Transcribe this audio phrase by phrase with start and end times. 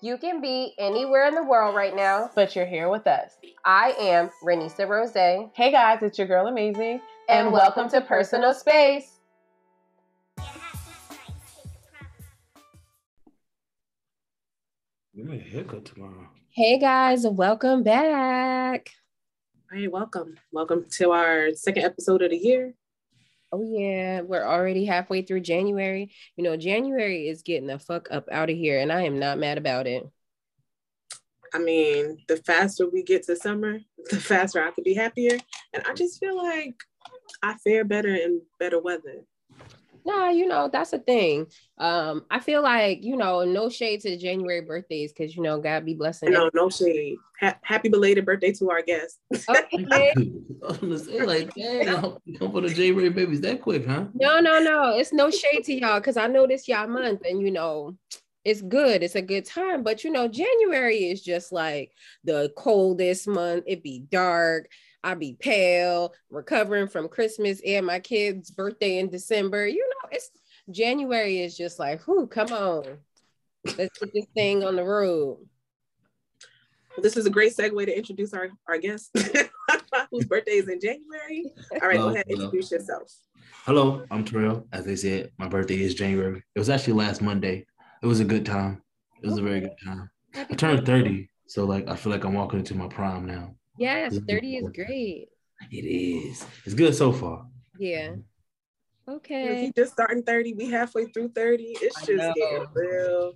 [0.00, 3.32] You can be anywhere in the world right now, but you're here with us.
[3.64, 5.12] I am Renisa Rose.
[5.12, 9.18] Hey guys, it's your girl Amazing, and, and welcome, welcome to Personal Space.
[15.12, 16.28] You need a haircut tomorrow.
[16.50, 18.90] Hey guys, welcome back.
[19.72, 20.36] Hey, welcome.
[20.52, 22.72] Welcome to our second episode of the year.
[23.50, 26.10] Oh yeah, we're already halfway through January.
[26.36, 29.38] You know, January is getting the fuck up out of here, and I am not
[29.38, 30.04] mad about it.
[31.54, 35.38] I mean, the faster we get to summer, the faster I could be happier.
[35.72, 36.74] And I just feel like
[37.42, 39.24] I fare better in better weather
[40.04, 41.46] nah, you know, that's a thing.
[41.78, 45.60] Um, I feel like, you know, no shade to the January birthdays because you know,
[45.60, 46.32] God be blessing.
[46.32, 47.16] No, no shade.
[47.40, 49.18] Ha- happy belated birthday to our guest.
[49.48, 50.12] Okay.
[50.62, 51.86] I was gonna say, like, dang,
[52.38, 54.06] come for the January babies that quick, huh?
[54.14, 54.98] No, no, no.
[54.98, 57.96] It's no shade to y'all because I know this y'all month, and you know,
[58.44, 59.02] it's good.
[59.02, 59.82] It's a good time.
[59.82, 61.92] But you know, January is just like
[62.24, 63.64] the coldest month.
[63.66, 64.68] It be dark.
[65.02, 69.66] I be pale, recovering from Christmas and my kid's birthday in December.
[69.66, 70.30] You know, it's
[70.70, 72.98] January is just like, whoo, come on.
[73.64, 75.38] Let's get this thing on the road.
[77.00, 79.16] This is a great segue to introduce our, our guest
[80.10, 81.44] whose birthday is in January.
[81.80, 83.12] All right, go ahead, introduce yourself.
[83.64, 84.66] Hello, I'm Terrell.
[84.72, 86.42] As they said, my birthday is January.
[86.54, 87.66] It was actually last Monday.
[88.02, 88.82] It was a good time.
[89.22, 89.42] It was okay.
[89.42, 90.10] a very good time.
[90.34, 93.54] I turned 30, so like I feel like I'm walking into my prime now.
[93.78, 95.28] Yes, 30 is great.
[95.70, 96.44] It is.
[96.64, 97.46] It's good so far.
[97.78, 98.08] Yeah.
[98.08, 99.12] Mm-hmm.
[99.14, 99.66] Okay.
[99.66, 101.64] If just starting 30, we halfway through 30.
[101.80, 103.32] It's just getting real.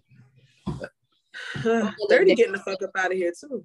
[2.10, 3.64] 30 getting the fuck up out of here too.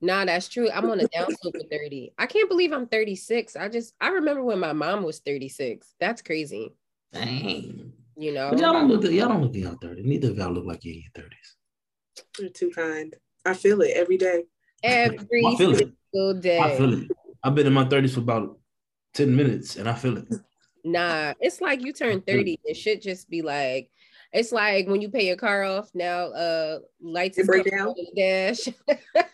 [0.00, 0.70] Nah, that's true.
[0.70, 2.12] I'm on a down slope of 30.
[2.18, 3.56] I can't believe I'm 36.
[3.56, 5.94] I just I remember when my mom was 36.
[5.98, 6.74] That's crazy.
[7.12, 7.92] Dang.
[8.16, 10.04] You know, but y'all don't look y'all don't look in your 30s.
[10.04, 12.38] Neither of y'all look like you're in your 30s.
[12.38, 13.14] You're too kind.
[13.44, 14.44] I feel it every day.
[14.82, 15.92] Every I feel it
[16.40, 16.58] day.
[16.58, 17.10] I feel it.
[17.42, 18.58] I've been in my 30s for about
[19.14, 20.28] 10 minutes and I feel it.
[20.84, 22.60] Nah, it's like you turn 30.
[22.64, 23.90] It should just be like,
[24.32, 28.68] it's like when you pay your car off now, uh lights break down the dash.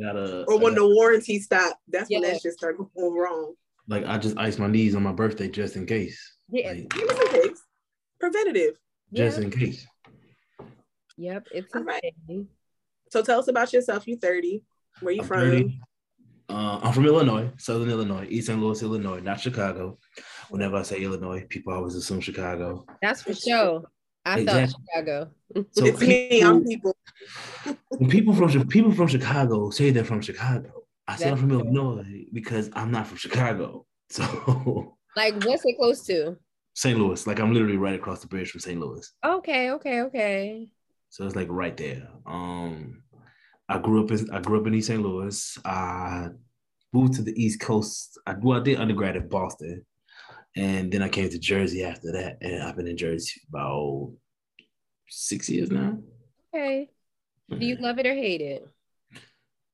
[0.00, 2.20] Gotta, or when the warranty stop, that's yeah.
[2.20, 3.54] when that shit start going wrong.
[3.88, 6.36] Like I just iced my knees on my birthday just in case.
[6.48, 7.62] Yeah, like, just in case.
[8.20, 8.74] Preventative.
[9.12, 9.44] Just yeah.
[9.44, 9.86] in case.
[11.16, 12.14] Yep, it's All right.
[13.10, 14.06] So tell us about yourself.
[14.06, 14.62] You 30.
[15.00, 15.40] Where you I'm from?
[15.40, 15.80] 30.
[16.50, 18.58] Uh, I'm from Illinois, Southern Illinois, East St.
[18.58, 19.98] Louis, Illinois, not Chicago.
[20.48, 22.86] Whenever I say Illinois, people always assume Chicago.
[23.02, 23.82] That's for sure.
[24.24, 24.66] I exactly.
[24.66, 25.30] thought Chicago.
[25.72, 26.42] So it's people, me.
[26.42, 26.96] I'm people.
[27.88, 32.24] when people from people from Chicago say they're from Chicago, I say I'm from Illinois
[32.32, 33.84] because I'm not from Chicago.
[34.10, 36.38] So, like, what's it close to?
[36.72, 36.98] St.
[36.98, 37.26] Louis.
[37.26, 38.80] Like, I'm literally right across the bridge from St.
[38.80, 39.12] Louis.
[39.22, 40.68] Okay, okay, okay.
[41.10, 42.08] So it's like right there.
[42.26, 43.02] Um,
[43.68, 45.02] I grew up in I grew up in East St.
[45.02, 45.58] Louis.
[45.64, 46.28] I
[46.92, 48.18] moved to the East Coast.
[48.26, 49.84] I well, I did undergrad in Boston,
[50.56, 54.12] and then I came to Jersey after that, and I've been in Jersey about
[55.08, 55.98] six years now.
[56.54, 56.88] Okay.
[57.50, 58.68] Do you love it or hate it?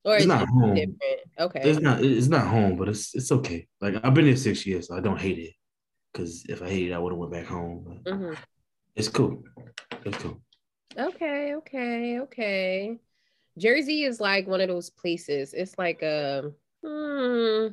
[0.05, 0.75] Or it's not home.
[0.75, 0.99] Different?
[1.39, 1.61] Okay.
[1.63, 2.03] It's not.
[2.03, 3.67] It's not home, but it's it's okay.
[3.81, 5.53] Like I've been here six years, so I don't hate it.
[6.13, 8.01] Because if I hated it, I would have went back home.
[8.05, 8.33] Mm-hmm.
[8.95, 9.43] It's cool.
[10.05, 10.41] It's cool.
[10.97, 11.55] Okay.
[11.55, 12.19] Okay.
[12.19, 12.99] Okay.
[13.57, 15.53] Jersey is like one of those places.
[15.53, 16.51] It's like a
[16.83, 17.67] hmm.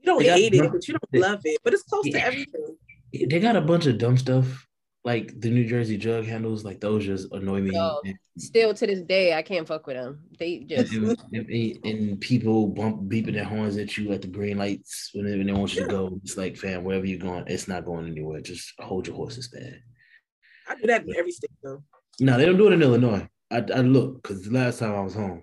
[0.00, 1.58] You don't hate it, but you don't love it.
[1.64, 2.18] But it's close yeah.
[2.18, 2.76] to everything.
[3.12, 4.66] They got a bunch of dumb stuff.
[5.02, 7.76] Like the New Jersey jug handles, like those just annoy me.
[7.76, 8.00] Oh,
[8.38, 10.20] still to this day, I can't fuck with them.
[10.38, 14.56] They just and, and, and, people bump beeping their horns at you at the green
[14.56, 16.18] lights when they, when they want you to go.
[16.24, 18.40] It's like, fam, wherever you're going, it's not going anywhere.
[18.40, 19.82] Just hold your horses, man.
[20.68, 21.82] I do that in every state though.
[22.20, 23.28] No, they don't do it in Illinois.
[23.50, 25.42] I, I look because the last time I was home,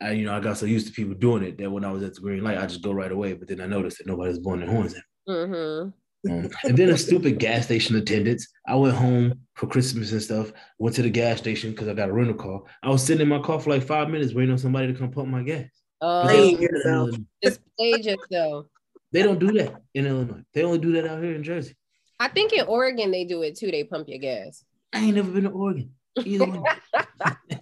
[0.00, 2.02] I you know I got so used to people doing it that when I was
[2.02, 3.34] at the green light, I just go right away.
[3.34, 5.02] But then I noticed that nobody's blowing their horns in.
[5.28, 5.90] Mm-hmm.
[6.28, 8.46] Um, and then a stupid gas station attendants.
[8.68, 10.52] I went home for Christmas and stuff.
[10.78, 12.62] Went to the gas station because I got a rental car.
[12.82, 15.10] I was sitting in my car for like five minutes waiting on somebody to come
[15.10, 15.68] pump my gas.
[16.02, 17.10] Oh, yourself.
[17.42, 18.66] Just play yourself.
[19.12, 20.42] They don't do that in Illinois.
[20.52, 21.74] They only do that out here in Jersey.
[22.20, 23.70] I think in Oregon they do it too.
[23.70, 24.62] They pump your gas.
[24.92, 25.90] I ain't never been to Oregon.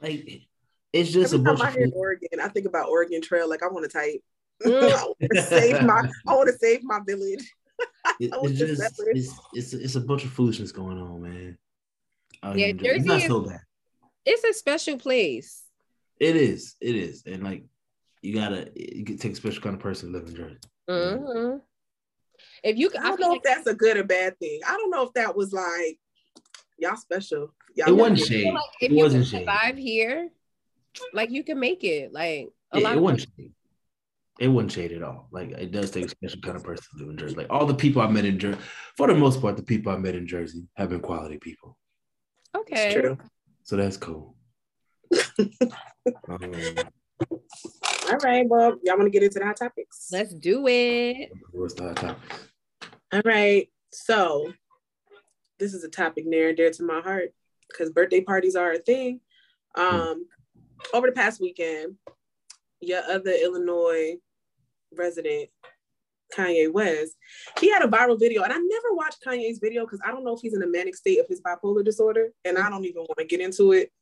[0.00, 0.42] Like
[0.92, 3.48] it's just Every a bunch time I hear Oregon, I think about Oregon Trail.
[3.48, 4.22] Like I want to type.
[4.64, 4.90] Mm.
[4.90, 6.10] I want to save my.
[6.26, 7.52] I want to save my village.
[8.18, 11.58] it, it's just it's, it's it's a bunch of foolishness going on, man.
[12.42, 13.60] Oh, yeah, Jersey it's not is, so bad.
[14.24, 15.62] It's a special place.
[16.18, 16.74] It is.
[16.80, 17.64] It is, and like
[18.22, 20.58] you gotta you can take a special kind of person to live in Jersey.
[20.88, 21.58] Mm-hmm.
[22.62, 24.60] If you, I don't know if that's a good or bad thing.
[24.66, 25.98] I don't know if that was like
[26.78, 27.54] y'all special.
[27.74, 28.52] Y'all it wasn't shade.
[28.52, 29.40] Like if it you wasn't can shade.
[29.40, 30.30] survive here,
[31.12, 32.12] like you can make it.
[32.12, 33.52] Like a Yeah, lot it of wasn't shade.
[34.38, 35.28] It wasn't shade at all.
[35.30, 37.36] Like it does take a special kind of person to live in Jersey.
[37.36, 38.58] Like all the people I met in Jersey,
[38.96, 41.76] for the most part, the people I met in Jersey have been quality people.
[42.54, 42.86] okay.
[42.86, 43.18] It's true.
[43.62, 44.36] So that's cool.
[46.28, 46.88] um,
[47.30, 50.08] All right, well, y'all want to get into the hot topics?
[50.12, 51.30] Let's do it.
[51.52, 52.22] what's the hot topic?
[53.12, 53.68] All right.
[53.92, 54.52] So
[55.58, 57.30] this is a topic near and dear to my heart
[57.68, 59.20] because birthday parties are a thing.
[59.74, 60.26] Um,
[60.92, 61.96] over the past weekend,
[62.80, 64.16] your other Illinois
[64.96, 65.48] resident,
[66.36, 67.16] Kanye West,
[67.60, 70.34] he had a viral video, and I never watched Kanye's video because I don't know
[70.34, 73.18] if he's in a manic state of his bipolar disorder, and I don't even want
[73.18, 73.92] to get into it.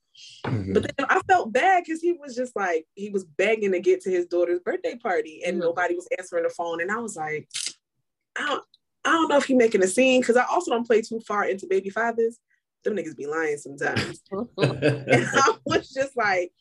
[0.47, 0.75] Mhm.
[0.75, 4.01] But then I felt bad because he was just like he was begging to get
[4.03, 5.61] to his daughter's birthday party, and Mhm.
[5.61, 6.81] nobody was answering the phone.
[6.81, 7.49] And I was like,
[8.37, 8.65] I don't,
[9.05, 11.45] I don't know if he making a scene because I also don't play too far
[11.45, 12.39] into baby fathers.
[12.83, 14.23] Them niggas be lying sometimes.
[14.59, 16.53] and I was just like,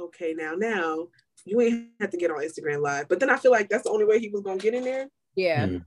[0.00, 1.08] okay, now, now
[1.44, 3.08] you ain't have to get on Instagram live.
[3.08, 5.08] But then I feel like that's the only way he was gonna get in there.
[5.34, 5.66] yeah.
[5.66, 5.84] Mhm.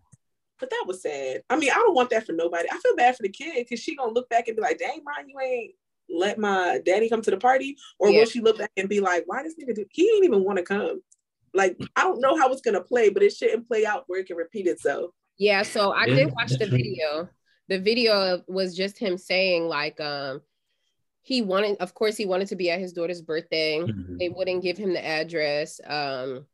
[0.60, 1.44] But that was sad.
[1.52, 2.68] I mean, I don't want that for nobody.
[2.72, 5.04] I feel bad for the kid because she gonna look back and be like, dang,
[5.04, 5.76] mom, you ain't
[6.10, 7.78] let my daddy come to the party.
[8.00, 8.20] Or Yeah.
[8.20, 10.58] will she look back and be like, why this nigga do he didn't even want
[10.58, 11.02] to come?
[11.54, 14.28] Like, I don't know how it's gonna play, but it shouldn't play out where it
[14.28, 15.12] can repeat itself.
[15.38, 17.30] Yeah, so I did watch the video.
[17.68, 20.42] The video was just him saying like um
[21.22, 23.80] he wanted of course he wanted to be at his daughter's birthday.
[23.80, 24.18] Mhm.
[24.20, 25.82] They wouldn't give him the address.
[25.86, 26.48] Um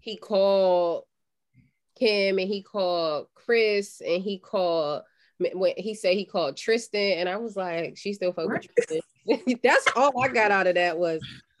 [0.00, 1.04] he called
[1.96, 5.02] Kim and he called Chris and he called
[5.38, 9.00] when he said he called Tristan and I was like she still fuck with Tristan.
[9.62, 11.20] That's all I got out of that was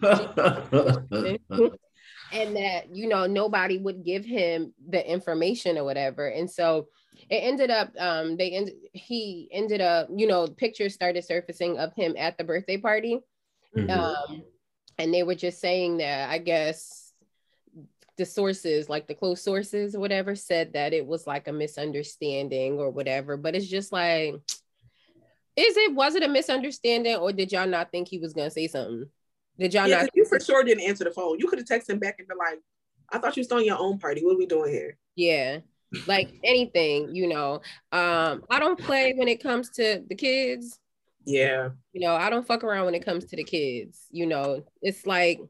[2.32, 6.88] and that you know nobody would give him the information or whatever and so
[7.30, 11.92] it ended up um they end he ended up you know pictures started surfacing of
[11.94, 13.20] him at the birthday party
[13.76, 13.90] Mhm.
[13.90, 14.42] um
[14.98, 17.07] and they were just saying that i guess
[18.18, 22.78] the sources like the close sources or whatever said that it was like a misunderstanding
[22.78, 24.34] or whatever but it's just like
[25.56, 28.66] is it was it a misunderstanding or did y'all not think he was gonna say
[28.66, 29.06] something
[29.58, 31.38] did y'all Yeah, not you for sure didn't answer the phone.
[31.40, 32.60] You could have texted him back and been like,
[33.10, 34.24] I thought you was throwing your own party.
[34.24, 34.96] What are we doing here?
[35.16, 35.58] yeah
[36.06, 37.54] like anything you know
[37.92, 40.78] um i don't play when it comes to the kids
[41.24, 41.70] Yeah.
[41.92, 45.06] you know i don't fuck around when it comes to the kids you know it's
[45.06, 45.40] like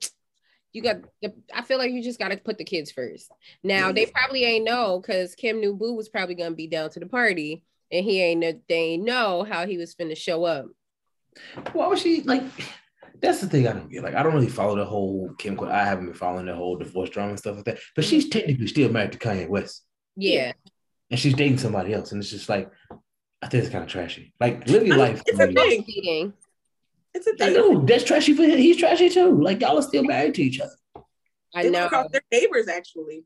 [0.73, 3.31] you got the, i feel like you just got to put the kids first
[3.63, 7.01] now they probably ain't know because kim knew boo was probably gonna be down to
[7.01, 10.67] the party and he ain't know they ain't know how he was finna show up
[11.73, 12.43] Why was she like?
[13.21, 14.05] That's the thing I don't get.
[14.05, 15.59] Like, I don't really follow the whole Kim.
[15.61, 17.79] I haven't been following the whole divorce drama and stuff like that.
[17.97, 20.53] But she's technically still married to Kanye West, yeah
[21.11, 22.71] and she's dating somebody else, and it's just like,
[23.41, 24.35] I think it's kind of trashy.
[24.41, 25.23] Like, live your life.
[25.27, 25.85] it's a man.
[25.85, 26.33] thing.
[27.15, 27.55] Cheating It's a I thing.
[27.55, 28.59] know that's trashy for him.
[28.59, 29.41] He's trashy too.
[29.41, 30.73] Like, y'all are still married to each other.
[31.55, 33.25] i They know live across their neighbors actually.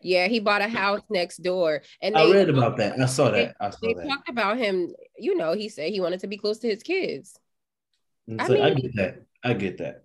[0.00, 2.98] yeah he bought a house next door and I read about that.
[3.00, 3.54] I saw that.
[3.60, 3.86] I saw that.
[3.88, 4.08] they that.
[4.08, 7.38] talked about him you know he said he wanted to be close to his kids
[8.28, 9.22] And I so I, get that.
[9.44, 10.04] I get that.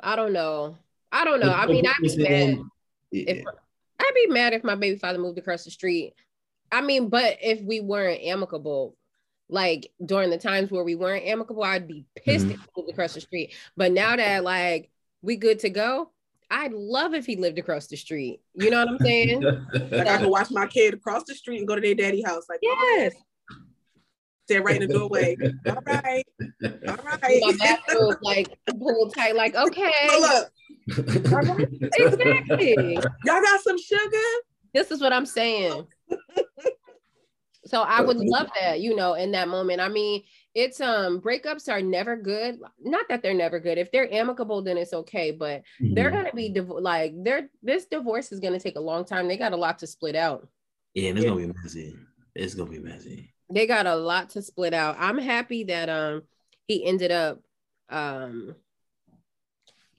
[0.00, 0.76] I don't know.
[1.12, 1.52] I don't know.
[1.52, 2.58] I mean, I'd be mad.
[3.12, 3.44] If,
[4.00, 6.14] I'd be mad if my baby father moved across the street.
[6.72, 8.96] I mean, but if we weren't amicable,
[9.52, 12.62] like during the times where we weren't amicable, I'd be pissed if mm-hmm.
[12.74, 13.54] he moved across the street.
[13.76, 14.90] But now that like
[15.20, 16.10] we good to go,
[16.50, 18.40] I'd love if he lived across the street.
[18.54, 19.42] You know what I'm saying?
[19.90, 22.46] Like I could watch my kid across the street and go to their daddy house.
[22.48, 23.14] Like, yes.
[24.46, 25.36] stand right in the doorway.
[25.66, 26.24] All right.
[26.64, 26.70] All
[27.04, 27.20] right.
[27.20, 27.58] My right.
[27.58, 30.48] bathrobe like pulled tight, like okay, Pull up.
[31.98, 32.94] exactly.
[33.24, 34.16] Y'all got some sugar?
[34.72, 35.86] This is what I'm saying.
[37.64, 39.80] so I would love that, you know, in that moment.
[39.80, 40.22] I mean,
[40.54, 42.58] it's um breakups are never good.
[42.82, 43.78] Not that they're never good.
[43.78, 45.30] If they're amicable, then it's okay.
[45.30, 46.14] But they're Mhm.
[46.14, 49.28] gonna be div- like they're this divorce is gonna take a long time.
[49.28, 50.48] They got a lot to split out.
[50.94, 51.96] Yeah, and it's gonna be messy.
[52.34, 53.32] It's gonna be messy.
[53.50, 54.96] They got a lot to split out.
[54.98, 56.22] I'm happy that um
[56.66, 57.40] he ended up
[57.88, 58.56] um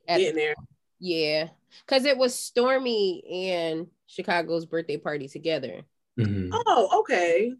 [0.07, 0.55] at Getting there.
[0.99, 1.49] yeah,
[1.85, 5.83] because it was Stormi and Chicago's birthday party together.
[6.19, 6.49] Mhm.
[6.53, 7.53] Oh, okay.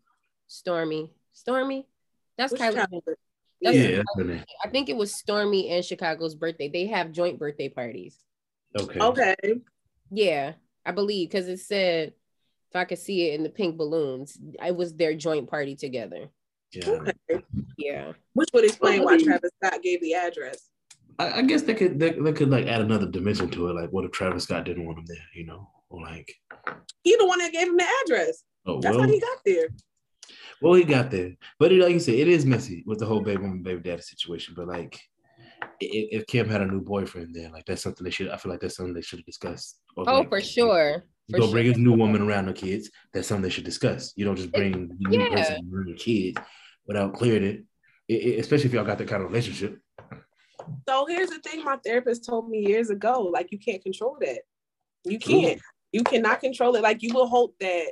[0.50, 1.86] Stormi, Stormi,
[2.38, 2.76] that's Which Kylie.
[2.76, 3.18] That's-
[3.62, 4.44] Yeah, that's the name.
[4.64, 6.68] I think it was Stormi and Chicago's birthday.
[6.68, 8.20] They have joint birthday parties.
[8.80, 9.00] Okay.
[9.00, 9.36] Okay.
[10.12, 10.54] Yeah,
[10.86, 12.14] I believe because it said
[12.70, 16.30] if I could see it in the pink balloons, it was their joint party together.
[16.72, 16.90] Yeah.
[16.90, 17.44] Okay.
[17.78, 18.14] Yeah.
[18.34, 20.70] Which would explain Well, why Travis Scott gave the address.
[21.20, 23.74] I, I guess they could they, they could like add another dimension to it.
[23.74, 25.18] Like, what if Travis Scott didn't want him there?
[25.36, 26.34] You know, or like,
[27.04, 28.44] He the one that gave him the address.
[28.66, 29.68] oh That's well, how he got there.
[30.62, 33.20] Well, he got there, but it, like you said, it is messy with the whole
[33.22, 34.54] baby mom, baby daddy situation.
[34.56, 34.98] But like,
[35.82, 38.30] if, if Kim had a new boyfriend, then like that's something they should.
[38.30, 39.80] I feel like that's something they should have discussed.
[39.98, 41.04] oh, like, for sure.
[41.28, 42.90] You go bring his new woman around the kids.
[43.14, 44.14] That's something they should discuss.
[44.16, 45.30] You don't just bring the new Yeah.
[45.30, 46.38] person around your kids
[46.86, 47.64] without clearing it.
[48.08, 49.80] It- it- Especially if y'all got that kind of relationship.
[50.88, 54.42] So here's the thing my therapist told me years ago like, you can't control that.
[55.06, 55.60] You can't.
[55.94, 56.82] You cannot control it.
[56.82, 57.92] Like, you will hope that,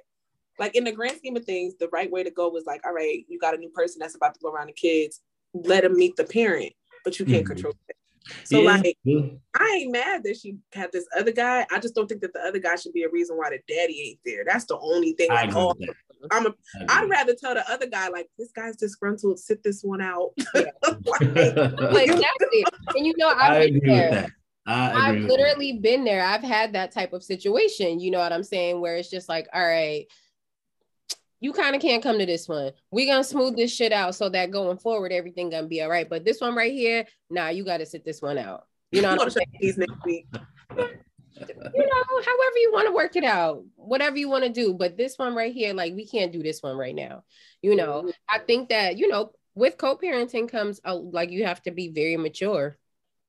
[0.59, 2.93] like, in the grand scheme of things, the right way to go was like, all
[2.93, 5.21] right, you got a new person that's about to go around the kids,
[5.53, 6.73] let them meet the parent,
[7.05, 7.47] but you can't Mhm.
[7.47, 7.95] control it.
[8.43, 9.21] So, Yeah, like, yeah.
[9.59, 11.65] I ain't mad that she had this other guy.
[11.71, 14.01] I just don't think that the other guy should be a reason why the daddy
[14.09, 14.43] ain't there.
[14.47, 15.29] That's the only thing.
[15.31, 15.95] I Like, agree oh, with that.
[16.31, 16.53] I'm a,
[16.87, 20.31] I I'd rather tell the other guy, like, this guy's disgruntled, sit this one out.
[20.53, 22.65] Like, exactly.
[22.95, 24.27] And you know, I've I been agree there.
[24.71, 24.95] With that.
[24.95, 26.23] I agree I've with literally been there.
[26.23, 27.99] I've had that type of situation.
[27.99, 28.81] You know what I'm saying?
[28.81, 30.05] Where it's just like, all right,
[31.39, 32.71] you kind of can't come to this one.
[32.91, 36.09] We're gonna smooth this shit out so that going forward, everything gonna be all right.
[36.09, 38.65] But this one right here, nah, you gotta sit this one out.
[38.91, 39.47] You know what I'm saying?
[39.59, 40.27] these next week.
[41.47, 41.47] You
[41.85, 44.75] know, however you want to work it out, whatever you want to do.
[44.75, 47.23] But this one right here, like we can't do this one right now.
[47.63, 48.09] You know, mm-hmm.
[48.29, 52.17] I think that, you know, with co-parenting comes a, like you have to be very
[52.17, 52.77] mature.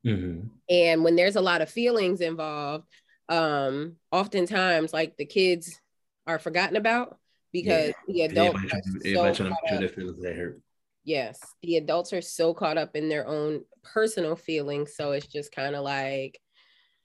[0.04, 0.49] Mhm.
[0.68, 2.87] and when there's a lot of feelings involved
[3.28, 5.80] um oftentimes like the kids
[6.26, 7.18] are forgotten about
[7.52, 10.61] because the adults Everybody are so everybody trying to caught up- their feelings they hurt.
[11.04, 15.52] yes the adults are so caught up in their own personal feelings so it's just
[15.52, 16.40] kind of like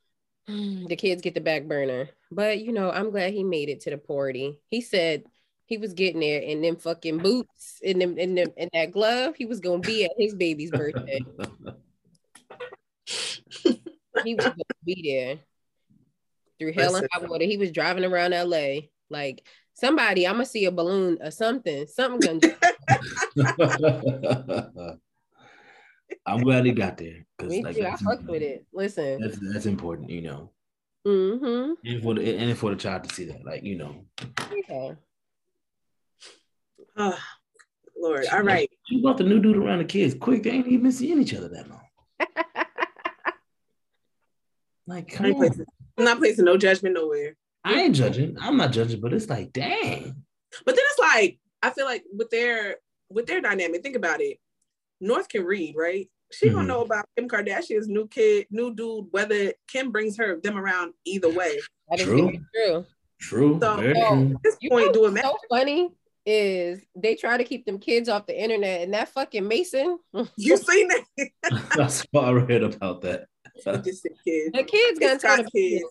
[0.47, 2.09] the kids get the back burner.
[2.31, 4.59] But you know i'm glad he made it to the party.
[4.69, 5.23] He said
[5.65, 9.35] he was getting there in them fucking boots in them in them in that glove.
[9.35, 11.19] He was gonna be at his baby's birthday
[14.23, 15.39] he was gonna be there
[16.59, 17.45] through hell and high water.
[17.45, 18.87] He was driving around LA.
[19.09, 21.87] Like somebody, I'm gonna see a balloon or something.
[21.87, 22.57] Something gonna
[26.25, 27.25] I'm glad he got there.
[27.37, 27.85] 'cause, me like, too.
[27.85, 28.65] I that's fucked with it.
[28.73, 29.21] Listen.
[29.21, 30.51] That's that's important, you know.
[31.05, 31.73] Mm-hmm.
[31.85, 34.05] And for the and for the child to see that, like you know,
[34.51, 34.95] Okay.
[36.97, 37.19] Oh,
[37.97, 38.25] Lord.
[38.33, 38.69] All right.
[38.89, 40.43] you brought the new dude around the kids quick.
[40.43, 41.86] They ain't even seeing each other that long.
[44.87, 45.41] Like, I come ain't on.
[45.41, 45.65] placing,
[45.97, 47.35] I'm not placing no judgment nowhere.
[47.63, 48.37] I ain't judging.
[48.39, 50.23] I'm not judging, but it's like, dang.
[50.65, 52.77] But then it's like, I feel like with their
[53.09, 54.37] with their dynamic, think about it.
[54.99, 56.09] North can read, right?
[56.31, 56.53] She Mhm.
[56.53, 60.93] don't know about Kim Kardashian's new kid, new dude, whether Kim brings her them around
[61.05, 61.57] either way.
[61.89, 62.31] That is True.
[62.53, 62.85] true.
[63.19, 63.59] True.
[63.61, 64.31] So- very true.
[64.35, 65.89] At this You point, know do it so funny
[66.29, 69.97] is they try to keep them kids off the internet and that fucking Mason,
[70.35, 71.29] You seen that?
[71.77, 73.27] That's what I read about that.
[73.83, 74.51] Just a kid.
[74.53, 75.85] the kids gonna It's tell got the kids.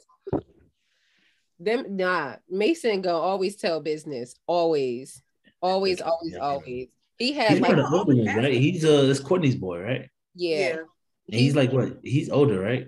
[1.58, 4.36] them nah Mason gonna always tell business.
[4.46, 5.22] Always.
[5.62, 6.38] Always, always, Yeah.
[6.40, 6.88] always.
[7.18, 8.52] He He's had one like of the older ones, right?
[8.52, 10.10] He's uh, it's Kourtney's boy, right?
[10.34, 10.58] yeah.
[10.58, 10.76] Yeah.
[11.32, 11.98] And he's like what?
[12.04, 12.86] He's older, right?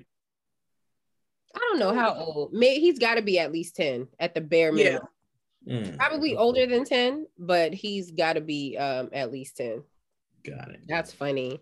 [1.55, 2.53] I don't know how old.
[2.53, 5.01] May he's got to be at least 10 at the bare minimum.
[5.03, 5.09] Yeah.
[5.99, 9.83] Probably older than 10, but he's got to be um at least 10.
[10.45, 10.81] Got it.
[10.89, 11.61] That's funny.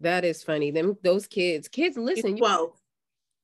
[0.00, 0.70] That is funny.
[0.70, 2.36] Them those kids, kids listen.
[2.36, 2.76] You, Well,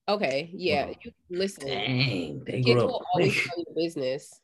[0.08, 0.94] okay, yeah, Wow.
[1.02, 1.66] you listen.
[1.66, 4.40] Dang, they Kids grow will always tell your business.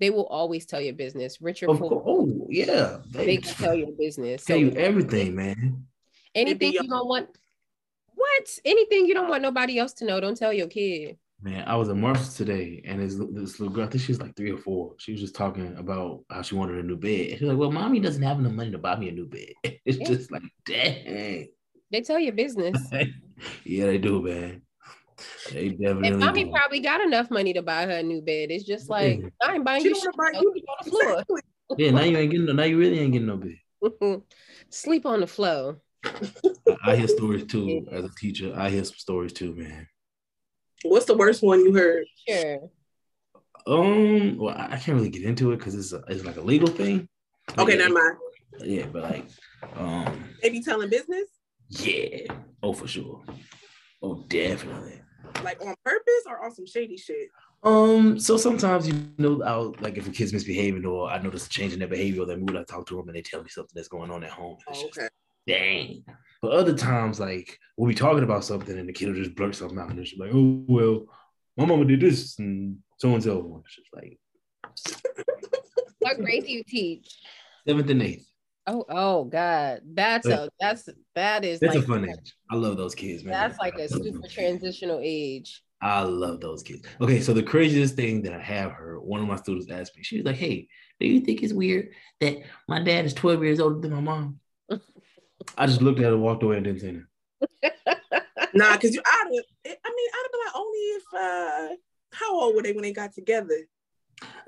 [0.00, 1.40] They will always tell your business.
[1.40, 2.04] Richard Of Fool, course.
[2.06, 2.98] Oh, yeah.
[3.10, 4.44] they They can tell your business.
[4.44, 5.86] tell So you everything, man.
[6.34, 7.28] anything you don't want,
[8.14, 8.58] what?
[8.64, 11.18] Anything you don't want nobody else to know, don't tell your kid.
[11.44, 14.20] Man, I was at Marshall's today, and this, this little girl, I think she was
[14.20, 14.94] like three or four.
[14.98, 17.30] She was just talking about how she wanted a new bed.
[17.38, 19.48] She's like, "Well, mommy doesn't have enough money to buy me a new bed."
[19.84, 20.06] It's Yeah.
[20.06, 21.48] just like, dang.
[21.90, 22.78] They tell your business.
[23.64, 24.62] yeah, they do, man.
[25.52, 26.50] They definitely And mommy do.
[26.52, 28.52] probably got enough money to buy her a new bed.
[28.52, 29.28] It's just like Yeah.
[29.42, 30.04] I ain't buying she you shit.
[30.16, 31.12] want to buy you on the floor.
[31.12, 31.40] Exactly.
[31.78, 32.52] Yeah, now you ain't getting no.
[32.52, 33.56] Now you really ain't getting no bed.
[33.82, 34.20] Mm-hmm.
[34.70, 35.80] sleep on the floor.
[36.84, 37.86] I hear stories too.
[37.90, 39.88] As a teacher, I hear some stories too, man.
[40.84, 42.06] What's the worst one you heard?
[42.28, 42.70] Sure.
[43.66, 46.40] Um, well, I I can't really get into it because it's a, it's like a
[46.40, 47.08] legal thing.
[47.58, 48.16] Okay, Yeah, never mind.
[48.60, 49.24] Yeah, but like,
[49.76, 51.24] um, They be telling business
[51.68, 52.26] yeah,
[52.62, 53.22] oh for sure,
[54.02, 55.00] oh definitely.
[55.42, 57.28] like on purpose or on some shady shit.
[57.62, 61.48] Um, so sometimes you know, I'll like if a kid's misbehaving or I notice a
[61.48, 63.48] change in their behavior or their mood, I talk to them and they tell me
[63.48, 64.56] something that's going on at home.
[64.68, 65.08] It's Oh, just, okay.
[65.46, 66.04] dang.
[66.42, 69.54] But other times, like we'll be talking about something and the kid will just blurt
[69.54, 71.04] something out and it's like, oh well,
[71.56, 73.62] my mama did this and so and so.
[73.64, 74.18] It's just like
[76.00, 77.08] What grade do you teach?
[77.66, 78.26] seventh and eighth.
[78.66, 79.82] Oh, oh God.
[79.84, 82.34] That's a that's that is That's like a fun age.
[82.50, 83.32] I love those kids, man.
[83.32, 85.62] that's like a super transitional age.
[85.80, 86.86] I love those kids.
[87.00, 90.04] Okay, so the craziest thing that I have heard, one of my students asked me,
[90.04, 90.68] she was like, Hey,
[91.00, 91.88] do you think it's weird
[92.20, 94.38] that my dad is 12 years older than my mom?
[95.56, 97.06] I just looked at her, walked away, and didn't say nothing.
[98.54, 101.76] nah, because you I'd I mean, I'd have been like, only if uh
[102.12, 103.56] how old were they when they got together?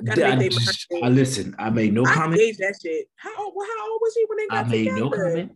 [0.08, 1.56] I, just, I listen.
[1.58, 2.40] I made no I comment.
[2.58, 3.06] that shit.
[3.16, 3.54] How old?
[3.54, 5.00] How old was he when they got I made together?
[5.00, 5.52] no comment.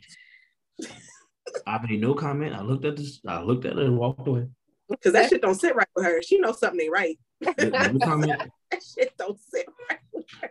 [1.66, 2.54] I made no comment.
[2.54, 3.20] I looked at this.
[3.26, 4.46] I looked at it and walked away.
[4.88, 6.22] Because that shit don't sit right with her.
[6.22, 7.18] She knows something ain't right.
[7.40, 8.32] No comment.
[8.70, 10.50] that shit don't sit right with her.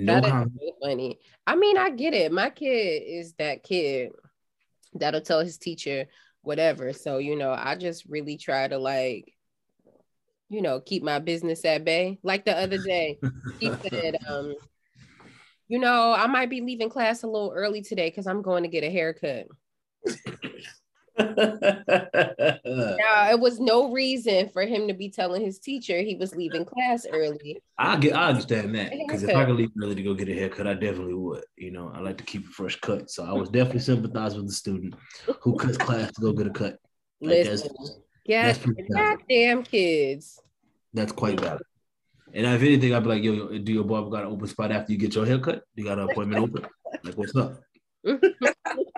[0.00, 0.52] No that comment.
[0.62, 1.18] is funny.
[1.46, 2.32] I mean, I get it.
[2.32, 4.12] My kid is that kid
[4.94, 6.06] that'll tell his teacher
[6.42, 6.92] whatever.
[6.92, 9.32] So you know, I just really try to like
[10.52, 12.18] you know, keep my business at bay.
[12.22, 13.18] Like the other day,
[13.58, 14.54] he said, um,
[15.66, 18.68] you know, I might be leaving class a little early today because I'm going to
[18.68, 19.46] get a haircut.
[21.18, 21.34] now,
[23.30, 27.06] it was no reason for him to be telling his teacher he was leaving class
[27.10, 27.60] early.
[27.78, 30.34] I get, I understand that because if I could leave early to go get a
[30.34, 31.44] haircut, I definitely would.
[31.56, 34.46] You know, I like to keep a fresh cut, so I was definitely sympathize with
[34.46, 34.94] the student
[35.40, 36.78] who cuts class to go get a cut.
[37.20, 37.70] Like Listen,
[38.24, 38.54] yeah,
[38.94, 40.40] goddamn kids.
[40.94, 41.62] That's quite valid.
[42.34, 44.92] And if anything, I'd be like, yo, do your barber got an open spot after
[44.92, 45.62] you get your haircut?
[45.74, 46.66] You got an appointment open?
[47.04, 47.60] Like, what's up?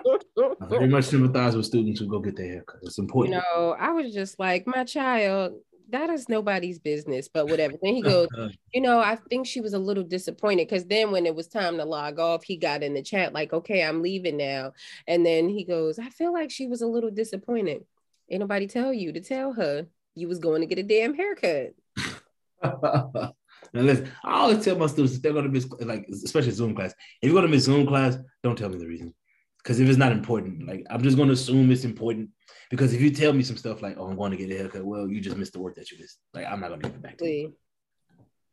[0.07, 2.81] I very much sympathize with students who go get their haircut.
[2.83, 3.35] It's important.
[3.35, 5.55] You know, I was just like, my child,
[5.91, 7.75] that is nobody's business, but whatever.
[7.83, 8.29] Then he goes,
[8.73, 11.77] you know, I think she was a little disappointed because then when it was time
[11.79, 14.73] to log off, he got in the chat like, okay, I'm leaving now.
[15.07, 17.85] And then he goes, I feel like she was a little disappointed.
[18.31, 21.75] Ain't nobody tell you to tell her you was going to get a damn haircut.
[22.63, 23.33] now
[23.73, 26.95] listen, I always tell my students if they're going to miss, like especially Zoom class,
[27.21, 29.15] if you're going to miss Zoom class, don't tell me the reason.
[29.65, 32.29] Because if it's not important, like I'm just going to assume it's important.
[32.71, 34.85] Because if you tell me some stuff like, "Oh, I'm going to get a haircut,"
[34.85, 36.19] well, you just missed the work that you missed.
[36.35, 37.55] Like I'm not going to give it back to you.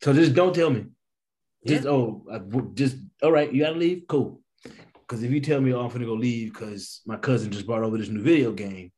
[0.02, 0.86] So just don't tell me.
[1.68, 1.92] Just yeah.
[1.92, 2.40] oh, I,
[2.74, 3.52] just all right.
[3.52, 4.04] You got to leave.
[4.08, 4.42] Cool.
[5.02, 7.68] Because if you tell me, "Oh, I'm going to go leave," because my cousin just
[7.68, 8.92] brought over this new video game,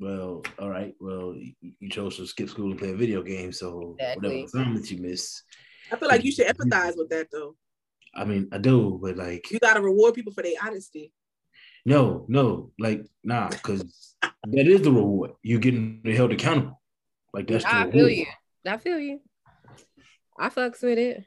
[0.00, 0.94] well, all right.
[0.98, 4.28] Well, you chose to skip school and play a video game, so exactly.
[4.28, 5.42] whatever assignments you miss.
[5.92, 7.54] I feel like you should empathize with that, though.
[8.16, 11.12] I mean, I do, but like you gotta reward people for their honesty.
[11.84, 15.32] No, no, like nah, because that is the reward.
[15.42, 16.80] You getting held accountable.
[17.32, 17.64] Like that's.
[17.64, 18.26] I feel you.
[18.66, 19.20] I feel you.
[20.38, 21.24] I fucks with it.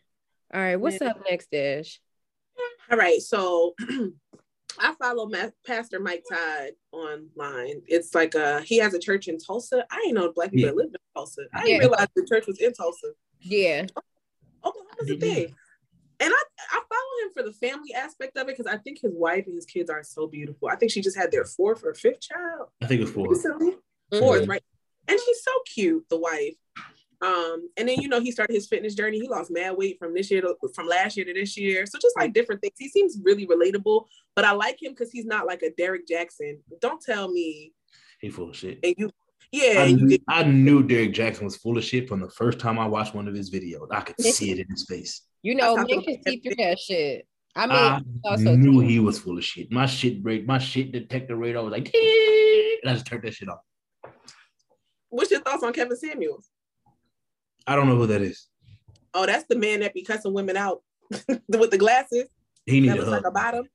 [0.54, 1.10] All right, what's yeah.
[1.10, 2.00] up next, Dash?
[2.90, 3.76] All right, so
[4.80, 7.82] I follow Ma- Pastor Mike Todd online.
[7.88, 9.86] It's like uh he has a church in Tulsa.
[9.92, 10.76] I didn't know black people yeah.
[10.76, 11.44] lived in Tulsa.
[11.54, 13.08] I didn't realize the church was in Tulsa.
[13.42, 13.86] Yeah.
[14.64, 15.56] oh Oklahoma's a thing.
[16.20, 19.14] And I, I follow him for the family aspect of it because I think his
[19.16, 20.68] wife and his kids are so beautiful.
[20.68, 22.70] I think she just had their fourth or fifth child.
[22.82, 23.30] I think it's fourth.
[23.30, 23.72] Recently.
[23.72, 24.20] Mm-hmm.
[24.20, 24.64] Fourth, right?
[25.08, 26.56] And she's so cute, the wife.
[27.20, 29.20] Um, and then you know he started his fitness journey.
[29.20, 31.86] He lost mad weight from this year to from last year to this year.
[31.86, 32.76] So just like different things.
[32.78, 36.60] He seems really relatable, but I like him because he's not like a Derrick Jaxn.
[36.80, 37.74] Don't tell me
[38.22, 38.80] he full of shit.
[38.84, 39.10] And you
[39.52, 42.78] yeah, I, knew, I knew Derrick Jaxn was full of shit from the first time
[42.78, 43.88] I watched one of his videos.
[43.92, 45.22] I could see it in his face.
[45.48, 47.26] You know, man can see through that shit.
[47.56, 49.72] I mean, I also knew he was full of shit.
[49.72, 53.48] My shit break, my shit detector radar was like, and I just turned that shit
[53.48, 53.60] off.
[55.08, 56.50] What's your thoughts on Kevin Samuels?
[57.66, 58.50] I don't know who that is.
[59.14, 60.84] Oh, that's the man that be cussing women out
[61.48, 62.26] with the glasses.
[62.66, 63.08] He needs a hug.
[63.08, 63.70] Like a bottom.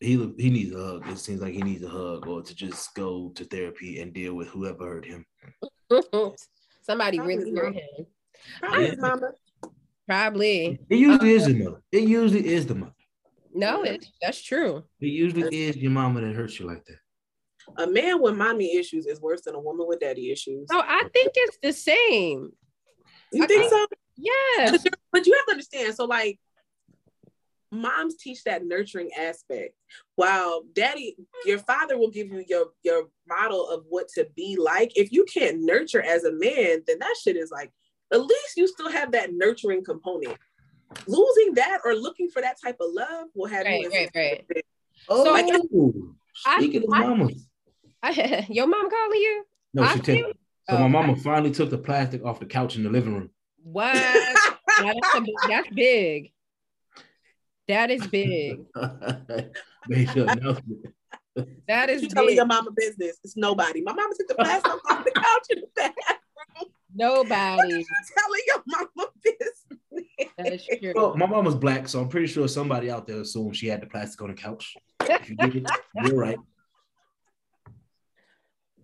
[0.00, 1.08] He he needs a hug.
[1.08, 4.34] It seems like he needs a hug or to just go to therapy and deal
[4.34, 5.24] with whoever hurt him.
[6.82, 8.06] Somebody Probably really hurt him.
[8.58, 9.30] Probably his mama.
[10.06, 10.78] Probably.
[10.90, 11.82] It usually is um, the mother.
[11.90, 12.92] It usually is the mother.
[13.54, 14.84] No, it, that's true.
[15.00, 16.98] It usually is your mama that hurts you like that.
[17.78, 20.68] A man with mommy issues is worse than a woman with daddy issues.
[20.70, 22.50] No, I think it's the same.
[23.32, 23.86] You think so?
[24.16, 24.70] Yeah.
[24.72, 24.80] But,
[25.12, 25.94] but, you have to understand.
[25.94, 26.38] So, like,
[27.72, 29.74] moms teach that nurturing aspect.
[30.16, 34.92] While daddy, your father will give you your your model of what to be like.
[34.96, 37.72] If you can't nurture as a man, then that shit is like.
[38.12, 40.36] At least you still have that nurturing component.
[41.06, 43.90] Losing that or looking for that type of love will have right, you.
[43.90, 44.64] Right, right, right.
[45.08, 45.46] Oh, so, like,
[46.58, 47.48] speaking I, of mamas.
[48.02, 49.44] I, your mom calling you?
[49.72, 50.36] No, she took.
[50.68, 53.30] So oh, my mama finally took the plastic off the couch in the living room.
[53.62, 53.92] What?
[53.92, 56.32] that's, a, that's big.
[57.68, 58.60] That is big.
[58.74, 59.50] that
[61.90, 63.18] is you telling your mama business.
[63.24, 63.82] It's nobody.
[63.82, 66.18] My mama took the plastic off the couch in the bathroom.
[66.94, 67.84] Nobody.
[68.16, 69.64] telling your mama business.
[70.38, 70.92] That is true.
[70.94, 73.82] Well, my mom was black, so I'm pretty sure somebody out there assumed she had
[73.82, 74.74] the plastic on the couch.
[75.00, 75.70] If you did it,
[76.04, 76.38] you're right.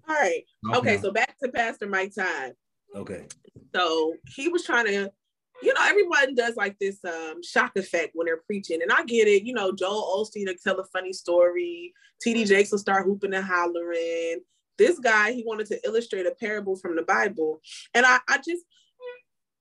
[0.08, 0.42] All right.
[0.74, 2.54] Okay, so back to Pastor Mike Todd.
[2.96, 3.26] Okay.
[3.74, 5.10] So he was trying to,
[5.62, 8.82] you know, everyone does like this um shock effect when they're preaching.
[8.82, 11.92] And I get it, you know, Joel Osteen will tell a funny story,
[12.26, 14.40] TD Jakes will start hooping and hollering.
[14.80, 17.60] This guy, he wanted to illustrate a parable from the Bible.
[17.92, 18.64] And I, I just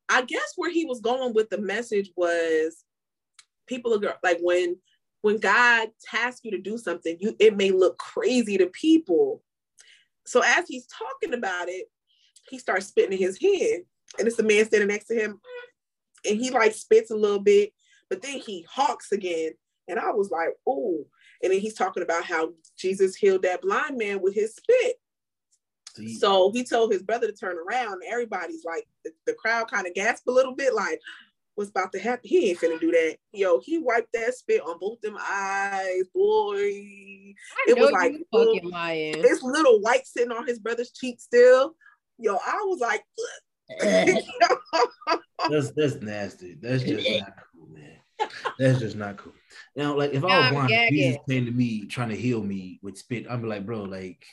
[0.07, 2.85] I guess where he was going with the message was
[3.67, 4.77] people are like when
[5.21, 9.43] when God tasks you to do something, you it may look crazy to people.
[10.25, 11.87] So as he's talking about it,
[12.49, 13.81] he starts spitting in his head,
[14.17, 15.41] and it's a man standing next to him,
[16.25, 17.73] and he like spits a little bit,
[18.09, 19.51] but then he hawks again,
[19.89, 21.05] and I was like, oh.
[21.43, 24.95] And then he's talking about how Jesus healed that blind man with his spit.
[26.07, 28.01] So he told his brother to turn around.
[28.09, 30.99] everybody's like, the, the crowd kind of gasped a little bit, like,
[31.59, 32.21] what's about to happen?
[32.23, 33.17] He ain't finna do that.
[33.33, 36.55] Yo, he wiped that spit on both them eyes, boy.
[36.57, 41.75] I it was like little, it's little white sitting on his brother's cheek still.
[42.17, 43.03] Yo, I was like,
[45.49, 46.55] that's that's nasty.
[46.61, 48.29] That's just not cool, man.
[48.57, 49.33] That's just not cool.
[49.75, 52.97] Now, like if I was blind, Jesus came to me trying to heal me with
[52.97, 54.25] spit, I'd be like, bro, like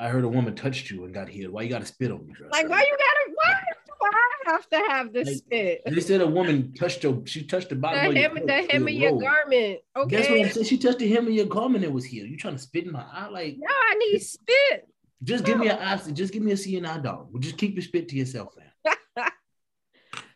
[0.00, 1.52] I heard a woman touched you and got healed.
[1.52, 2.48] Why you gotta spit on me, bro?
[2.50, 3.54] Like, why you gotta why
[3.86, 5.82] do I have to have this like, spit?
[5.84, 8.82] They said a woman touched your she touched the bottom the of hem, the hem
[8.84, 9.80] of your garment.
[9.94, 10.16] Okay.
[10.16, 10.66] That's what I'm saying.
[10.66, 12.30] She touched the hem of your garment and was healed.
[12.30, 13.28] You trying to spit in my eye?
[13.28, 14.88] Like no, I need spit.
[15.22, 15.48] Just no.
[15.48, 17.28] give me an eye, just give me a seeing eye dog.
[17.42, 18.96] Just keep your spit to yourself, man.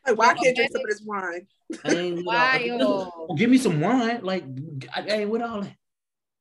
[0.07, 1.46] like, why can't you drink some of this wine?
[1.85, 3.38] I ain't Wild.
[3.38, 4.20] Give me some wine.
[4.22, 4.44] Like
[4.94, 5.74] I, I ain't with all that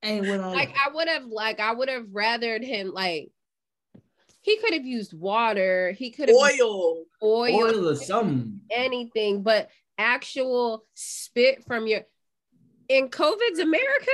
[0.04, 0.76] ain't what I like.
[0.76, 3.32] I would have like I would have rathered him like
[4.42, 5.94] he could have used water.
[5.94, 12.02] He could have oil, oil, oil or something, anything, but actual spit from your
[12.90, 14.12] in COVID's America.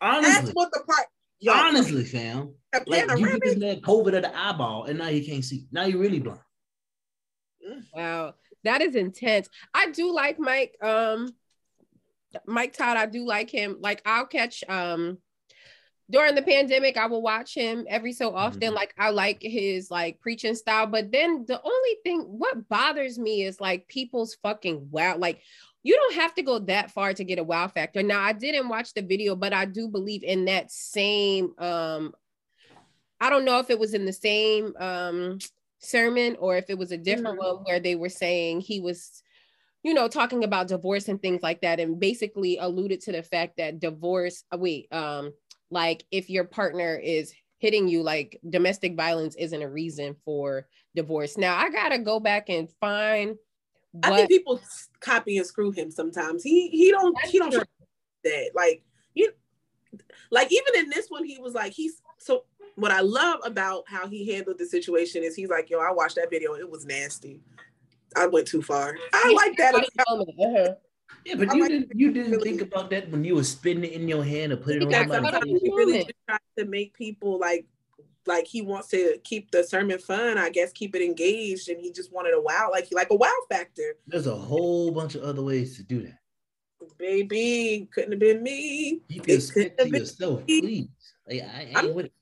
[0.00, 1.06] Honestly, that's what the part.
[1.40, 2.54] Yo, honestly, fam,
[2.86, 5.66] like you just had COVID of the eyeball, and now you can't see.
[5.70, 6.40] Now you're really blind.
[7.92, 9.48] Wow, that is intense.
[9.74, 10.76] I do like Mike.
[10.80, 11.34] Um,
[12.46, 13.76] Mike Todd, I do like him.
[13.80, 15.18] Like I'll catch um
[16.08, 18.60] during the pandemic, I will watch him every so often.
[18.60, 18.74] Mm-hmm.
[18.74, 20.86] Like I like his like preaching style.
[20.86, 25.16] But then the only thing what bothers me is like people's fucking wow.
[25.18, 25.40] Like
[25.82, 28.02] you don't have to go that far to get a wow factor.
[28.02, 32.14] Now I didn't watch the video, but I do believe in that same um
[33.20, 35.38] I don't know if it was in the same um
[35.78, 37.56] sermon or if it was a different mm-hmm.
[37.56, 39.22] one where they were saying he was
[39.86, 43.56] you know, talking about divorce and things like that, and basically alluded to the fact
[43.58, 45.32] that divorce, uh, wait, um,
[45.70, 51.38] like if your partner is hitting you, like domestic violence isn't a reason for divorce.
[51.38, 53.36] Now I gotta go back and find.
[53.92, 54.12] What...
[54.12, 54.60] I think people
[54.98, 56.42] copy and screw him sometimes.
[56.42, 57.54] He he don't That's he don't
[58.24, 58.82] that like
[59.14, 59.30] you
[60.32, 62.42] like even in this one he was like he's so
[62.74, 66.16] what I love about how he handled the situation is he's like yo I watched
[66.16, 67.40] that video it was nasty
[68.14, 68.96] I went too far.
[69.12, 69.74] I like that.
[69.74, 70.74] Uh-huh.
[71.24, 73.44] Yeah, but I you like didn't you didn't really, think about that when you were
[73.44, 76.64] spinning it in your hand and putting it on sometimes he really just tries to
[76.64, 77.66] make people like
[78.26, 81.92] like he wants to keep the sermon fun, I guess keep it engaged, and he
[81.92, 83.96] just wanted a wow, like he like a wow factor.
[84.06, 86.18] There's a whole bunch of other ways to do that.
[86.98, 89.00] Baby, couldn't have been me.
[89.08, 90.60] Keep your spit to yourself, me.
[90.60, 90.88] please.
[91.28, 92.12] Like, I, I ain't with it.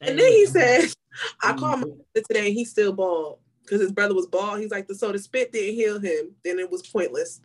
[0.00, 0.96] And then he says,
[1.42, 4.60] I called my today and he's still bald because his brother was bald.
[4.60, 6.34] He's like, the so the spit didn't heal him.
[6.44, 7.40] Then it was pointless.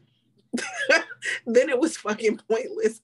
[1.45, 2.99] then it was fucking pointless.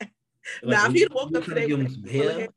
[0.61, 2.47] Like, now, if he'd woke up today, give him some hair,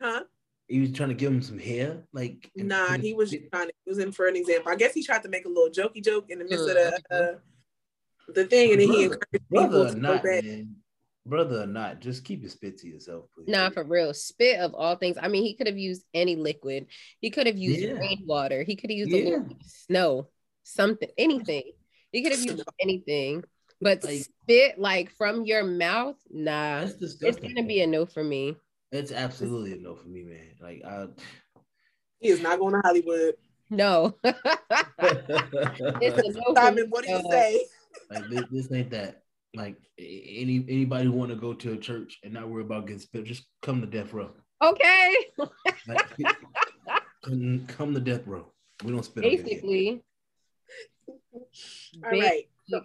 [0.00, 0.24] huh?
[0.68, 2.98] He was trying to give him some hair, like nah.
[2.98, 3.72] He was just trying to.
[3.84, 4.70] He was in for an example.
[4.70, 7.02] I guess he tried to make a little jokey joke in the midst of the
[7.10, 7.38] uh,
[8.32, 10.76] the thing, and then he encouraged people to not, man
[11.28, 13.48] brother or not, just keep your spit to yourself, please.
[13.48, 14.14] Nah, for real.
[14.14, 15.16] Spit of all things.
[15.20, 16.86] I mean, he could have used any liquid.
[17.20, 17.92] He could have used yeah.
[17.92, 18.62] rainwater.
[18.62, 19.38] He could have used yeah.
[19.64, 20.28] snow,
[20.62, 21.72] something, anything.
[22.12, 23.44] He could have used anything.
[23.80, 26.80] But like, spit like from your mouth, nah.
[26.82, 28.56] It's gonna be a no for me.
[28.90, 30.54] It's absolutely a no for me, man.
[30.60, 31.08] Like I
[32.20, 33.34] he is not going to Hollywood.
[33.68, 34.16] No.
[34.24, 37.66] it's a no Simon, what do you uh, say?
[38.10, 39.22] Like this, this ain't that.
[39.54, 43.00] Like any anybody who want to go to a church and not worry about getting
[43.00, 44.30] spit, just come to death row.
[44.62, 45.14] Okay.
[45.88, 46.16] like,
[47.24, 48.52] come, come to death row.
[48.84, 49.22] We don't spit.
[49.22, 50.02] Basically.
[51.08, 52.48] All right.
[52.68, 52.80] So,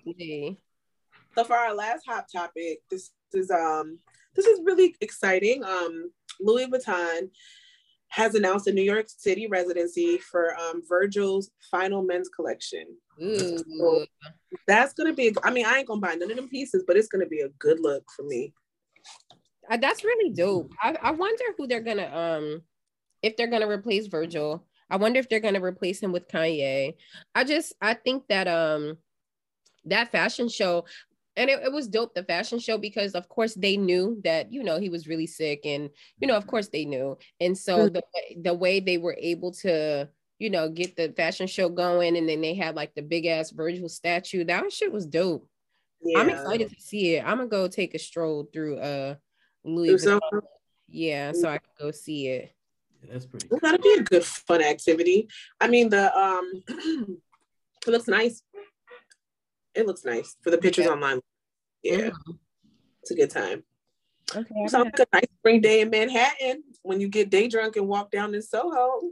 [1.36, 4.00] so for our last hot topic, this is um
[4.36, 5.64] this is really exciting.
[5.64, 7.30] Um, Louis Vuitton
[8.12, 12.86] has announced a New York City residency for um, Virgil's final men's collection.
[13.58, 14.06] So
[14.68, 15.34] that's gonna be.
[15.44, 17.50] I mean, I ain't gonna buy none of them pieces, but it's gonna be a
[17.60, 18.54] good look for me.
[19.70, 20.72] Uh, that's really dope.
[20.82, 22.62] I, I wonder who they're gonna um
[23.24, 24.66] if they're gonna replace Virgil.
[24.90, 26.96] I wonder if they're gonna replace him with Kanye.
[27.34, 28.98] I just I think that um
[29.86, 30.86] that fashion show
[31.38, 34.64] and it, it was dope the fashion show because of course they knew that you
[34.64, 35.90] know he was really sick and
[36.20, 37.18] you know of course they knew.
[37.40, 38.04] And so the
[38.42, 42.42] the way they were able to you know get the fashion show going and then
[42.42, 45.48] they had like the big ass Virgil statue that shit was dope.
[46.04, 46.20] Yeah.
[46.20, 47.24] I'm excited to see it.
[47.26, 49.16] I'm gonna go take a stroll through uh
[49.64, 50.20] Louis Vuitton.
[50.90, 52.54] yeah so I can go see it.
[53.04, 53.60] Yeah, that's pretty cool.
[53.62, 55.30] that'll be a good fun activity.
[55.62, 56.64] I mean the um
[57.88, 58.44] it looks nice
[59.76, 60.92] it looks nice for the pictures yeah.
[60.92, 61.22] online.
[61.84, 62.32] Yeah, mm-hmm.
[63.02, 63.64] it's a good time.
[64.36, 64.68] Okay.
[64.68, 68.12] Sounds like a nice spring day in Manhattan when you get day drunk and walk
[68.12, 69.12] down in Soho.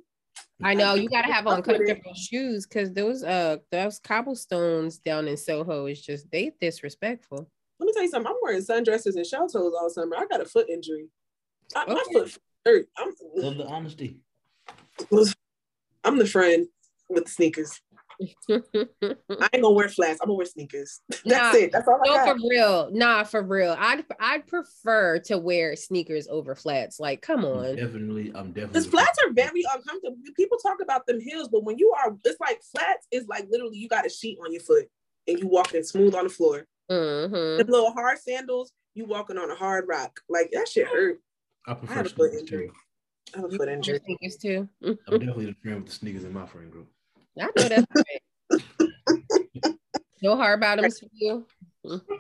[0.61, 5.37] I know you gotta have on comfortable shoes because those uh those cobblestones down in
[5.37, 7.49] Soho is just they disrespectful.
[7.79, 8.29] Let me tell you something.
[8.29, 10.17] I'm wearing sundresses and shell toes all summer.
[10.17, 11.07] I got a foot injury.
[11.75, 11.93] I, okay.
[11.93, 12.87] My foot hurt.
[12.97, 14.17] I'm Love the honesty.
[16.03, 16.67] I'm the friend
[17.09, 17.81] with the sneakers.
[18.49, 18.60] I
[19.53, 20.19] ain't gonna wear flats.
[20.21, 21.01] I'm gonna wear sneakers.
[21.10, 21.71] That's nah, it.
[21.71, 22.38] That's all I no, got.
[22.38, 22.89] for real.
[22.91, 23.75] Nah, for real.
[23.79, 26.99] I'd I'd prefer to wear sneakers over flats.
[26.99, 27.65] Like, come on.
[27.65, 28.67] I'm definitely, I'm definitely.
[28.67, 30.17] Because flats are very uncomfortable.
[30.36, 33.77] People talk about them heels, but when you are, it's like flats is like literally
[33.77, 34.88] you got a sheet on your foot
[35.27, 36.65] and you walking smooth on the floor.
[36.91, 37.58] Mm-hmm.
[37.58, 40.19] The little hard sandals, you walking on a hard rock.
[40.27, 41.19] Like that shit hurt.
[41.67, 42.71] I prefer I have a foot injury.
[43.34, 44.01] I have a foot injury.
[44.03, 44.67] Sneakers too.
[44.84, 46.88] I'm definitely the friend with the sneakers in my friend group.
[47.37, 49.75] I know that's right.
[50.21, 51.45] no hard bottoms for you.
[51.85, 52.13] Mm-hmm.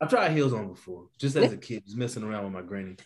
[0.00, 2.96] I've tried heels on before, just as a kid, just messing around with my granny.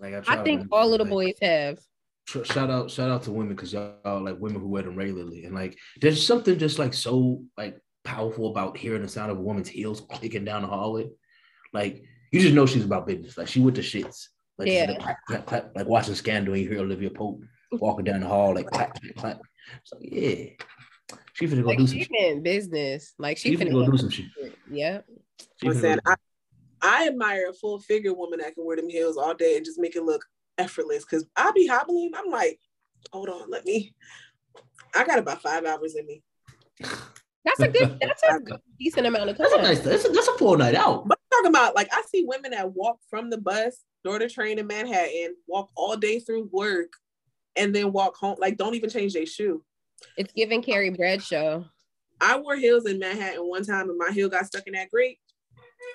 [0.00, 1.78] Like I, I think all of the boys have.
[2.26, 5.54] Shout out, shout out to women because y'all like women who wear them regularly, and
[5.54, 9.68] like there's something just like so like powerful about hearing the sound of a woman's
[9.68, 11.08] heels clicking down the hallway.
[11.72, 13.36] Like you just know she's about business.
[13.36, 14.28] Like she with the shits.
[14.56, 14.96] Like, yeah.
[14.98, 18.54] clap, clap, clap, like watching Scandal, and you hear Olivia Pope walking down the hall,
[18.54, 19.40] like clap, clap, clap.
[19.84, 20.50] So yeah,
[21.34, 22.10] she finna go like do some shit.
[22.12, 23.14] in business.
[23.18, 24.26] Like she, she finna, finna go do some shit.
[24.70, 25.00] Yeah.
[25.64, 26.14] I'm saying I,
[26.80, 29.80] I admire a full figure woman that can wear them heels all day and just
[29.80, 30.24] make it look
[30.58, 31.04] effortless.
[31.04, 32.12] Cause I be hobbling.
[32.16, 32.60] I'm like,
[33.12, 33.94] hold on, let me.
[34.94, 36.22] I got about five hours in me.
[37.44, 37.98] That's a good.
[38.00, 38.40] That's a
[38.78, 39.46] decent amount of time.
[39.50, 39.80] That's a nice.
[39.80, 41.06] That's a, that's a full night out.
[41.06, 44.28] But I'm talking about like I see women that walk from the bus, door to
[44.28, 46.92] train in Manhattan, walk all day through work,
[47.56, 48.36] and then walk home.
[48.38, 49.62] Like, don't even change their shoe.
[50.16, 51.64] It's giving Carrie Bradshaw.
[52.20, 55.18] I wore heels in Manhattan one time, and my heel got stuck in that grate.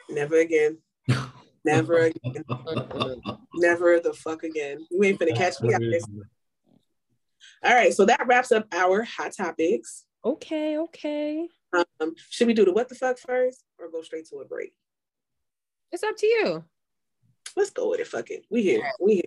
[0.10, 0.78] Never again.
[1.64, 2.44] Never again.
[3.56, 4.86] Never the fuck again.
[4.92, 6.04] You ain't finna catch me out this.
[7.64, 10.06] All right, so that wraps up our hot topics.
[10.24, 11.48] Okay, okay.
[11.74, 14.74] Um, should we do the what the fuck first or go straight to a break?
[15.92, 16.64] It's up to you.
[17.56, 18.08] Let's go with it.
[18.08, 18.46] Fuck it.
[18.50, 18.84] We here.
[19.00, 19.24] We here.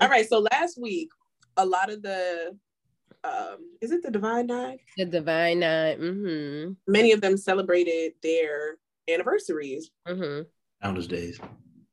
[0.00, 0.28] All right.
[0.28, 1.10] So last week
[1.60, 2.56] a lot of the
[3.22, 4.78] um is it the divine nine?
[4.96, 6.72] The divine 9 mm-hmm.
[6.86, 9.90] many of them celebrated their anniversaries.
[10.08, 10.42] Mm-hmm.
[10.82, 11.38] founders days.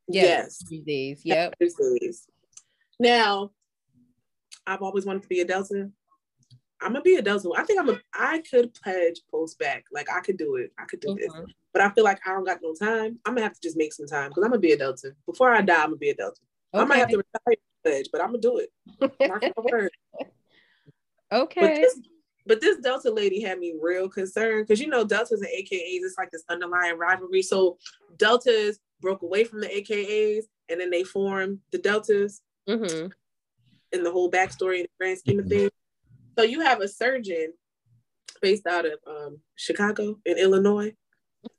[0.07, 0.81] Yes, yes.
[0.85, 1.53] days yep.
[1.59, 2.27] Days.
[2.99, 3.51] now
[4.65, 5.89] i've always wanted to be a delta.
[6.79, 7.49] I'm gonna be a delta.
[7.57, 9.83] I think i'm a i could pledge post back.
[9.91, 10.71] Like i could do it.
[10.79, 11.17] I could do mm-hmm.
[11.43, 13.19] this but i feel like i don't got no time.
[13.25, 15.11] I'm gonna have to just make some time because i'm gonna be a delta.
[15.25, 16.39] Before i die i'm gonna be a delta
[16.73, 16.81] okay.
[16.81, 18.71] i might have to retire pledge, but I'm gonna do it.
[21.31, 21.61] okay.
[21.61, 21.99] But this,
[22.45, 26.17] but this Delta lady had me real concerned because you know Deltas and AKAs, it's
[26.17, 27.41] like this underlying rivalry.
[27.41, 27.77] So
[28.17, 32.41] Deltas broke away from the AKAs and then they formed the Deltas.
[32.67, 33.07] Mm-hmm.
[33.93, 35.59] And the whole backstory in the grand scheme of mm-hmm.
[35.59, 35.71] things.
[36.37, 37.53] So you have a surgeon
[38.41, 40.93] based out of um, Chicago in Illinois.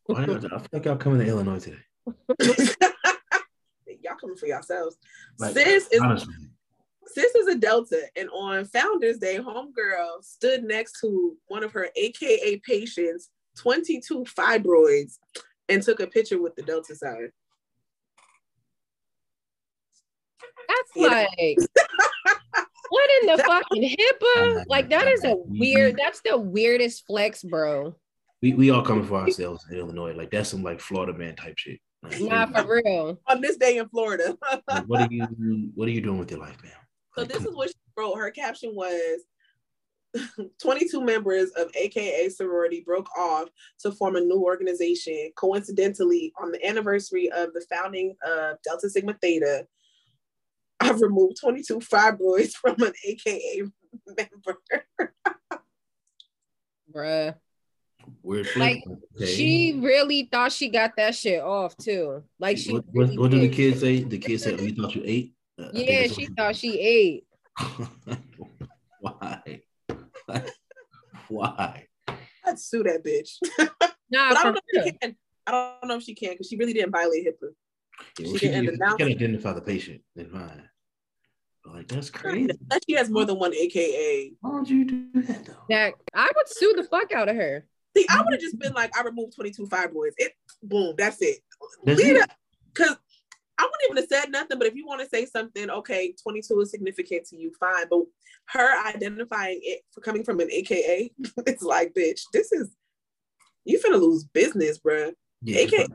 [0.05, 0.45] Why not?
[0.45, 1.79] I feel like y'all coming to Illinois today.
[4.29, 4.97] y'all coming for yourselves.
[5.39, 6.35] Like, sis is honestly.
[7.07, 11.89] sis is a Delta, and on Founders Day, homegirl stood next to one of her
[11.97, 15.19] AKA patients, 22 fibroids,
[15.69, 17.31] and took a picture with the Delta sign.
[20.69, 21.57] That's like
[22.91, 24.65] what in the fucking HIPAA?
[24.69, 25.99] Like that is a weird.
[26.03, 27.95] That's the weirdest flex, bro.
[28.43, 30.13] We we all coming for ourselves in Illinois.
[30.15, 31.81] Like that's some like Florida man type shit.
[32.03, 33.21] Not for real.
[33.27, 34.37] On this day in Florida.
[34.87, 36.73] what are you What are you doing with your life, man?
[37.17, 38.17] So this is what she wrote.
[38.17, 39.23] Her caption was
[40.63, 43.49] 22 members of AKA sorority broke off
[43.81, 49.15] to form a new organization, coincidentally, on the anniversary of the founding of Delta Sigma
[49.21, 49.67] Theta.
[50.81, 53.63] I've removed 22 fibroids from an AKA
[54.07, 54.59] member.
[56.95, 57.35] Bruh.
[58.29, 58.85] Weird like
[59.17, 59.25] okay.
[59.25, 62.23] she really thought she got that shit off too.
[62.39, 62.75] Like she.
[62.75, 64.03] What, what, what did the kids say?
[64.03, 67.25] The kids said, "Oh, you thought you ate." Uh, yeah, she thought she ate.
[69.01, 69.63] Why?
[71.29, 71.87] Why?
[72.45, 73.39] I'd sue that bitch.
[74.11, 75.17] Nah, but I don't know if she can.
[75.47, 77.51] I don't know if she can because she really didn't violate HIPAA.
[78.19, 80.69] Yeah, well, she, she, didn't can, can identify the patient, then fine.
[81.67, 82.53] Like that's crazy.
[82.69, 84.33] That she has more than one AKA.
[84.41, 85.65] Why would you do that though?
[85.69, 87.67] That I would sue the fuck out of her.
[87.99, 88.47] See, I would have mm-hmm.
[88.47, 90.13] just been like, I removed 22 fibroids.
[90.19, 90.33] It
[90.63, 91.39] boom, that's it.
[91.85, 92.97] Because
[93.59, 96.61] I wouldn't even have said nothing, but if you want to say something, okay, 22
[96.61, 97.87] is significant to you, fine.
[97.91, 98.03] But
[98.51, 101.11] her identifying it for coming from an AKA,
[101.47, 102.71] it's like, bitch, this is
[103.65, 105.13] you finna lose business, bruh.
[105.43, 105.87] Yeah, AKA.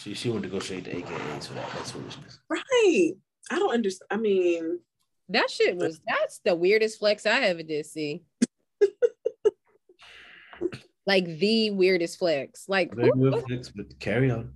[0.00, 1.68] She she went to go straight to AKAs for that.
[1.74, 2.40] That's foolishness.
[2.48, 3.12] Right.
[3.50, 4.08] I don't understand.
[4.10, 4.80] I mean,
[5.28, 8.22] that shit was that's the weirdest flex I ever did see.
[11.06, 12.68] Like the weirdest flex.
[12.68, 14.52] Like flex, but carry on.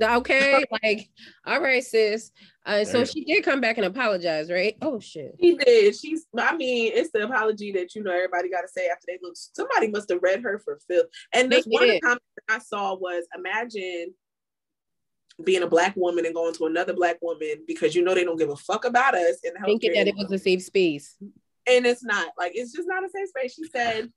[0.00, 1.10] Okay, like,
[1.46, 2.30] all right, sis.
[2.64, 4.76] Uh, so she did come back and apologize, right?
[4.80, 5.34] Oh shit.
[5.40, 5.96] She did.
[5.96, 9.34] She's I mean, it's the apology that you know everybody gotta say after they look.
[9.34, 11.06] Somebody must have read her for filth.
[11.32, 14.14] And this one of the comments I saw was imagine
[15.42, 18.38] being a black woman and going to another black woman because you know they don't
[18.38, 21.16] give a fuck about us and thinking that it was a safe space.
[21.66, 23.54] And it's not like it's just not a safe space.
[23.54, 24.10] She said,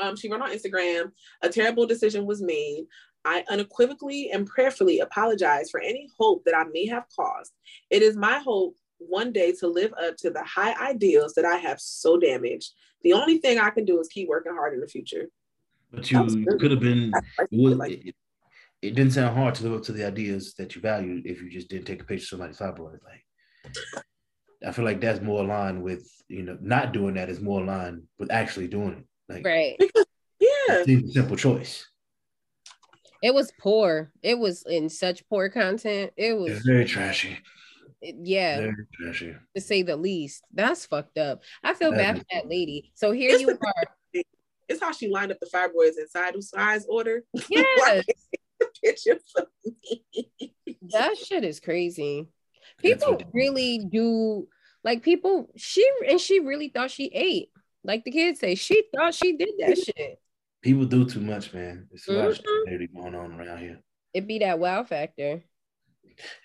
[0.00, 2.86] um, she wrote on Instagram, a terrible decision was made.
[3.24, 7.52] I unequivocally and prayerfully apologize for any hope that I may have caused.
[7.90, 11.56] It is my hope one day to live up to the high ideals that I
[11.56, 12.72] have so damaged.
[13.02, 15.28] The only thing I can do is keep working hard in the future.
[15.90, 17.12] But you could have been,
[17.50, 18.14] it,
[18.82, 21.48] it didn't sound hard to live up to the ideas that you valued if you
[21.48, 22.98] just didn't take a picture of somebody's fibroid.
[23.04, 23.74] Like,
[24.66, 28.02] I feel like that's more aligned with you know not doing that is more aligned
[28.18, 29.06] with actually doing it.
[29.28, 29.76] Like, right?
[29.80, 31.88] yeah, it's a simple choice.
[33.22, 34.12] It was poor.
[34.22, 36.12] It was in such poor content.
[36.16, 37.38] It was it's very trashy.
[38.02, 40.44] It, yeah, very trashy to say the least.
[40.52, 41.42] That's fucked up.
[41.62, 42.92] I feel that bad for that lady.
[42.94, 43.84] So here it's you are.
[44.66, 47.22] It's how she lined up the fibroids inside of size order.
[47.50, 48.04] Yes
[48.82, 49.46] picture for
[49.84, 50.52] me.
[50.92, 52.28] That shit is crazy.
[52.78, 54.48] People really do
[54.82, 55.50] like people.
[55.56, 57.48] She and she really thought she ate.
[57.84, 60.18] Like the kids say, she thought she did that shit.
[60.62, 61.86] People do too much, man.
[61.92, 62.20] It's a mm-hmm.
[62.20, 63.00] lot of mm-hmm.
[63.00, 63.80] going on around here.
[64.14, 65.42] It be that wow factor.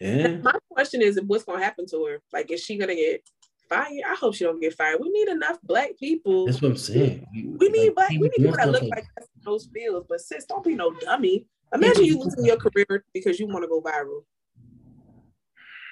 [0.01, 0.37] Yeah.
[0.43, 2.21] My question is, what's gonna happen to her?
[2.33, 3.21] Like, is she gonna get
[3.69, 4.03] fired?
[4.05, 4.99] I hope she don't get fired.
[5.01, 6.45] We need enough black people.
[6.45, 7.25] That's what I'm saying.
[7.33, 8.09] We, we need like, black.
[8.11, 9.05] We need people that look like
[9.43, 10.07] those fields.
[10.09, 11.45] But sis, don't be no dummy.
[11.73, 14.23] Imagine you losing your career because you want to go viral.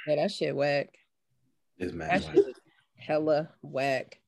[0.08, 0.90] Yeah, that shit whack.
[1.78, 2.26] It's mad.
[2.98, 4.20] hella whack.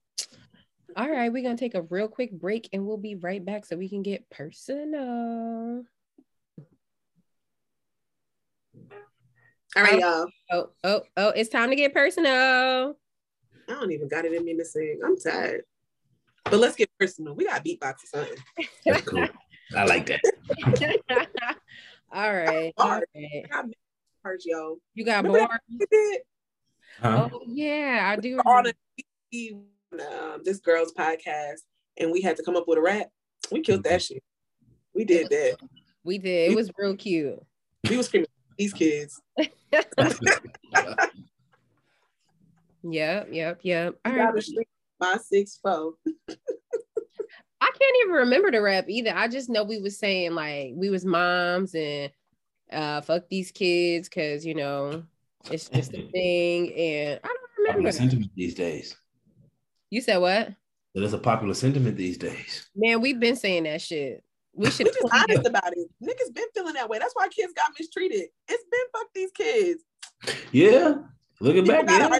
[0.95, 3.75] All right, we're gonna take a real quick break and we'll be right back so
[3.75, 5.83] we can get personal.
[9.75, 10.27] All right, oh, y'all.
[10.51, 12.31] Oh, oh, oh, it's time to get personal.
[12.31, 14.99] I don't even got it in me to sing.
[15.05, 15.61] I'm tired.
[16.45, 17.35] But let's get personal.
[17.35, 18.37] We got beatbox or something.
[18.85, 19.27] That's cool.
[19.75, 20.21] I like that.
[22.11, 22.73] All right.
[22.77, 23.45] All right.
[24.23, 24.79] Bars, yo.
[24.95, 25.47] You got more?
[26.99, 27.29] Huh?
[27.31, 28.41] Oh yeah, I do.
[29.93, 31.61] On um, this girl's podcast,
[31.97, 33.07] and we had to come up with a rap.
[33.51, 34.23] We killed that shit.
[34.93, 35.57] We did that.
[36.03, 36.51] We did.
[36.51, 37.39] It was real cute.
[37.89, 39.19] We was screaming these kids.
[42.83, 43.95] yep, yep, yep.
[44.05, 44.45] All right.
[44.99, 45.93] My six four.
[47.61, 49.13] I can't even remember the rap either.
[49.15, 52.11] I just know we was saying like we was moms and
[52.71, 55.03] uh fuck these kids because you know
[55.51, 58.95] it's just a thing and I don't remember popular sentiment these days.
[59.89, 60.53] You said what?
[60.95, 62.69] That is a popular sentiment these days.
[62.75, 64.23] Man, we've been saying that shit.
[64.53, 65.89] We should be honest about it.
[66.03, 66.99] Niggas been feeling that way.
[66.99, 68.27] That's why kids got mistreated.
[68.47, 69.83] It's been fuck these kids.
[70.51, 70.95] Yeah.
[71.39, 72.19] Looking back, yeah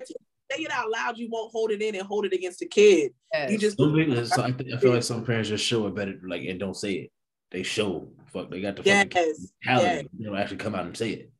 [0.52, 3.12] say it out loud, you won't hold it in and hold it against the kid.
[3.34, 3.52] Yes.
[3.52, 6.76] You just so I, feel like some parents just show it better, like and don't
[6.76, 7.12] say it.
[7.52, 8.50] They show fuck.
[8.50, 9.04] They got the yes.
[9.04, 9.34] fucking
[9.66, 10.06] yes.
[10.18, 11.32] They don't actually come out and say it.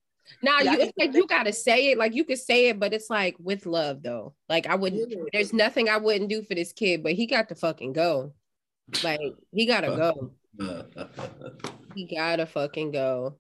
[0.42, 3.10] Now you it's like you gotta say it, like you could say it, but it's
[3.10, 4.34] like with love though.
[4.48, 5.10] Like I wouldn't.
[5.12, 5.24] Yeah.
[5.34, 8.34] There's nothing I wouldn't do for this kid, but he got to fucking go.
[9.04, 9.20] Like
[9.52, 10.32] he gotta go.
[11.96, 13.38] he gotta fucking go.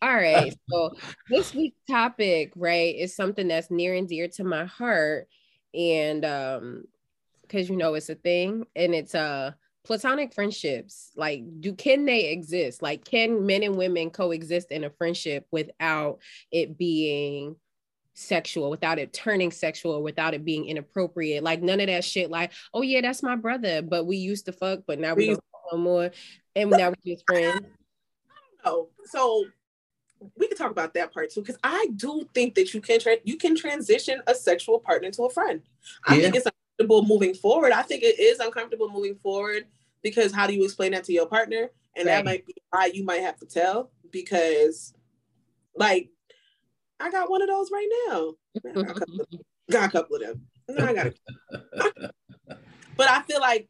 [0.00, 0.54] All right.
[0.70, 0.92] So
[1.28, 5.28] this week's topic, right, is something that's near and dear to my heart.
[5.74, 6.84] And um,
[7.42, 9.52] because you know it's a thing, and it's uh
[9.88, 11.10] platonic friendships.
[11.16, 12.82] Like, do can they exist?
[12.82, 16.20] Like, can men and women coexist in a friendship without
[16.52, 17.56] it being
[18.12, 21.42] sexual, without it turning sexual, without it being inappropriate?
[21.42, 24.52] Like none of that shit, like, oh yeah, that's my brother, but we used to
[24.52, 25.40] fuck, but now we don't
[25.72, 26.10] no more.
[26.54, 27.60] And now we're just friends.
[28.64, 29.44] Oh, so
[30.36, 33.22] we can talk about that part too, because I do think that you can tra-
[33.22, 35.62] you can transition a sexual partner to a friend.
[36.04, 36.22] I yeah.
[36.22, 37.70] think it's uncomfortable moving forward.
[37.70, 39.66] I think it is uncomfortable moving forward
[40.02, 41.70] because how do you explain that to your partner?
[41.96, 42.16] And right.
[42.16, 44.94] that might be why you might have to tell because,
[45.74, 46.10] like,
[47.00, 48.34] I got one of those right now.
[48.66, 49.26] I got, a couple of,
[49.70, 50.46] got a couple of them.
[50.68, 51.18] No, I got it.
[52.96, 53.68] but I feel like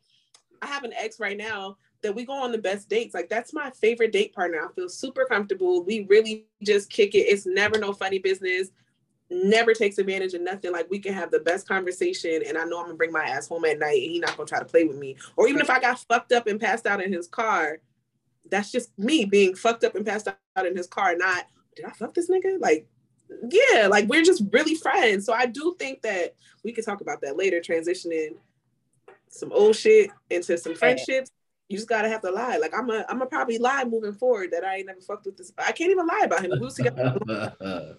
[0.63, 3.15] I have an ex right now that we go on the best dates.
[3.15, 4.59] Like that's my favorite date partner.
[4.59, 5.85] I feel super comfortable.
[5.85, 7.21] We really just kick it.
[7.21, 8.71] It's never no funny business.
[9.31, 10.73] Never takes advantage of nothing.
[10.73, 13.49] Like we can have the best conversation, and I know I'm gonna bring my ass
[13.49, 15.17] home at night, and he's not gonna try to play with me.
[15.37, 17.79] Or even if I got fucked up and passed out in his car,
[18.51, 21.15] that's just me being fucked up and passed out in his car.
[21.15, 22.59] Not did I fuck this nigga?
[22.61, 22.87] Like
[23.51, 25.27] yeah, like we're just really friends.
[25.27, 28.37] So I do think that we could talk about that later, transitioning
[29.29, 31.31] some old shit into some friendships
[31.69, 32.57] you just gotta have to lie.
[32.57, 35.37] Like I'm a I'm a probably lie moving forward that I ain't never fucked with
[35.37, 35.53] this.
[35.59, 36.53] I can't even lie about him.
[36.53, 37.95] We was together.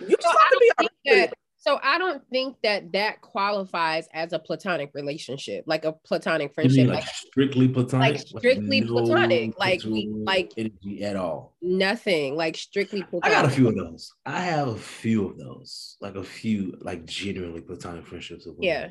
[0.00, 4.38] You just have to be that, so I don't think that that qualifies as a
[4.38, 9.82] platonic relationship, like a platonic friendship, like, like, strictly platonic, like strictly like platonic, like
[9.84, 11.56] we like energy at all.
[11.60, 13.36] Nothing, like strictly platonic.
[13.36, 14.12] I got a few of those.
[14.24, 18.46] I have a few of those, like a few, like genuinely platonic friendships.
[18.60, 18.90] yeah,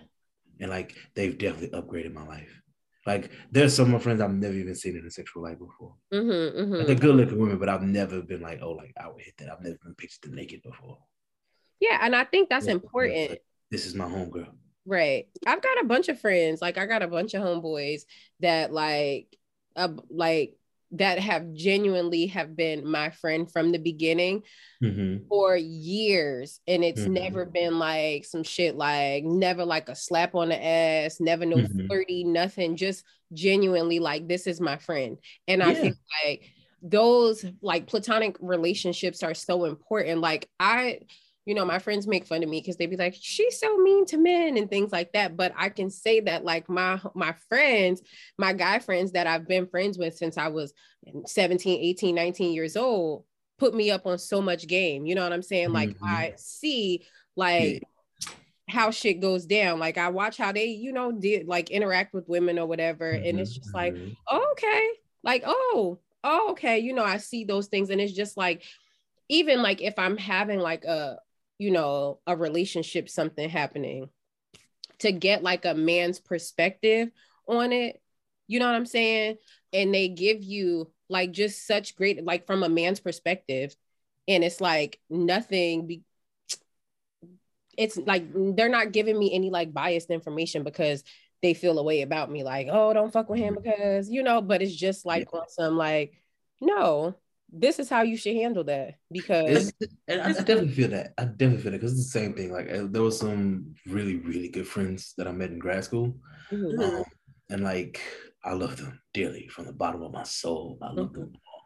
[0.59, 2.61] and like they've definitely upgraded my life.
[3.07, 5.95] Like there's some of my friends I've never even seen in a sexual life before.
[6.13, 6.73] Mm-hmm, mm-hmm.
[6.73, 9.35] Like they're good looking women, but I've never been like, oh, like I would hit
[9.37, 9.49] that.
[9.49, 10.97] I've never been pictured naked before.
[11.79, 13.29] Yeah, and I think that's yeah, important.
[13.31, 14.49] Like, this is my homegirl.
[14.85, 15.27] Right.
[15.45, 16.61] I've got a bunch of friends.
[16.61, 18.01] Like I got a bunch of homeboys
[18.41, 19.35] that like,
[19.75, 20.57] uh, like
[20.91, 24.41] that have genuinely have been my friend from the beginning
[24.81, 25.27] mm-hmm.
[25.27, 27.13] for years and it's mm-hmm.
[27.13, 31.57] never been like some shit like never like a slap on the ass never no
[31.57, 31.87] mm-hmm.
[31.87, 35.17] flirty nothing just genuinely like this is my friend
[35.47, 35.67] and yeah.
[35.67, 36.43] i think like
[36.81, 40.99] those like platonic relationships are so important like i
[41.47, 44.05] you know, my friends make fun of me because they be like, she's so mean
[44.07, 45.37] to men and things like that.
[45.37, 48.01] But I can say that like my my friends,
[48.37, 50.73] my guy friends that I've been friends with since I was
[51.25, 53.23] 17, 18, 19 years old,
[53.57, 55.05] put me up on so much game.
[55.05, 55.71] You know what I'm saying?
[55.71, 56.03] Like mm-hmm.
[56.03, 57.05] I see
[57.37, 58.33] like yeah.
[58.67, 59.79] how shit goes down.
[59.79, 63.13] Like I watch how they, you know, did like interact with women or whatever.
[63.13, 63.25] Mm-hmm.
[63.25, 63.95] And it's just like,
[64.27, 64.89] oh, okay.
[65.23, 66.79] Like, oh, oh, okay.
[66.79, 67.89] You know, I see those things.
[67.89, 68.63] And it's just like,
[69.29, 71.19] even like if I'm having like a
[71.57, 74.09] you know, a relationship, something happening,
[74.99, 77.09] to get like a man's perspective
[77.47, 78.01] on it.
[78.47, 79.37] You know what I'm saying?
[79.73, 83.75] And they give you like just such great, like from a man's perspective.
[84.27, 85.87] And it's like nothing.
[85.87, 86.03] Be-
[87.77, 91.03] it's like they're not giving me any like biased information because
[91.41, 93.63] they feel a way about me, like, oh, don't fuck with him mm-hmm.
[93.63, 95.39] because, you know, but it's just like yeah.
[95.39, 96.13] on some like,
[96.59, 97.15] no,
[97.51, 99.71] this is how you should handle that because
[100.07, 102.51] and I, I, definitely feel that I definitely feel that because it's the same thing.
[102.51, 106.15] Like there was some really really good friends that I met in grad school,
[106.51, 106.81] mm-hmm.
[106.81, 107.03] um,
[107.49, 108.01] and like
[108.43, 110.77] I love them dearly from the bottom of my soul.
[110.81, 111.21] I love mm-hmm.
[111.21, 111.57] them all.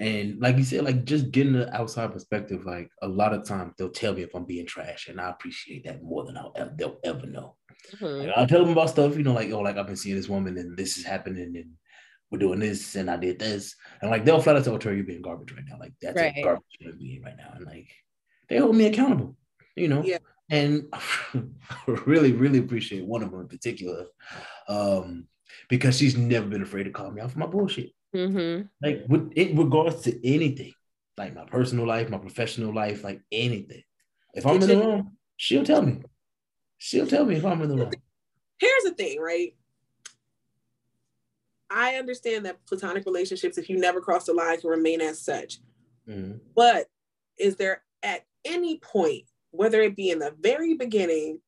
[0.00, 3.74] And like you said, like just getting the outside perspective, like a lot of times
[3.76, 6.98] they'll tell me if I'm being trash, and I appreciate that more than I'll they'll
[7.02, 7.56] ever know.
[7.94, 8.28] Mm-hmm.
[8.28, 10.28] Like, I'll tell them about stuff, you know, like oh, like I've been seeing this
[10.28, 11.72] woman and this is happening, and
[12.30, 13.76] we're doing this and I did this.
[14.00, 15.76] And like they'll flat out tell you're being garbage right now.
[15.78, 16.34] Like that's right.
[16.36, 17.52] a garbage human being right now.
[17.54, 17.88] And like
[18.48, 19.36] they hold me accountable,
[19.76, 20.02] you know?
[20.04, 20.18] Yeah.
[20.50, 21.42] And I
[22.06, 24.06] really, really appreciate one of them in particular.
[24.68, 25.26] Um,
[25.68, 27.90] because she's never been afraid to call me out for my bullshit.
[28.14, 28.66] Mm-hmm.
[28.82, 30.72] Like with in regards to anything,
[31.16, 33.82] like my personal life, my professional life, like anything.
[34.34, 36.02] If I'm in the wrong, she'll tell me.
[36.78, 37.92] She'll tell me if I'm in the wrong.
[38.58, 39.54] Here's the thing, right?
[41.70, 45.58] I understand that platonic relationships, if you never cross the line, can remain as such.
[46.08, 46.38] Mm-hmm.
[46.54, 46.86] But
[47.38, 51.40] is there at any point, whether it be in the very beginning,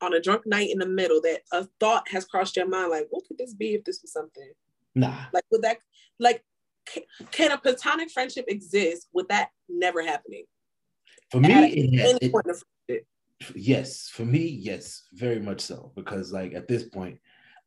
[0.00, 3.08] on a drunk night in the middle, that a thought has crossed your mind, like,
[3.10, 4.52] what could this be if this was something?
[4.94, 5.24] Nah.
[5.32, 5.78] Like, would that,
[6.20, 6.44] like,
[7.32, 10.44] can a platonic friendship exist with that never happening?
[11.30, 12.32] For me, it, it,
[12.88, 13.06] it,
[13.54, 14.08] yes.
[14.08, 15.92] For me, yes, very much so.
[15.96, 17.18] Because, like, at this point,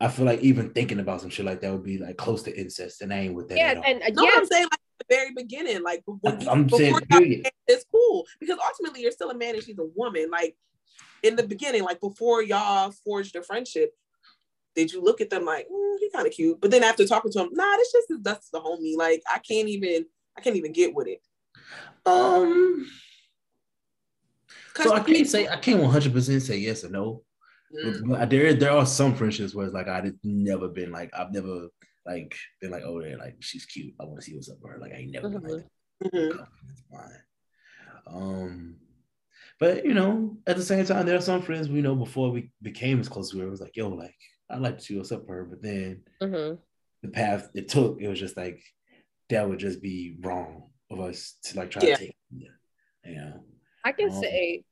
[0.01, 2.59] I feel like even thinking about some shit like that would be like close to
[2.59, 3.57] incest, and I ain't with that.
[3.57, 4.31] Yeah, and uh, no, yeah.
[4.35, 6.95] I'm saying like the very beginning, like when, I'm saying
[7.67, 10.29] it's cool because ultimately you're still a man and she's a woman.
[10.31, 10.57] Like
[11.21, 13.91] in the beginning, like before y'all forged a friendship,
[14.75, 16.59] did you look at them like mm, he kind of cute?
[16.59, 18.97] But then after talking to him, nah, this just that's the homie.
[18.97, 21.21] Like I can't even I can't even get with it.
[22.07, 22.87] Um.
[24.75, 27.23] So I can't say I can't 100 percent say yes or no
[27.73, 28.29] Mm.
[28.29, 31.67] there there are some friendships where it's like I've never been like I've never
[32.05, 34.73] like been like oh yeah like she's cute I want to see what's up with
[34.73, 35.45] her like I ain't never mm-hmm.
[35.45, 35.65] been like
[36.13, 36.17] mm-hmm.
[36.17, 38.15] Mm-hmm.
[38.15, 38.75] Um,
[39.59, 42.51] but you know, at the same time, there are some friends we know before we
[42.61, 43.47] became as close as we were.
[43.47, 44.15] It was like, yo, like
[44.49, 46.55] I'd like to see what's up for her, but then mm-hmm.
[47.03, 48.61] the path it took, it was just like
[49.29, 51.95] that would just be wrong of us to like try yeah.
[51.95, 52.15] to take.
[53.05, 53.33] Yeah,
[53.85, 54.63] I can um, say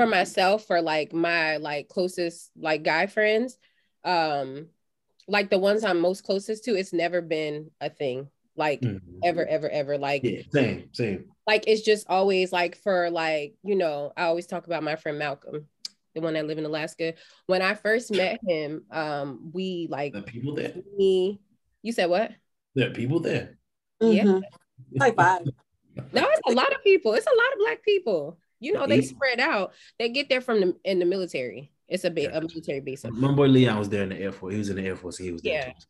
[0.00, 3.58] for myself, for like my like closest like guy friends,
[4.02, 4.68] um,
[5.28, 9.18] like the ones I'm most closest to, it's never been a thing like mm-hmm.
[9.22, 9.98] ever, ever, ever.
[9.98, 11.26] Like yeah, same, same.
[11.46, 15.18] Like it's just always like for like, you know, I always talk about my friend
[15.18, 15.66] Malcolm,
[16.14, 17.14] the one that live in Alaska.
[17.46, 20.74] When I first met him, um, we like the people there.
[20.96, 21.40] Me,
[21.82, 22.32] you said what?
[22.74, 23.58] There are people there.
[24.02, 24.28] Mm-hmm.
[24.28, 24.40] Yeah.
[24.94, 25.44] Like five.
[25.44, 27.12] no, it's a lot of people.
[27.12, 28.38] It's a lot of black people.
[28.60, 29.72] You know, they spread out.
[29.98, 31.72] They get there from the in the military.
[31.88, 33.04] It's a, ba- a military base.
[33.10, 34.52] My boy Leon was there in the Air Force.
[34.52, 35.18] He was in the Air Force.
[35.18, 35.52] He was there.
[35.52, 35.64] Yeah.
[35.72, 35.86] Too.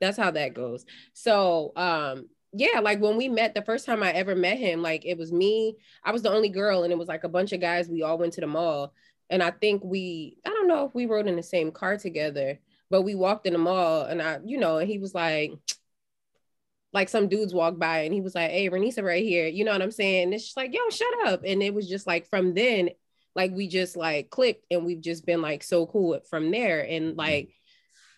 [0.00, 0.84] That's how that goes.
[1.12, 5.04] So, um, yeah, like when we met the first time I ever met him, like
[5.04, 7.60] it was me, I was the only girl, and it was like a bunch of
[7.60, 7.88] guys.
[7.88, 8.92] We all went to the mall.
[9.30, 12.58] And I think we, I don't know if we rode in the same car together,
[12.90, 15.52] but we walked in the mall and I, you know, and he was like,
[16.94, 19.46] like some dudes walked by and he was like, Hey, Renisa right here.
[19.46, 20.24] You know what I'm saying?
[20.24, 21.42] And it's just like, yo, shut up.
[21.44, 22.90] And it was just like from then,
[23.34, 26.80] like we just like clicked and we've just been like so cool from there.
[26.80, 27.18] And mm-hmm.
[27.18, 27.50] like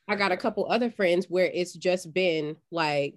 [0.06, 3.16] I got a couple other friends where it's just been like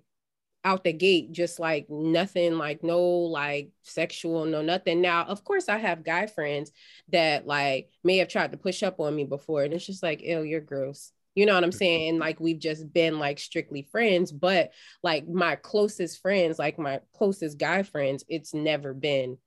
[0.64, 5.02] out the gate, just like nothing, like no like sexual, no nothing.
[5.02, 6.72] Now, of course, I have guy friends
[7.12, 10.22] that like may have tried to push up on me before, and it's just like,
[10.22, 11.12] ew, you're gross.
[11.36, 12.10] You know what I'm saying?
[12.10, 14.72] And like we've just been like strictly friends, but
[15.04, 19.38] like my closest friends, like my closest guy friends, it's never been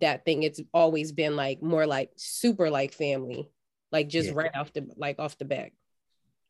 [0.00, 0.42] that thing.
[0.42, 3.50] It's always been like more like super like family,
[3.92, 4.34] like just yeah.
[4.34, 5.72] right off the like off the back.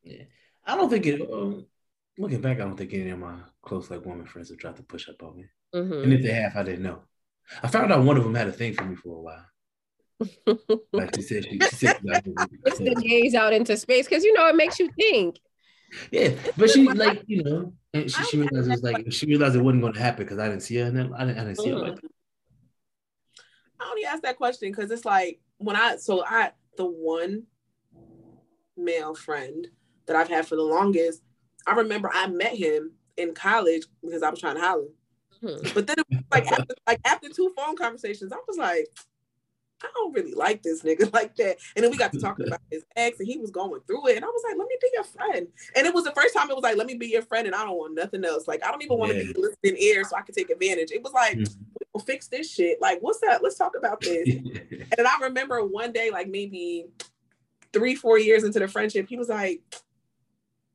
[0.03, 0.23] Yeah,
[0.65, 1.21] I don't think it.
[1.21, 1.65] Um,
[2.17, 4.83] looking back, I don't think any of my close like woman friends have tried to
[4.83, 6.03] push up on me, mm-hmm.
[6.03, 7.03] and if they have, I didn't know.
[7.63, 9.45] I found out one of them had a thing for me for a while
[10.91, 14.47] like she said, she, she said it's the gaze out into space because you know
[14.47, 15.39] it makes you think.
[16.11, 19.55] Yeah, but she like you know, and she, she realized it was like she realized
[19.55, 21.43] it wasn't going to happen because I didn't see her, and then I didn't, I
[21.45, 21.95] didn't see her like.
[21.95, 22.11] That.
[23.79, 27.43] I only asked that question because it's like when I so I the one
[28.77, 29.67] male friend
[30.05, 31.21] that I've had for the longest.
[31.67, 34.87] I remember I met him in college because I was trying to holler.
[35.43, 35.69] Mm-hmm.
[35.73, 35.97] But then
[36.31, 38.87] like after, like after two phone conversations, I was like,
[39.81, 41.57] I don't really like this nigga like that.
[41.75, 44.17] And then we got to talking about his ex and he was going through it.
[44.17, 45.47] And I was like, let me be your friend.
[45.75, 47.55] And it was the first time it was like, let me be your friend and
[47.55, 48.47] I don't want nothing else.
[48.47, 49.33] Like, I don't even want to yeah.
[49.33, 50.91] be listening ear so I can take advantage.
[50.91, 51.63] It was like, mm-hmm.
[51.93, 52.81] we'll fix this shit.
[52.81, 53.43] Like, what's that?
[53.43, 54.27] Let's talk about this.
[54.97, 56.87] and I remember one day, like maybe
[57.73, 59.61] three, four years into the friendship, he was like,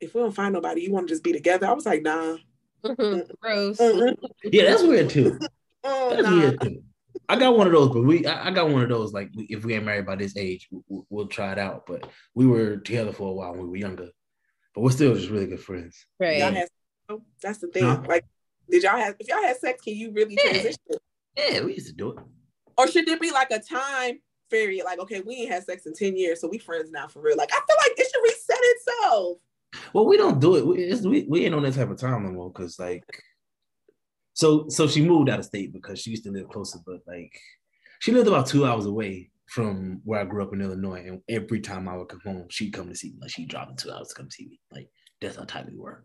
[0.01, 1.67] if we don't find nobody, you want to just be together?
[1.67, 2.37] I was like, nah.
[2.85, 3.33] Mm-hmm.
[3.41, 3.79] Gross.
[3.79, 4.25] Mm-hmm.
[4.45, 5.39] Yeah, that's weird too.
[5.83, 6.39] Oh, that's nah.
[6.39, 6.83] weird too.
[7.29, 9.13] I got one of those, but we I, got one of those.
[9.13, 11.87] Like if we ain't married by this age, we'll, we'll, try it out.
[11.87, 14.09] But we were together for a while when we were younger,
[14.75, 16.07] but we're still just really good friends.
[16.21, 16.39] Right.
[16.39, 16.69] Y'all have,
[17.09, 17.85] oh, that's the thing.
[17.85, 18.03] Huh?
[18.07, 18.25] Like,
[18.71, 19.15] did y'all have?
[19.19, 20.51] If y'all had sex, can you really yeah.
[20.51, 20.79] transition?
[21.37, 22.19] Yeah, we used to do it.
[22.77, 24.19] Or should there be like a time
[24.51, 24.85] period?
[24.85, 27.37] Like, okay, we ain't had sex in ten years, so we friends now for real.
[27.37, 29.39] Like, I feel like it should reset itself.
[29.93, 30.67] Well, we don't do it.
[30.67, 33.05] We, we, we ain't on that type of time no more because like
[34.35, 37.33] so so she moved out of state because she used to live closer, but like
[38.01, 41.05] she lived about two hours away from where I grew up in Illinois.
[41.07, 43.19] And every time I would come home, she'd come to see me.
[43.21, 44.61] Like she'd drive in two hours to come see me.
[44.73, 44.89] Like
[45.21, 46.05] that's how tight we were.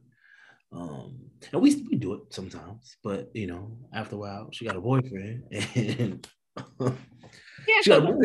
[0.71, 1.17] Um,
[1.51, 4.81] and we, we do it sometimes, but you know, after a while, she got a
[4.81, 5.43] boyfriend
[5.75, 6.27] and
[7.67, 8.21] yeah, so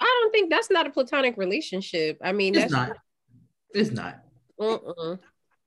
[0.00, 2.18] I don't think that's not a platonic relationship.
[2.22, 2.96] I mean, it's that's not.
[3.72, 4.20] It's not.
[4.60, 5.16] Uh-uh.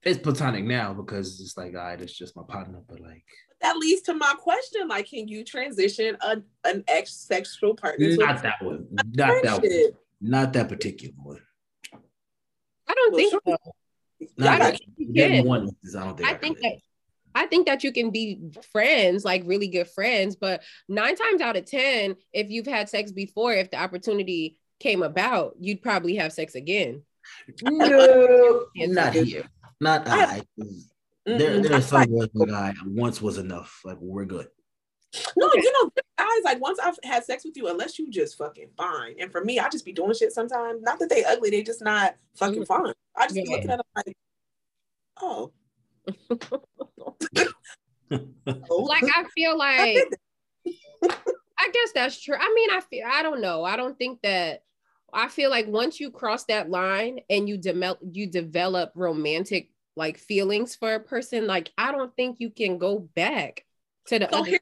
[0.08, 3.26] It's platonic now because it's like, all right, it's just my partner, but like
[3.62, 8.16] that leads to my question: like, can you transition a, an ex sexual partner?
[8.16, 8.88] Not that one.
[8.92, 9.92] Not that one.
[10.22, 11.42] Not that particular one.
[12.88, 13.58] I don't well, think so.
[14.38, 16.30] Not I, think one, I don't think.
[16.30, 16.78] I, I think that.
[17.36, 18.40] I think that you can be
[18.72, 23.12] friends, like really good friends, but nine times out of 10, if you've had sex
[23.12, 27.04] before, if the opportunity came about, you'd probably have sex again.
[27.62, 29.44] No, not here.
[29.80, 30.42] Not I.
[31.26, 33.82] There, there's some like, guy once was enough.
[33.84, 34.48] Like we're good.
[35.36, 38.70] No, you know, guys, like once I've had sex with you, unless you just fucking
[38.78, 39.16] fine.
[39.20, 40.82] And for me, I just be doing shit sometimes.
[40.82, 42.86] Not that they ugly, they just not fucking mm-hmm.
[42.86, 42.94] fine.
[43.16, 43.44] I just yeah.
[43.44, 44.18] be looking at them like,
[45.22, 45.52] oh.
[48.10, 49.98] like I feel like
[51.60, 52.36] I guess that's true.
[52.40, 53.64] I mean, I feel I don't know.
[53.64, 54.64] I don't think that
[55.14, 60.18] I feel like once you cross that line and you develop you develop romantic like
[60.18, 63.66] feelings for a person, like I don't think you can go back
[64.08, 64.60] to the so other here,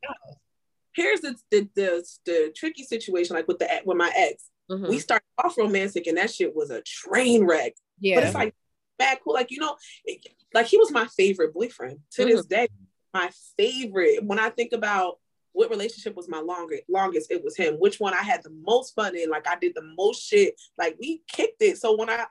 [0.95, 4.49] here's the the, the, the tricky situation, like with the with my ex.
[4.69, 4.89] Mm-hmm.
[4.89, 7.73] We started off romantic, and that shit was a train wreck.
[7.99, 8.55] Yeah, but it's like
[8.97, 9.33] bad cool.
[9.33, 9.75] Like you know,
[10.53, 12.31] like he was my favorite boyfriend to mm-hmm.
[12.31, 12.67] this day.
[13.13, 14.23] My favorite.
[14.23, 15.19] When I think about
[15.55, 17.31] what relationship was my longest longest?
[17.31, 17.75] It was him.
[17.75, 19.29] Which one i had the most fun in?
[19.29, 20.59] Like i did the most shit.
[20.77, 21.77] Like we kicked it.
[21.77, 22.25] So when i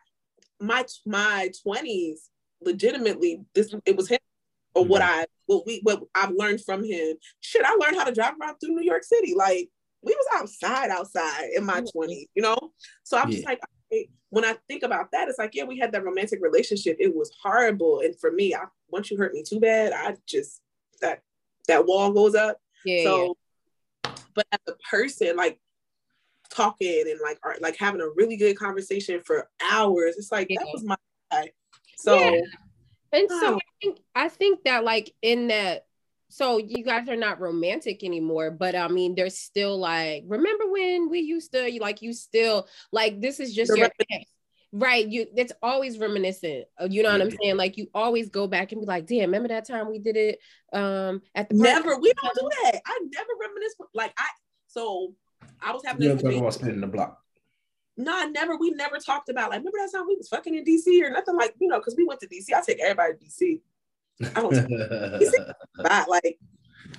[0.60, 2.18] my my 20s
[2.60, 4.18] legitimately this it was him
[4.74, 4.90] or mm-hmm.
[4.90, 7.16] what i what we what i've learned from him.
[7.40, 9.34] Shit i learned how to drive around through new york city.
[9.34, 9.68] Like
[10.02, 11.98] we was outside outside in my mm-hmm.
[11.98, 12.58] 20s you know?
[13.04, 13.36] So i'm yeah.
[13.36, 13.60] just like
[14.28, 16.98] when i think about that it's like yeah we had that romantic relationship.
[17.00, 18.00] It was horrible.
[18.00, 20.60] And for me I, once you hurt me too bad i just
[21.00, 21.22] that
[21.68, 23.04] that wall goes up yeah.
[23.04, 23.36] So,
[24.04, 24.12] yeah.
[24.34, 25.60] but as a person, like
[26.50, 30.58] talking and like art, like having a really good conversation for hours, it's like yeah.
[30.60, 30.96] that was my
[31.30, 31.50] guy.
[31.96, 32.40] So, yeah.
[33.12, 35.86] and so I think I think that like in that
[36.28, 41.08] so you guys are not romantic anymore but i mean there's still like remember when
[41.08, 44.26] we used to like you still like this is just your Right.
[44.74, 46.64] You it's always reminiscent.
[46.88, 47.56] You know what I'm saying?
[47.56, 50.38] Like you always go back and be like, damn, remember that time we did it
[50.72, 52.80] um at the never we don't do that.
[52.84, 54.26] I never reminisce like I
[54.66, 55.14] so
[55.62, 57.20] I was having you don't about spinning the block.
[57.96, 60.64] No, I never we never talked about like remember that time we was fucking in
[60.64, 62.52] DC or nothing like you know because we went to DC.
[62.52, 63.60] I take everybody to DC.
[64.36, 65.54] I don't DC,
[66.08, 66.38] like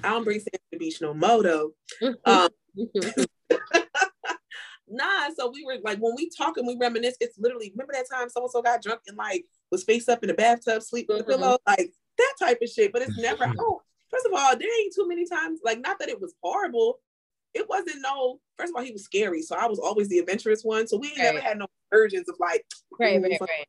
[0.04, 1.72] I don't bring Sam to the beach no moto.
[2.26, 2.50] Um,
[4.88, 5.30] nah.
[5.38, 8.30] So we were like, when we talk and we reminisce, it's literally remember that time
[8.30, 11.20] so and so got drunk and like was face up in the bathtub, sleep with
[11.20, 11.32] mm-hmm.
[11.32, 12.92] the pillow, like that type of shit.
[12.92, 13.46] But it's never.
[13.60, 15.60] Oh, first of all, there ain't too many times.
[15.64, 17.00] Like, not that it was horrible.
[17.54, 18.40] It wasn't no.
[18.58, 20.88] First of all, he was scary, so I was always the adventurous one.
[20.88, 21.18] So we right.
[21.18, 22.66] never had no urges of like.
[23.00, 23.68] Right, right, right.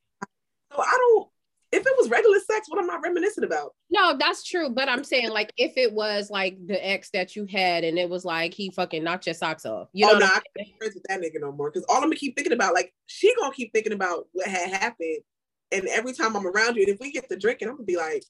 [0.73, 1.29] So I don't
[1.77, 3.75] if it was regular sex, what am I reminiscing about?
[3.91, 4.71] No, that's true.
[4.71, 8.09] But I'm saying like if it was like the ex that you had and it
[8.09, 9.89] was like he fucking knocked your socks off.
[9.93, 11.71] You oh, know, no, I can't be friends with that nigga no more.
[11.71, 14.71] Cause all I'm gonna keep thinking about, like, she gonna keep thinking about what had
[14.71, 15.19] happened.
[15.73, 17.97] And every time I'm around you, and if we get to drinking, I'm gonna be
[17.97, 18.25] like,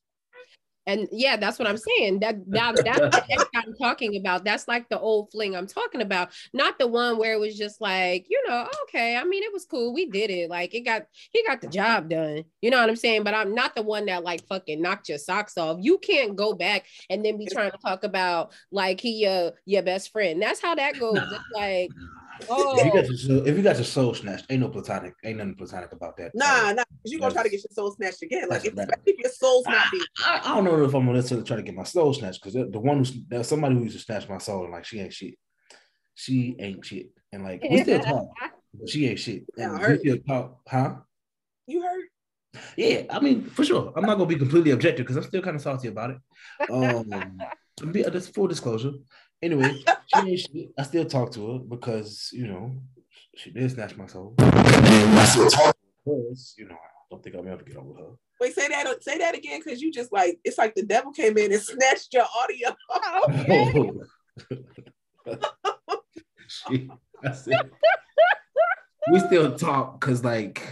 [0.87, 2.20] and yeah, that's what I'm saying.
[2.20, 3.01] That, that that's
[3.34, 4.45] what I'm talking about.
[4.45, 7.80] That's like the old fling I'm talking about, not the one where it was just
[7.80, 9.16] like, you know, okay.
[9.16, 9.93] I mean, it was cool.
[9.93, 10.49] We did it.
[10.49, 12.45] Like it got he got the job done.
[12.62, 13.24] You know what I'm saying?
[13.24, 15.78] But I'm not the one that like fucking knocked your socks off.
[15.80, 19.82] You can't go back and then be trying to talk about like he uh your
[19.82, 20.41] best friend.
[20.41, 21.18] That's how that goes.
[21.18, 21.91] It's like
[22.49, 22.78] Oh.
[22.78, 25.55] If you got your if you got your soul snatched, ain't no platonic, ain't nothing
[25.55, 26.32] platonic about that.
[26.34, 28.49] Nah, nah, you gonna try to get your soul snatched again.
[28.49, 28.74] Like if,
[29.07, 30.05] if your soul's not being.
[30.24, 32.55] I, I, don't know if I'm gonna necessarily try to get my soul snatched because
[32.55, 35.12] the one who's there's somebody who used to snatch my soul and like she ain't
[35.12, 35.34] shit.
[36.14, 38.28] She ain't shit, and like we still talk,
[38.74, 39.45] but she ain't shit.
[39.57, 40.97] And yeah, we still talk, huh?
[41.66, 42.05] You heard?
[42.76, 43.93] Yeah, I mean, for sure.
[43.97, 46.18] I'm not gonna be completely objective because I'm still kind of salty about it.
[46.70, 47.39] Um,
[47.93, 48.93] be, just full disclosure.
[49.43, 52.72] Anyway, she, I still talk to her because you know
[53.37, 54.34] she did snatch my soul.
[54.39, 58.11] And I still talk because you know I don't think I'll ever get over her.
[58.41, 61.37] Wait, say that say that again because you just like it's like the devil came
[61.37, 62.74] in and snatched your audio.
[63.28, 63.91] Okay.
[66.47, 66.89] she,
[67.34, 67.70] said,
[69.11, 70.62] we still talk because like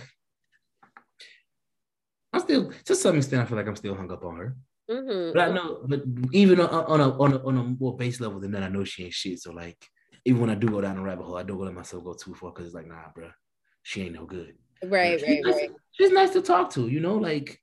[2.32, 4.56] I still to some extent I feel like I'm still hung up on her.
[4.90, 5.32] Mm-hmm.
[5.32, 8.40] But I know, but even on, on a on a on a more base level
[8.40, 9.40] than that, I know she ain't shit.
[9.40, 9.78] So like,
[10.24, 12.34] even when I do go down a rabbit hole, I don't let myself go too
[12.34, 13.30] far because it's like, nah, bro,
[13.82, 14.54] she ain't no good.
[14.82, 15.70] Right, right, nice, right.
[15.92, 17.14] She's nice to talk to, you know.
[17.14, 17.58] Like,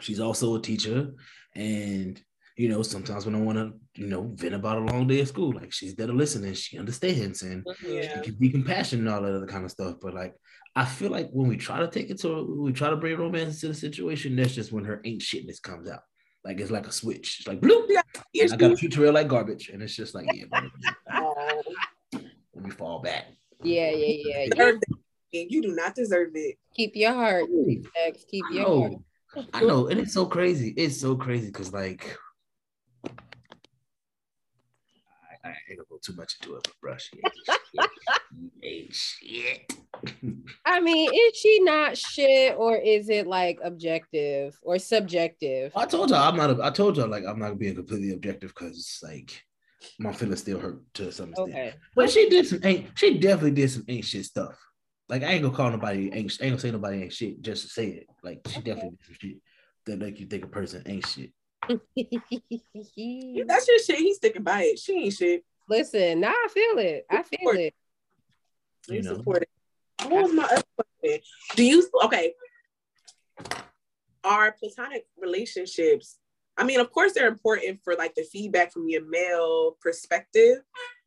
[0.00, 1.12] she's also a teacher,
[1.56, 2.20] and
[2.56, 5.28] you know, sometimes when I want to, you know, vent about a long day of
[5.28, 8.14] school, like she's there to listen and she understands and yeah.
[8.14, 9.96] she can be compassionate and all that other kind of stuff.
[10.00, 10.34] But like,
[10.76, 13.60] I feel like when we try to take it to, we try to bring romance
[13.60, 16.02] to the situation, that's just when her ain't shitness comes out.
[16.44, 17.38] Like it's like a switch.
[17.40, 17.86] It's like bloop.
[18.32, 20.44] Yeah, I got a tutorial like garbage, and it's just like yeah.
[22.54, 23.26] Let me fall back.
[23.62, 24.72] Yeah, yeah, yeah.
[25.32, 25.42] yeah.
[25.48, 26.58] You do not deserve it.
[26.74, 27.44] Keep your heart.
[28.28, 28.92] Keep your heart.
[29.54, 30.74] I know, and it's so crazy.
[30.76, 32.18] It's so crazy because like
[35.44, 37.10] I ain't gonna go too much into it, but brush.
[38.62, 39.72] ain't shit.
[40.64, 45.72] I mean, is she not shit, or is it like objective or subjective?
[45.76, 46.60] I told you I'm not.
[46.60, 49.42] I told you like I'm not being completely objective because like
[49.98, 51.50] my feelings still hurt to some extent.
[51.50, 51.74] Okay.
[51.94, 52.90] But she did some ain't.
[52.94, 54.58] She definitely did some ain't shit stuff.
[55.08, 56.38] Like I ain't gonna call nobody ain't.
[56.40, 58.06] I ain't gonna say nobody ain't shit just to say it.
[58.22, 58.70] Like she okay.
[58.70, 59.36] definitely did some shit
[59.86, 61.32] that make you think a person ain't shit.
[63.46, 63.98] That's your shit.
[63.98, 64.78] He's sticking by it.
[64.78, 65.44] She ain't shit.
[65.68, 67.06] Listen, now I feel it.
[67.10, 67.74] I feel support it.
[68.88, 69.48] You, you support it.
[70.08, 71.20] What was my other question?
[71.54, 72.34] Do you okay?
[74.24, 76.18] Are platonic relationships
[76.56, 80.58] I mean, of course, they're important for like the feedback from your male perspective.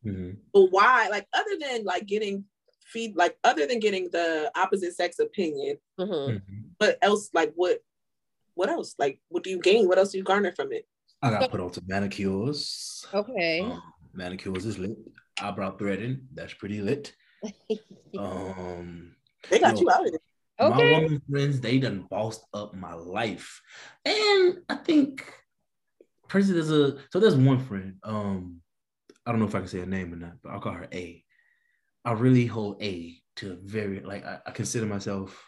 [0.04, 0.32] Mm-hmm.
[0.52, 1.08] But why?
[1.08, 2.44] Like, other than like getting
[2.84, 6.12] feed, like other than getting the opposite sex opinion, mm-hmm.
[6.12, 6.60] mm-hmm.
[6.78, 7.30] what else?
[7.32, 7.78] Like, what?
[8.56, 8.94] What else?
[8.98, 9.86] Like, what do you gain?
[9.86, 10.88] What else do you garner from it?
[11.22, 13.06] I got put on to manicures.
[13.12, 13.60] Okay.
[13.60, 13.82] Um,
[14.12, 14.96] manicures is lit.
[15.40, 17.14] Eyebrow threading, that's pretty lit.
[18.18, 19.14] um,
[19.50, 20.20] they got you, you out of it.
[20.58, 20.74] Okay.
[20.74, 23.60] My woman friends, they done bossed up my life.
[24.04, 25.30] And I think
[26.28, 27.96] person there's a so there's one friend.
[28.02, 28.62] Um,
[29.26, 30.88] I don't know if I can say her name or not, but I'll call her
[30.92, 31.22] A.
[32.04, 35.45] I really hold A to very like I, I consider myself.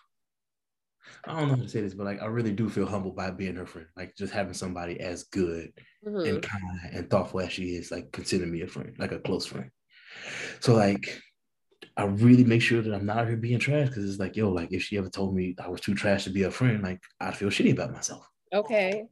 [1.25, 3.31] I don't know how to say this, but like I really do feel humbled by
[3.31, 3.89] being her friend.
[3.97, 5.73] Like just having somebody as good
[6.07, 6.29] mm-hmm.
[6.29, 9.47] and kind and thoughtful as she is, like consider me a friend, like a close
[9.47, 9.71] friend.
[10.61, 11.21] So like
[11.97, 14.73] I really make sure that I'm not here being trash because it's like, yo, like
[14.73, 17.37] if she ever told me I was too trash to be a friend, like I'd
[17.37, 18.29] feel shitty about myself.
[18.53, 19.07] Okay.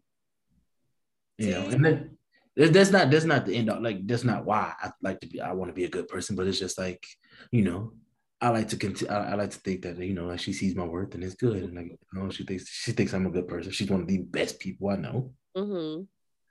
[1.39, 2.17] You know, and then
[2.57, 5.41] that's not that's not the end of like that's not why I like to be
[5.41, 7.05] I want to be a good person, but it's just like,
[7.51, 7.93] you know,
[8.41, 10.75] I like to continue I, I, like to think that you know like she sees
[10.75, 13.31] my worth and it's good and like you know she thinks she thinks I'm a
[13.31, 13.73] good person.
[13.73, 15.33] She's one of the best people I know.
[15.57, 16.03] Mm-hmm.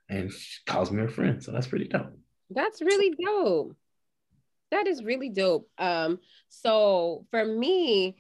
[0.10, 1.44] And she calls me her friend.
[1.44, 2.18] So that's pretty dope.
[2.50, 3.76] That's really dope.
[4.72, 5.70] That is really dope.
[5.78, 6.20] Um,
[6.50, 8.18] so for me,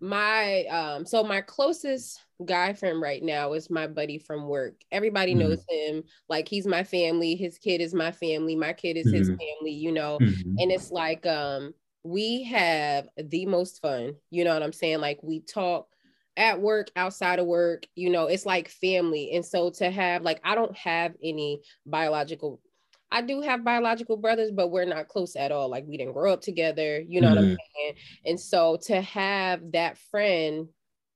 [0.00, 4.74] my um, so my closest guy friend right now is my buddy from work.
[4.92, 5.48] Everybody mm-hmm.
[5.48, 6.04] knows him.
[6.28, 7.34] Like he's my family.
[7.34, 8.54] His kid is my family.
[8.54, 9.16] My kid is mm-hmm.
[9.16, 10.18] his family, you know.
[10.20, 10.54] Mm-hmm.
[10.58, 14.14] And it's like um we have the most fun.
[14.30, 15.00] You know what I'm saying?
[15.00, 15.88] Like we talk
[16.36, 19.32] at work, outside of work, you know, it's like family.
[19.32, 22.60] And so to have like I don't have any biological
[23.10, 25.70] I do have biological brothers, but we're not close at all.
[25.70, 27.36] Like we didn't grow up together, you know mm-hmm.
[27.36, 27.76] what I'm mm-hmm.
[27.76, 27.94] saying?
[28.26, 30.68] And so to have that friend,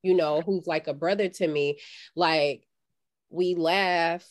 [0.02, 1.78] you know, who's like a brother to me,
[2.16, 2.66] like
[3.28, 4.24] we laugh,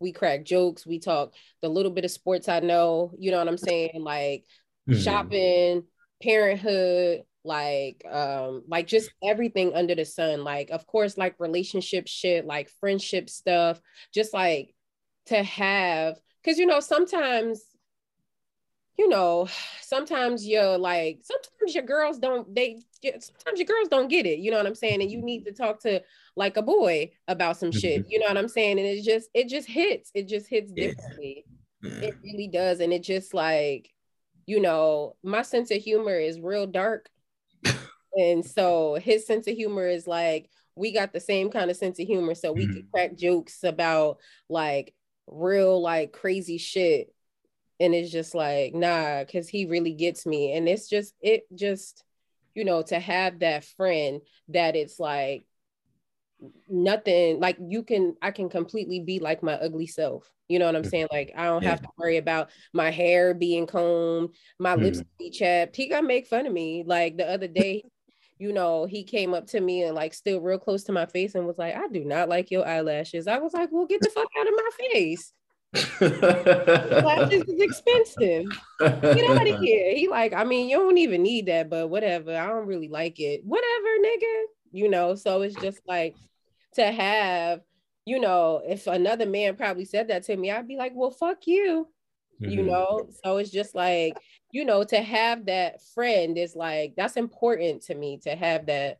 [0.00, 1.32] we crack jokes, we talk
[1.62, 4.02] the little bit of sports I know, you know what I'm saying?
[4.02, 4.44] Like
[4.88, 5.00] mm-hmm.
[5.00, 5.84] shopping,
[6.22, 10.44] parenthood, like um like just everything under the sun.
[10.44, 13.80] Like of course like relationship shit like friendship stuff.
[14.12, 14.74] Just like
[15.26, 17.62] to have because you know sometimes
[18.98, 19.48] you know
[19.80, 24.50] sometimes you're like sometimes your girls don't they sometimes your girls don't get it you
[24.50, 25.02] know what i'm saying?
[25.02, 26.02] And you need to talk to
[26.34, 28.10] like a boy about some shit mm-hmm.
[28.10, 28.78] you know what i'm saying?
[28.78, 31.44] And it just it just hits it just hits differently.
[31.82, 32.08] Yeah.
[32.08, 32.80] it really does.
[32.80, 33.90] And it just like
[34.46, 37.08] you know my sense of humor is real dark.
[38.16, 41.98] And so his sense of humor is like we got the same kind of sense
[41.98, 42.34] of humor.
[42.34, 42.72] So we mm-hmm.
[42.72, 44.18] can crack jokes about
[44.48, 44.94] like
[45.26, 47.12] real like crazy shit.
[47.78, 50.52] And it's just like nah because he really gets me.
[50.56, 52.04] And it's just it just
[52.54, 55.44] you know to have that friend that it's like
[56.68, 60.76] nothing like you can i can completely be like my ugly self you know what
[60.76, 60.90] i'm mm.
[60.90, 61.70] saying like i don't yeah.
[61.70, 64.82] have to worry about my hair being combed my mm.
[64.82, 67.82] lips be chapped he gonna make fun of me like the other day
[68.38, 71.34] you know, he came up to me and like still real close to my face
[71.34, 73.26] and was like, I do not like your eyelashes.
[73.26, 75.32] I was like, well, get the fuck out of my face.
[76.00, 78.44] Lashes is expensive.
[78.80, 79.94] Get out of here.
[79.94, 82.36] He like, I mean, you don't even need that, but whatever.
[82.36, 83.42] I don't really like it.
[83.44, 84.42] Whatever, nigga.
[84.72, 86.14] You know, so it's just like
[86.76, 87.60] to have,
[88.04, 91.46] you know, if another man probably said that to me, I'd be like, well, fuck
[91.46, 91.88] you.
[92.40, 92.50] Mm-hmm.
[92.50, 94.18] You know, so it's just like
[94.56, 98.98] you know, to have that friend is like that's important to me to have that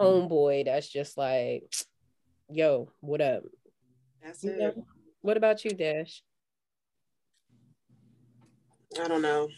[0.00, 1.72] homeboy that's just like,
[2.48, 3.44] yo, what up?
[4.20, 4.58] That's you it.
[4.58, 4.86] Know?
[5.20, 6.22] What about you, Dash?
[9.00, 9.48] I don't know.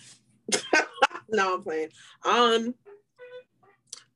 [1.30, 1.88] no, I'm playing.
[2.26, 2.74] Um,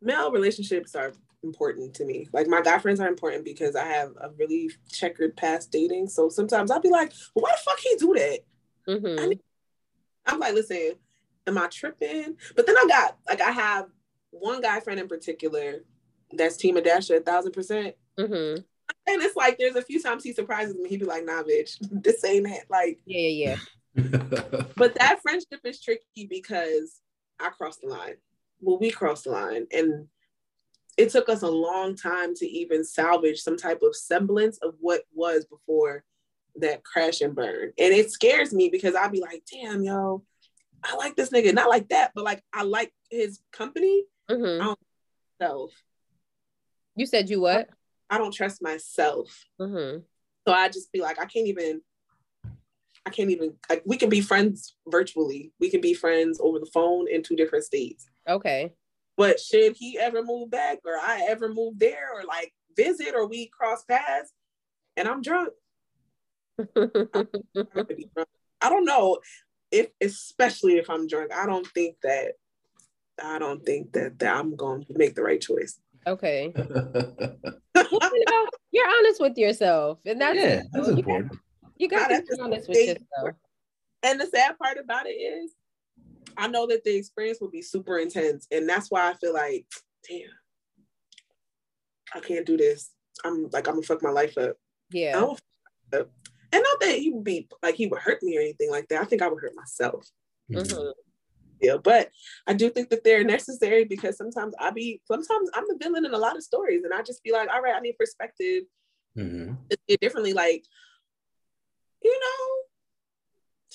[0.03, 1.15] male relationships are
[1.47, 2.29] important to me.
[2.33, 6.09] Like my guy friends are important because I have a really checkered past dating.
[6.09, 8.41] So sometimes I'll be like, well, why the fuck he do that?
[8.89, 9.33] Mm-hmm.
[10.27, 10.93] I'm like, listen,
[11.47, 12.37] am I tripping?
[12.55, 13.87] But then I got like I have
[14.31, 15.85] one guy friend in particular
[16.33, 17.95] that's Team Adasha a thousand percent.
[18.19, 18.61] Mm-hmm.
[19.09, 20.89] And it's like there's a few times he surprises me.
[20.89, 23.57] He'd be like, "Nah, bitch, this ain't it." Like, yeah,
[23.95, 23.95] yeah.
[24.77, 27.01] but that friendship is tricky because
[27.41, 28.17] I crossed the line.
[28.61, 30.07] Well, we crossed the line, and
[30.97, 35.03] it took us a long time to even salvage some type of semblance of what
[35.13, 36.05] was before
[36.57, 37.73] that crash and burn.
[37.79, 40.25] And it scares me because I'll be like, "Damn, yo,
[40.83, 41.53] I like this nigga.
[41.53, 44.05] Not like that, but like I like his company.
[44.31, 44.63] Mm-hmm.
[44.63, 44.79] I don't
[45.41, 45.73] self.
[46.95, 47.69] You said you what?
[48.09, 49.45] I don't trust myself.
[49.61, 50.01] Mm-hmm.
[50.47, 51.83] So I just be like, I can't even.
[53.05, 53.55] I can't even.
[53.69, 55.53] Like, we can be friends virtually.
[55.61, 58.09] We can be friends over the phone in two different states.
[58.29, 58.73] Okay.
[59.17, 63.27] But should he ever move back, or I ever move there, or like visit, or
[63.27, 64.33] we cross paths,
[64.97, 65.51] and I'm drunk,
[66.77, 69.19] I don't know
[69.71, 71.33] if, especially if I'm drunk.
[71.33, 72.33] I don't think that.
[73.23, 75.81] I don't think that, that I'm going to make the right choice.
[76.07, 76.53] Okay.
[76.55, 81.33] you know, you're honest with yourself, and that's yeah, that's important.
[81.79, 83.37] You got to be honest with yourself.
[84.03, 85.53] And the sad part about it is,
[86.37, 89.67] I know that the experience will be super intense, and that's why I feel like,
[90.09, 90.21] damn,
[92.15, 92.91] I can't do this.
[93.25, 94.57] I'm like, I'm gonna fuck my life up.
[94.91, 95.21] Yeah.
[95.21, 95.39] Up.
[96.53, 99.03] And not that he would be like he would hurt me or anything like that.
[99.03, 100.07] I think I would hurt myself.
[100.51, 100.91] Mm-hmm.
[101.61, 102.11] Yeah, but
[102.47, 106.15] I do think that they're necessary because sometimes I be sometimes I'm the villain in
[106.15, 108.65] a lot of stories, and I just be like, all right, I need perspective.
[109.17, 109.55] Mm-hmm.
[109.89, 110.65] It differently, like
[112.03, 112.63] you know,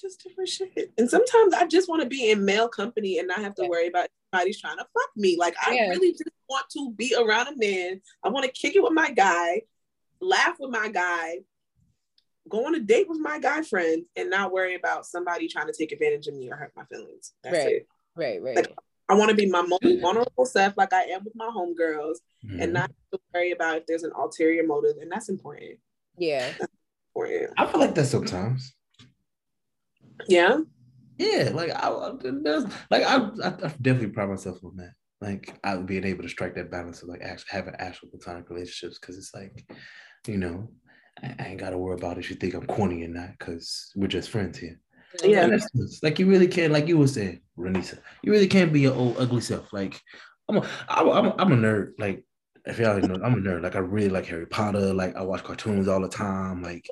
[0.02, 0.92] just different shit.
[0.98, 3.70] And sometimes I just want to be in male company and not have to yeah.
[3.70, 5.38] worry about anybody's trying to fuck me.
[5.38, 5.90] Like I yeah.
[5.90, 8.02] really just want to be around a man.
[8.24, 9.62] I want to kick it with my guy,
[10.20, 11.40] laugh with my guy,
[12.50, 15.74] go on a date with my guy friend, and not worry about somebody trying to
[15.78, 17.34] take advantage of me or hurt my feelings.
[17.44, 17.76] That's right.
[17.76, 17.88] it.
[18.16, 18.56] Right, right.
[18.56, 18.76] Like,
[19.10, 22.62] I want to be my most vulnerable self, like I am with my homegirls, mm-hmm.
[22.62, 22.92] and not
[23.34, 25.80] worry about if there's an ulterior motive, and that's important.
[26.18, 26.72] Yeah, that's
[27.14, 27.52] important.
[27.58, 28.74] I feel like that sometimes.
[30.28, 30.60] Yeah.
[31.18, 33.50] Yeah, like I, like I, I,
[33.82, 34.94] definitely pride myself on that.
[35.20, 38.98] Like I being able to strike that balance of like actually having actual platonic relationships
[39.00, 39.70] because it's like,
[40.28, 40.72] you know,
[41.22, 43.92] I, I ain't got to worry about if you think I'm corny or not because
[43.96, 44.80] we're just friends here.
[45.24, 45.48] Yeah,
[46.02, 49.18] like you really can't, like you were saying, Renisa, you really can't be your old
[49.20, 49.72] ugly self.
[49.74, 50.02] Like
[50.50, 51.92] I'm a, I'm a, I'm a nerd.
[52.00, 52.24] Like
[52.66, 53.62] if y'all know, I'm a nerd.
[53.62, 54.94] Like I really like Harry Potter.
[54.94, 56.62] Like I watch cartoons all the time.
[56.62, 56.88] Like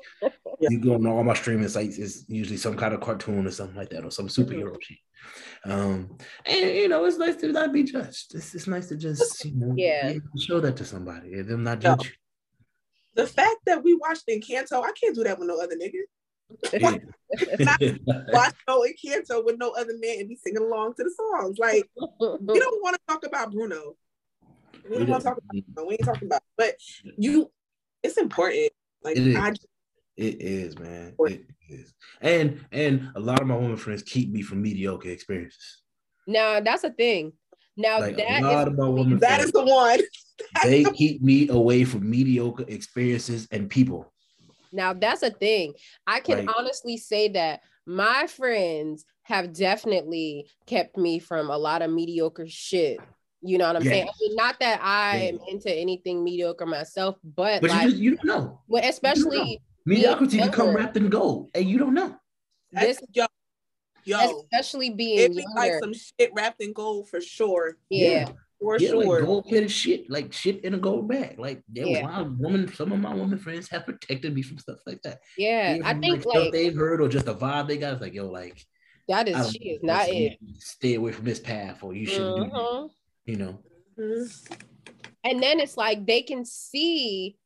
[0.60, 0.68] yeah.
[0.70, 3.76] you go on all my streaming sites, it's usually some kind of cartoon or something
[3.76, 4.76] like that, or some superhero mm-hmm.
[4.80, 4.98] shit.
[5.64, 8.34] Um, and you know, it's nice to not be judged.
[8.34, 11.80] It's, it's nice to just you know, yeah, show that to somebody and them not
[11.80, 12.04] judge
[13.16, 13.22] no.
[13.22, 16.04] The fact that we watched Encanto, I can't do that with no other nigga.
[18.32, 21.58] watch no Encanto with no other man and be singing along to the songs.
[21.58, 21.88] Like
[22.18, 23.94] we don't want to talk about Bruno.
[24.88, 25.88] We don't want to talk about Bruno.
[25.88, 26.42] We ain't talking about.
[26.56, 27.50] But you,
[28.02, 28.70] it's important.
[29.02, 29.58] Like it is.
[30.16, 31.14] It is, man.
[31.18, 31.94] It is.
[32.20, 35.82] And and a lot of my women friends keep me from mediocre experiences.
[36.26, 37.32] Now that's a thing.
[37.76, 40.00] Now like that is, of my women that friends, is the one.
[40.62, 44.12] they keep me away from mediocre experiences and people.
[44.72, 45.74] Now that's a thing.
[46.06, 51.82] I can like, honestly say that my friends have definitely kept me from a lot
[51.82, 52.98] of mediocre shit.
[53.42, 53.90] You know what I'm yeah.
[53.90, 54.08] saying?
[54.08, 55.28] I mean, not that I yeah.
[55.28, 58.60] am into anything mediocre myself, but, but like, you, you don't know.
[58.68, 62.16] Well, especially mediocrity can come wrapped in gold, and you don't know.
[62.72, 63.26] This yo,
[64.04, 67.76] yo, especially being it be like some shit wrapped in gold for sure.
[67.88, 68.08] Yeah.
[68.08, 68.28] yeah
[68.60, 69.18] for yeah, sure.
[69.18, 71.38] Like gold plated shit, like shit in a gold bag.
[71.38, 72.02] Like yeah, yeah.
[72.02, 75.20] my woman, some of my woman friends have protected me from stuff like that.
[75.36, 77.94] Yeah, I think like, like they've heard or just a vibe they got.
[77.94, 78.64] It's like yo, like
[79.08, 80.38] that is she is not it.
[80.58, 82.56] Stay away from this path, or you shouldn't mm-hmm.
[82.56, 82.90] do
[83.26, 83.32] that.
[83.32, 83.58] You know.
[83.98, 84.54] Mm-hmm.
[85.24, 87.36] And then it's like they can see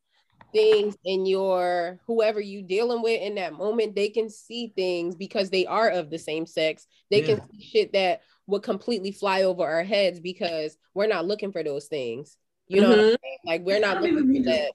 [0.55, 5.51] things in your whoever you dealing with in that moment they can see things because
[5.51, 7.27] they are of the same sex they yeah.
[7.27, 11.63] can see shit that would completely fly over our heads because we're not looking for
[11.63, 12.37] those things.
[12.69, 13.49] You know, mm-hmm.
[13.49, 14.73] like we're not looking for that.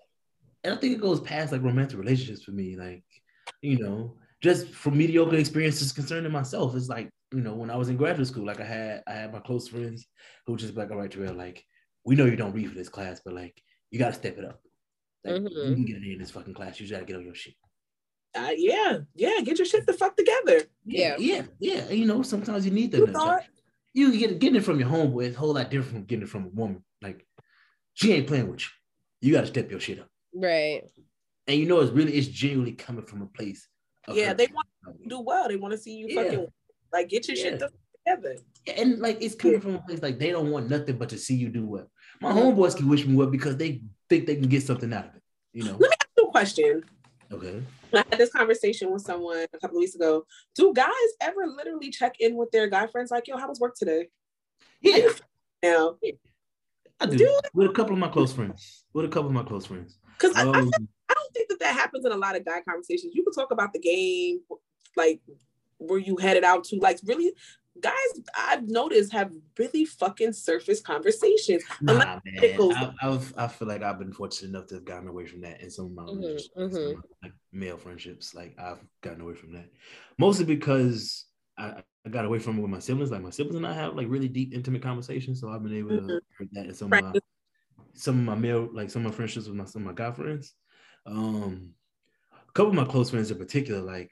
[0.63, 2.75] I don't think it goes past like romantic relationships for me.
[2.75, 3.03] Like,
[3.61, 7.89] you know, just from mediocre experiences concerning myself, it's like, you know, when I was
[7.89, 10.05] in graduate school, like I had I had my close friends
[10.45, 11.65] who just like, all right, Terrell, like,
[12.05, 13.61] we know you don't read for this class, but like
[13.91, 14.61] you gotta step it up.
[15.23, 15.69] Like mm-hmm.
[15.69, 16.79] you can get it in this fucking class.
[16.79, 17.55] You just gotta get on your shit.
[18.35, 20.61] Uh, yeah, yeah, get your shit the fuck together.
[20.85, 21.89] Yeah, yeah, yeah.
[21.89, 23.43] You know, sometimes you need that
[23.93, 26.29] you get getting it from your homeboy is a whole lot different from getting it
[26.29, 26.83] from a woman.
[27.01, 27.25] Like
[27.93, 28.67] she ain't playing with you.
[29.21, 30.07] You got to step your shit up.
[30.33, 30.83] Right.
[31.47, 33.67] And you know it's really it's genuinely coming from a place.
[34.07, 35.47] Yeah, they want to do well.
[35.47, 36.23] They want to see you yeah.
[36.23, 36.47] fucking
[36.93, 37.43] like get your yeah.
[37.43, 37.63] shit
[38.05, 38.35] together.
[38.65, 41.17] Yeah, and like it's coming from a place like they don't want nothing but to
[41.17, 41.89] see you do well.
[42.21, 45.15] My homeboys can wish me well because they think they can get something out of
[45.15, 45.21] it.
[45.53, 45.71] You know.
[45.71, 46.83] Let me ask you a question.
[47.31, 47.63] Okay.
[47.93, 50.25] I had this conversation with someone a couple weeks ago.
[50.55, 50.89] Do guys
[51.21, 54.09] ever literally check in with their guy friends like, yo, how was work today?
[54.81, 55.09] Yeah.
[55.61, 55.95] Now,
[56.99, 57.17] I do.
[57.17, 58.83] do with a couple of my close friends.
[58.93, 59.97] With a couple of my close friends.
[60.17, 62.61] Because um, I, I, I don't think that that happens in a lot of guy
[62.67, 63.13] conversations.
[63.15, 64.39] You can talk about the game,
[64.95, 65.21] like
[65.77, 67.33] where you headed out to, like really
[67.81, 67.93] guys
[68.37, 71.63] I've noticed have really fucking surface conversations.
[71.81, 72.19] Nah, man.
[72.25, 75.61] I, I've, I feel like I've been fortunate enough to have gotten away from that
[75.61, 76.99] in some of my mm-hmm, mm-hmm.
[77.23, 78.33] like male friendships.
[78.33, 79.69] Like I've gotten away from that
[80.17, 81.25] mostly because
[81.57, 83.11] I, I got away from it with my siblings.
[83.11, 85.41] Like my siblings and I have like really deep, intimate conversations.
[85.41, 86.07] So I've been able mm-hmm.
[86.07, 87.19] to hear that in some of my
[87.93, 90.11] some of my male, like some of my friendships with my some of my guy
[90.11, 90.53] friends.
[91.05, 91.73] Um,
[92.33, 94.11] a couple of my close friends in particular, like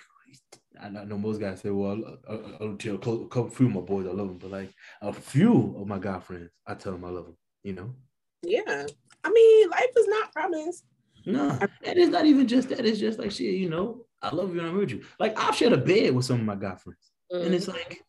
[0.81, 4.11] I know most guys say, well, I'll, tell a couple few of my boys I
[4.11, 7.25] love them, but like a few of my guy friends, I tell them I love
[7.25, 7.37] them.
[7.63, 7.95] You know?
[8.43, 8.85] Yeah.
[9.23, 10.83] I mean, life is not promised.
[11.27, 12.85] No, and it's not even just that.
[12.85, 13.55] It's just like shit.
[13.55, 15.03] You know, I love you and I'm with you.
[15.19, 17.45] Like I've shared a bed with some of my guy friends, mm-hmm.
[17.45, 18.01] and it's like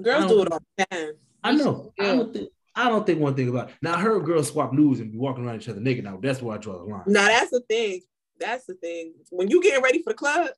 [0.00, 1.12] girls do it all the time.
[1.42, 1.92] I know.
[1.98, 2.04] Yeah.
[2.04, 2.50] I don't think.
[2.76, 3.74] I don't think one thing about it.
[3.82, 6.04] Now I heard girls swap nudes and be walking around each other naked.
[6.04, 7.02] Now that's where I draw the line.
[7.08, 8.02] Now that's the thing.
[8.38, 9.14] That's the thing.
[9.30, 10.50] When you getting ready for the club,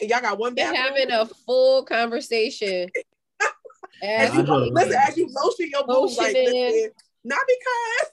[0.00, 2.88] and y'all got one bathroom, having a full conversation.
[4.02, 6.90] as you, listen, as you lotion your boobs, like listen,
[7.24, 8.12] not because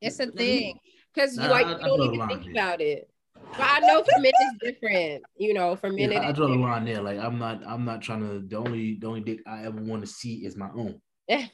[0.00, 0.78] it's a thing
[1.14, 3.08] because you like you don't even think about it.
[3.56, 5.22] But I know for men it's different.
[5.36, 7.02] You know, for men yeah, I draw the line there.
[7.02, 8.46] Like I'm not, I'm not trying to.
[8.46, 11.00] The only, the only dick I ever want to see is my own.
[11.28, 11.46] like,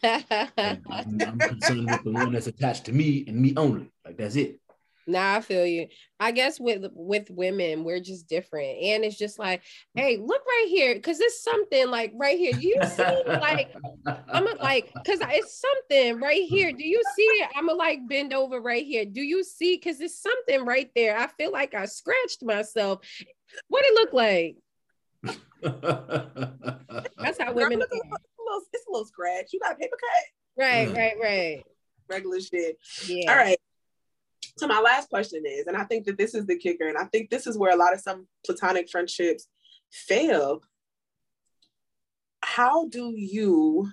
[0.59, 3.91] I'm, I'm concerned with the one that's attached to me and me only.
[4.05, 4.61] Like that's it.
[5.07, 5.87] Nah, I feel you.
[6.19, 9.63] I guess with with women, we're just different, and it's just like,
[9.95, 12.53] hey, look right here, because it's something like right here.
[12.53, 13.23] Do you see?
[13.27, 13.73] like,
[14.07, 16.73] I'm a, like, because it's something right here.
[16.73, 17.51] Do you see it?
[17.55, 19.05] I'm gonna like bend over right here.
[19.05, 19.77] Do you see?
[19.77, 21.17] Because it's something right there.
[21.17, 23.01] I feel like I scratched myself.
[23.69, 24.57] What it look like?
[27.23, 27.79] That's how women.
[27.79, 29.53] Look, it's, a little, it's a little scratch.
[29.53, 30.65] You got a paper cut.
[30.65, 30.97] Right, mm.
[30.97, 31.63] right, right.
[32.09, 32.79] Regular shit.
[33.07, 33.31] Yeah.
[33.31, 33.59] All right.
[34.57, 37.05] So my last question is, and I think that this is the kicker, and I
[37.05, 39.49] think this is where a lot of some platonic friendships
[39.93, 40.63] fail.
[42.43, 43.91] How do you,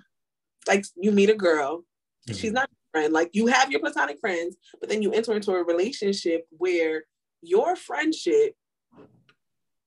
[0.66, 2.34] like, you meet a girl, mm-hmm.
[2.34, 5.52] she's not a friend, like you have your platonic friends, but then you enter into
[5.52, 7.04] a relationship where
[7.42, 8.54] your friendship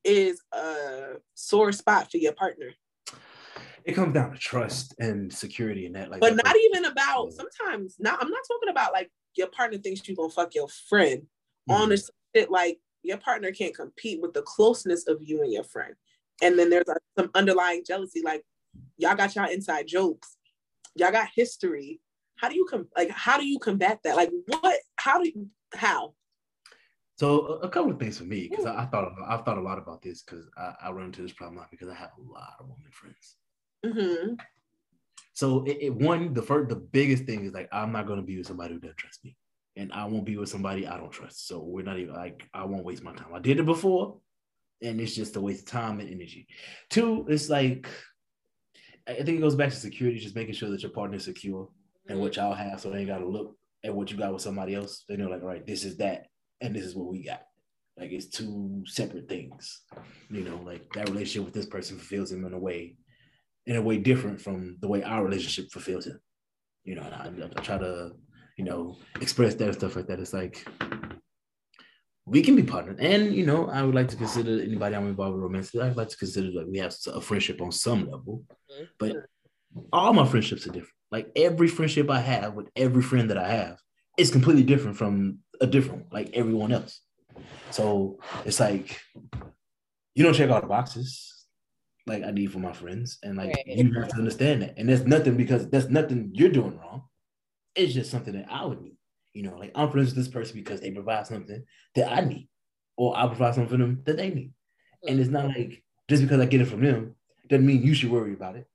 [0.03, 2.73] is a sore spot for your partner.
[3.83, 6.19] It comes down to trust and security and that, like.
[6.19, 7.95] But not even about sometimes.
[7.99, 8.21] Not.
[8.21, 11.81] I'm not talking about like your partner thinks you're gonna fuck your friend mm-hmm.
[11.81, 12.01] on the
[12.35, 15.93] shit like your partner can't compete with the closeness of you and your friend.
[16.41, 18.43] And then there's a, some underlying jealousy, like
[18.97, 20.37] y'all got y'all inside jokes,
[20.95, 21.99] y'all got history.
[22.35, 24.15] How do you come like how do you combat that?
[24.15, 26.13] Like what how do you how?
[27.15, 29.79] So a couple of things for me because I, I, thought I've thought a lot
[29.79, 32.31] about this because I, I, run into this problem a lot because I have a
[32.31, 33.37] lot of women friends.
[33.83, 34.35] Mm-hmm.
[35.37, 38.39] So it, it, one, the first, the biggest thing is like I'm not gonna be
[38.39, 39.37] with somebody who doesn't trust me,
[39.75, 41.47] and I won't be with somebody I don't trust.
[41.47, 43.27] So we're not even like I won't waste my time.
[43.35, 44.17] I did it before,
[44.81, 46.47] and it's just a waste of time and energy.
[46.89, 47.87] Two, it's like
[49.07, 51.69] I think it goes back to security, just making sure that your partner is secure
[52.07, 52.23] and mm-hmm.
[52.23, 55.03] what y'all have, so they ain't gotta look at what you got with somebody else.
[55.07, 56.25] They know like, all right, this is that,
[56.61, 57.43] and this is what we got.
[57.95, 59.83] Like it's two separate things.
[60.31, 62.95] You know, like that relationship with this person fulfills him in a way
[63.67, 66.19] in a way different from the way our relationship fulfills him.
[66.85, 68.13] You know, I, I, try to,
[68.57, 70.21] you know, express that and stuff like that.
[70.21, 70.65] It's like
[72.25, 75.35] we can be partners, and you know, I would like to consider anybody I'm involved
[75.35, 75.81] with romantically.
[75.81, 78.85] I'd like to consider that we have a friendship on some level, mm-hmm.
[78.97, 79.17] but
[79.91, 80.93] all my friendships are different.
[81.11, 83.77] Like every friendship I have with every friend that I have
[84.17, 87.01] is completely different from a different one, like everyone else.
[87.71, 88.99] So it's like
[90.15, 91.36] you don't check all the boxes
[92.07, 93.19] like I need for my friends.
[93.21, 93.67] And like right.
[93.67, 94.75] you have to understand that.
[94.77, 97.03] And that's nothing because that's nothing you're doing wrong.
[97.75, 98.97] It's just something that I would need.
[99.33, 101.63] You know, like I'm friends with this person because they provide something
[101.95, 102.49] that I need,
[102.95, 104.53] or I provide something for them that they need.
[105.07, 105.21] And mm.
[105.21, 107.15] it's not like just because I get it from them
[107.47, 108.65] doesn't mean you should worry about it.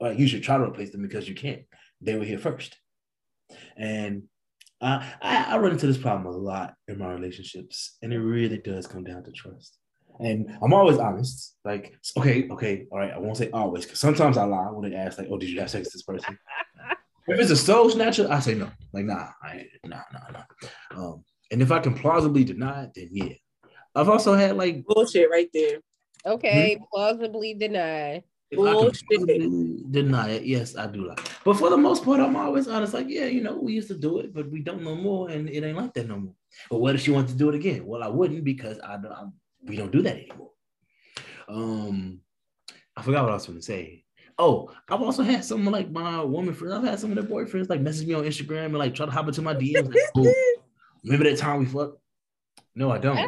[0.00, 1.62] Or like you should try to replace them because you can't.
[2.00, 2.76] They were here first.
[3.76, 4.24] And
[4.80, 8.86] I, I run into this problem a lot in my relationships, and it really does
[8.86, 9.76] come down to trust.
[10.22, 11.56] And I'm always honest.
[11.64, 13.12] Like, okay, okay, all right.
[13.12, 15.60] I won't say always, because sometimes I lie when they ask, like, oh, did you
[15.60, 16.38] have sex with this person?
[17.26, 18.70] if it's a soul snatcher, I say no.
[18.92, 20.44] Like, nah, I nah, nah, nah.
[20.96, 23.34] Um, and if I can plausibly deny it, then yeah.
[23.94, 25.78] I've also had like bullshit right there.
[26.26, 26.84] Okay, hmm?
[26.92, 28.22] plausibly deny.
[28.52, 29.92] Bullshit.
[29.92, 30.44] Deny it.
[30.44, 31.16] Yes, I do lie.
[31.44, 32.94] But for the most part, I'm always honest.
[32.94, 35.48] Like, yeah, you know, we used to do it, but we don't know more, and
[35.48, 36.34] it ain't like that no more.
[36.68, 37.86] But what if she wants to do it again?
[37.86, 40.50] Well, I wouldn't because I, I'm we don't do that anymore.
[41.48, 42.20] Um,
[42.96, 44.04] I forgot what I was going to say.
[44.38, 46.74] Oh, I've also had some like my woman friends.
[46.74, 49.12] I've had some of their boyfriends like message me on Instagram and like try to
[49.12, 49.92] hop into my DMs.
[49.92, 50.32] Like, oh,
[51.04, 51.98] remember that time we fucked?
[52.74, 53.18] No, I don't.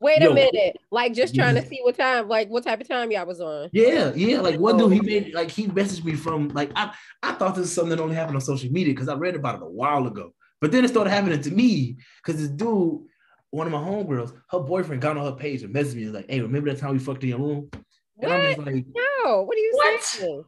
[0.00, 0.78] Wait Yo, a minute.
[0.90, 1.60] Like just trying yeah.
[1.60, 3.68] to see what time, like what type of time y'all was on.
[3.72, 4.40] Yeah, yeah.
[4.40, 7.66] Like one dude he made like he messaged me from like I I thought this
[7.66, 10.06] is something that only happened on social media because I read about it a while
[10.06, 10.32] ago.
[10.60, 13.02] But then it started happening to me because this dude
[13.50, 16.40] one of my homegirls, her boyfriend got on her page and messaged me like, "Hey,
[16.40, 17.82] remember that time we fucked in your room?" And
[18.30, 18.32] what?
[18.32, 18.86] I'm just like,
[19.24, 20.02] "No, what are you what?
[20.02, 20.44] saying?"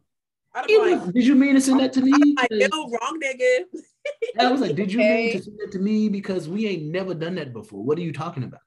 [0.54, 2.12] Like, did you mean to send that to me?
[2.38, 3.64] I know, wrong nigga.
[4.34, 5.26] And I was like, did you okay.
[5.26, 6.08] mean to send that to me?
[6.08, 7.82] Because we ain't never done that before.
[7.82, 8.60] What are you talking about?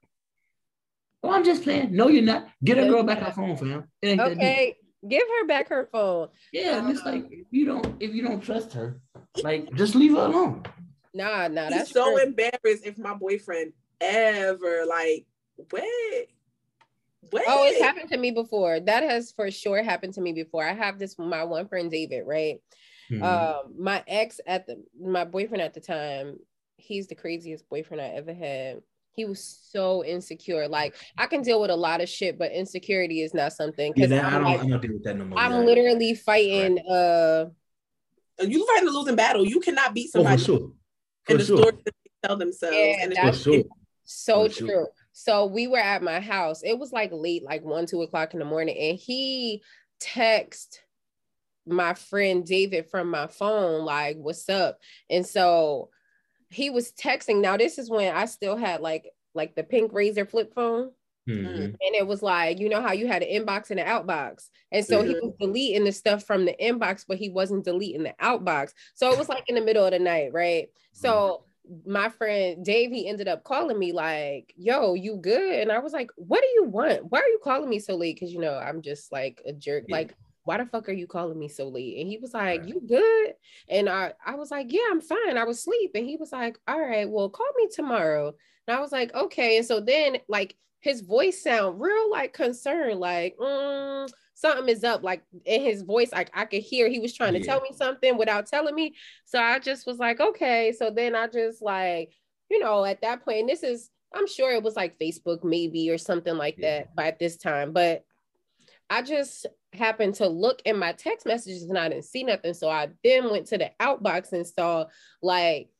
[1.22, 1.94] Oh, I'm just playing.
[1.94, 2.48] No, you're not.
[2.64, 3.84] Get a girl back her phone, fam.
[4.02, 4.76] okay.
[5.06, 6.28] Give her back her phone.
[6.52, 9.00] Yeah, and it's like um, if you don't if you don't trust her,
[9.42, 10.64] like just leave her alone.
[11.14, 12.22] Nah, nah, that's so true.
[12.24, 15.26] embarrassed if my boyfriend ever like
[15.72, 16.28] wait.
[17.32, 17.44] Wait.
[17.48, 18.78] Oh, it's happened to me before.
[18.78, 20.64] That has for sure happened to me before.
[20.64, 22.60] I have this my one friend David, right?
[23.10, 23.22] Mm-hmm.
[23.22, 26.38] Um, my ex at the my boyfriend at the time,
[26.76, 28.80] he's the craziest boyfriend I ever had.
[29.12, 30.68] He was so insecure.
[30.68, 33.92] Like I can deal with a lot of shit, but insecurity is not something.
[33.96, 35.38] Yeah, that, I'm I don't, like, I don't deal with that no more.
[35.38, 36.76] I'm literally fighting.
[36.88, 36.94] Right.
[36.94, 37.46] Uh,
[38.40, 39.44] you fighting a losing battle.
[39.46, 40.34] You cannot beat somebody.
[40.34, 40.72] Oh, for sure.
[41.24, 41.56] For in the sure.
[41.56, 41.92] story they
[42.28, 42.76] tell themselves.
[42.76, 43.62] Yeah, and that's sure.
[44.06, 44.68] So true.
[44.68, 44.88] Sure.
[45.12, 46.62] So we were at my house.
[46.62, 49.62] It was like late, like one, two o'clock in the morning, and he
[50.00, 50.78] texted
[51.66, 54.78] my friend David from my phone, like, what's up?
[55.10, 55.90] And so
[56.48, 57.40] he was texting.
[57.40, 60.90] Now, this is when I still had like like the pink Razr flip phone.
[61.28, 61.62] Mm-hmm.
[61.62, 64.48] And it was like, you know how you had an inbox and an outbox.
[64.70, 65.08] And so mm-hmm.
[65.08, 68.72] he was deleting the stuff from the inbox, but he wasn't deleting the outbox.
[68.94, 70.68] So it was like in the middle of the night, right?
[70.92, 71.42] So mm-hmm.
[71.84, 75.60] My friend Dave, he ended up calling me like, yo, you good?
[75.60, 77.10] And I was like, what do you want?
[77.10, 78.18] Why are you calling me so late?
[78.18, 79.84] Cause you know, I'm just like a jerk.
[79.88, 79.96] Yeah.
[79.96, 81.98] Like why the fuck are you calling me so late?
[81.98, 82.68] And he was like, right.
[82.68, 83.34] you good?
[83.68, 85.36] And I, I was like, yeah, I'm fine.
[85.36, 85.90] I was asleep.
[85.96, 88.32] And he was like, all right, well, call me tomorrow.
[88.66, 89.56] And I was like, okay.
[89.56, 95.02] And so then like his voice sound real like concerned, like, mm, something is up.
[95.02, 97.46] Like in his voice, like I could hear he was trying to yeah.
[97.46, 98.94] tell me something without telling me.
[99.24, 100.72] So I just was like, okay.
[100.78, 102.12] So then I just like,
[102.50, 105.90] you know, at that point, and this is, I'm sure it was like Facebook maybe
[105.90, 106.78] or something like yeah.
[106.78, 108.04] that by this time, but
[108.88, 112.54] I just happened to look in my text messages and I didn't see nothing.
[112.54, 114.86] So I then went to the outbox and saw
[115.22, 115.70] like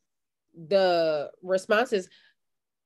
[0.56, 2.08] the responses.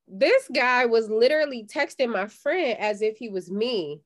[0.07, 4.01] This guy was literally texting my friend as if he was me.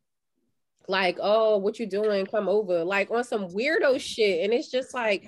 [0.88, 2.26] Like, oh, what you doing?
[2.26, 2.84] Come over.
[2.84, 4.44] Like on some weirdo shit.
[4.44, 5.28] And it's just like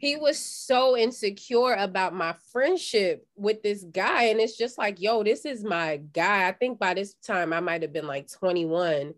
[0.00, 4.24] he was so insecure about my friendship with this guy.
[4.24, 6.48] And it's just like, yo, this is my guy.
[6.48, 9.14] I think by this time I might have been like 21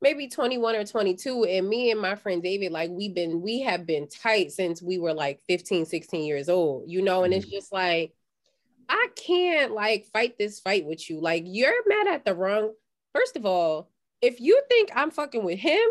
[0.00, 3.86] maybe 21 or 22 and me and my friend david like we've been we have
[3.86, 7.56] been tight since we were like 15 16 years old you know and it's mm-hmm.
[7.56, 8.12] just like
[8.88, 12.72] i can't like fight this fight with you like you're mad at the wrong
[13.14, 13.90] first of all
[14.22, 15.88] if you think i'm fucking with him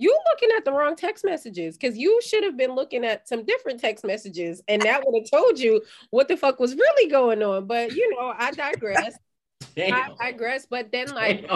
[0.00, 3.44] you looking at the wrong text messages because you should have been looking at some
[3.44, 7.42] different text messages and that would have told you what the fuck was really going
[7.42, 7.66] on.
[7.66, 9.14] But you know i digress.
[9.76, 10.66] I digress.
[10.68, 11.46] But then like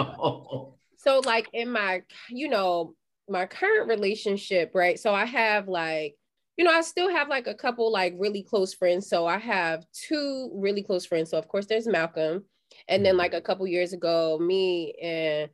[0.97, 2.93] so like in my you know
[3.27, 4.99] my current relationship right?
[4.99, 6.15] So i have like
[6.55, 9.09] you know i still have like a couple like really close friends.
[9.09, 11.31] So i have two really close friends.
[11.31, 12.45] So of course there's malcolm.
[12.87, 13.19] And then mm-hmm.
[13.19, 15.49] like a couple years ago me and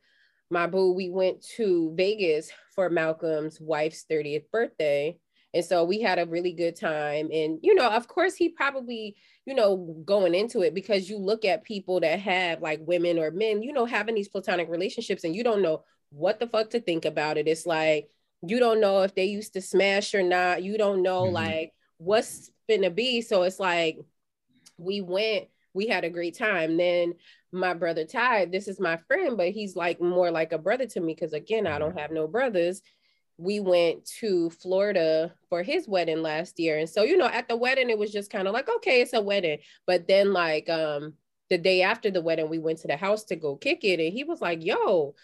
[0.52, 5.16] my boo we went to vegas for malcolm's wife's 30th birthday
[5.54, 7.28] and so we had a really good time.
[7.32, 11.44] And, you know, of course, he probably, you know, going into it because you look
[11.44, 15.36] at people that have like women or men, you know, having these platonic relationships and
[15.36, 17.48] you don't know what the fuck to think about it.
[17.48, 18.08] It's like,
[18.42, 20.62] you don't know if they used to smash or not.
[20.62, 21.34] You don't know mm-hmm.
[21.34, 23.20] like what's gonna be.
[23.20, 23.98] So it's like,
[24.78, 26.76] we went, we had a great time.
[26.76, 27.14] Then
[27.52, 31.00] my brother Ty, this is my friend, but he's like more like a brother to
[31.00, 31.98] me because again, I don't mm-hmm.
[31.98, 32.82] have no brothers
[33.38, 36.78] we went to Florida for his wedding last year.
[36.78, 39.14] And so, you know, at the wedding, it was just kind of like, okay, it's
[39.14, 39.58] a wedding.
[39.86, 41.14] But then, like, um,
[41.50, 44.00] the day after the wedding, we went to the house to go kick it.
[44.00, 45.14] And he was like, yo,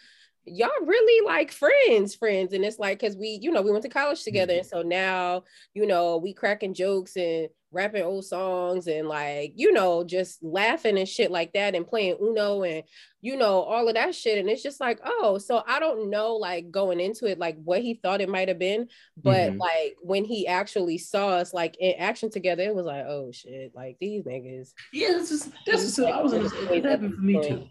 [0.44, 2.52] y'all really like friends, friends.
[2.52, 4.52] And it's like, cause we, you know, we went to college together.
[4.54, 4.60] Mm-hmm.
[4.60, 5.44] And so now,
[5.74, 10.98] you know, we cracking jokes and rapping old songs and like, you know, just laughing
[10.98, 12.82] and shit like that and playing Uno and,
[13.20, 14.38] you know, all of that shit.
[14.38, 17.82] And it's just like, oh, so I don't know, like going into it, like what
[17.82, 18.88] he thought it might have been.
[19.16, 19.58] But mm-hmm.
[19.58, 23.72] like when he actually saw us like in action together, it was like, oh shit,
[23.74, 24.72] like these niggas.
[24.92, 27.66] Yeah, this is, this is, I was, it happened for me too.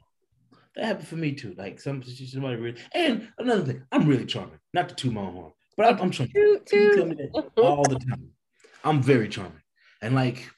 [0.75, 1.55] That happened for me too.
[1.57, 4.59] Like some somebody really, and another thing, I'm really charming.
[4.75, 6.33] Not to toot my own horn, but I'm, I'm charming.
[6.33, 7.19] Toot, toot.
[7.57, 8.29] all the time.
[8.83, 9.59] I'm very charming.
[10.01, 10.49] And like,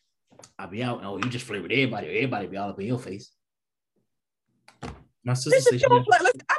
[0.58, 1.02] I'll be out.
[1.04, 2.08] Oh, you just flirt with everybody.
[2.08, 3.32] Everybody be all up in your face.
[5.24, 6.04] My sister says I'm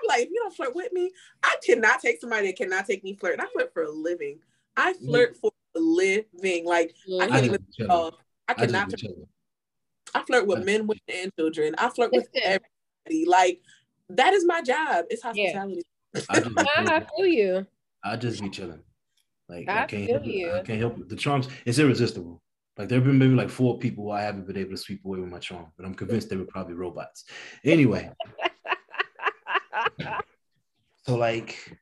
[0.08, 1.10] like, if you don't flirt with me,
[1.42, 3.40] I cannot take somebody that cannot take me flirt.
[3.40, 4.38] I flirt for a living.
[4.76, 5.40] I flirt yeah.
[5.40, 6.66] for a living.
[6.66, 7.66] Like I can't I even.
[7.88, 8.10] Uh,
[8.48, 8.92] I cannot.
[10.14, 10.64] I, I flirt with yeah.
[10.64, 11.74] men, women, and children.
[11.78, 13.26] I flirt with everybody.
[13.26, 13.60] Like
[14.10, 15.06] that is my job.
[15.10, 15.82] It's hospitality.
[16.14, 16.20] Yeah.
[16.28, 16.38] I,
[16.96, 17.66] I feel you.
[18.04, 18.82] I just be chilling.
[19.48, 20.48] Like I, I can't help you.
[20.48, 20.54] it.
[20.54, 21.08] I can't help it.
[21.08, 22.40] The charms, it's irresistible.
[22.76, 25.04] Like there have been maybe like four people who I haven't been able to sweep
[25.04, 27.24] away with my charm, but I'm convinced they were probably robots.
[27.64, 28.10] Anyway.
[31.04, 31.78] so like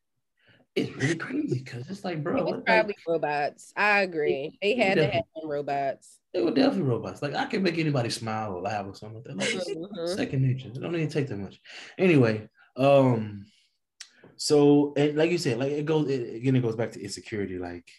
[0.78, 3.72] it's really crazy because it's like, bro, it was probably like, robots.
[3.76, 4.58] I agree.
[4.62, 6.18] They had to have some robots.
[6.32, 7.22] They were definitely robots.
[7.22, 9.36] Like I can make anybody smile or laugh or something like that.
[9.36, 10.14] Like, mm-hmm.
[10.14, 10.68] second nature.
[10.68, 11.60] It don't even take that much.
[11.96, 13.46] Anyway, um,
[14.36, 16.56] so and like you said, like it goes it, again.
[16.56, 17.58] It goes back to insecurity.
[17.58, 17.90] Like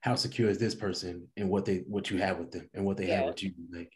[0.00, 2.96] how secure is this person and what they what you have with them and what
[2.96, 3.16] they yeah.
[3.16, 3.52] have with you.
[3.72, 3.92] Like,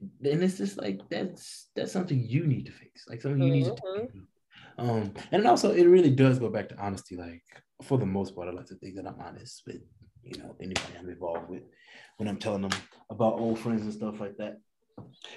[0.00, 3.04] and it's just like that's that's something you need to fix.
[3.08, 3.70] Like something you mm-hmm.
[3.70, 4.08] need to.
[4.12, 4.22] Do.
[4.78, 7.16] Um, and also it really does go back to honesty.
[7.16, 7.42] Like
[7.82, 9.80] for the most part, I like to think that I'm honest with
[10.22, 11.62] you know anybody I'm involved with
[12.16, 12.78] when I'm telling them
[13.10, 14.58] about old friends and stuff like that.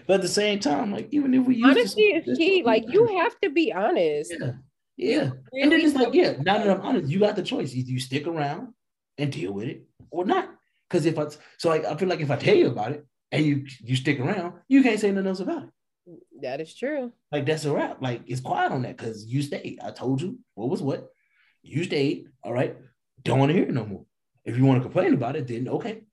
[0.07, 3.39] But at the same time, like even if we honesty is key, like you have
[3.41, 4.33] to be honest.
[4.39, 4.51] Yeah,
[4.97, 5.31] yeah.
[5.51, 7.73] Really and then it's like, yeah, now that I'm honest, you got the choice.
[7.73, 8.73] Either you stick around
[9.17, 10.49] and deal with it or not.
[10.89, 11.27] Because if I
[11.57, 14.19] so like I feel like if I tell you about it and you you stick
[14.19, 15.69] around, you can't say nothing else about it.
[16.41, 17.11] That is true.
[17.31, 18.01] Like that's a wrap.
[18.01, 19.79] Like it's quiet on that because you stayed.
[19.83, 21.09] I told you what was what.
[21.63, 22.27] You stayed.
[22.43, 22.77] All right.
[23.23, 24.05] Don't want to hear it no more.
[24.43, 26.03] If you want to complain about it, then okay.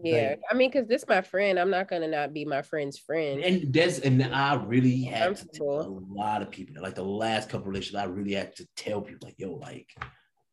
[0.00, 1.58] Yeah, like, I mean, because this my friend.
[1.58, 3.40] I'm not gonna not be my friend's friend.
[3.42, 6.80] And that's and I really had to tell a lot of people.
[6.80, 9.88] Like the last couple relationships, I really had to tell people like, yo, like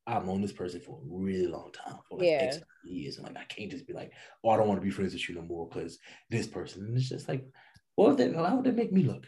[0.07, 2.43] I've known this person for a really long time, for like yeah.
[2.43, 4.11] X years, and like I can't just be like,
[4.43, 5.97] oh, I don't want to be friends with you no more because
[6.29, 6.85] this person.
[6.85, 7.45] And it's just like,
[7.95, 8.35] what would that?
[8.35, 9.25] How would that make me look?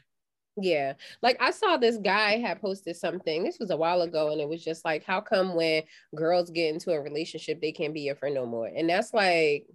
[0.60, 0.94] Yeah.
[1.22, 3.44] Like I saw this guy had posted something.
[3.44, 5.84] This was a while ago, and it was just like, how come when
[6.16, 8.68] girls get into a relationship, they can't be your friend no more?
[8.68, 9.68] And that's like,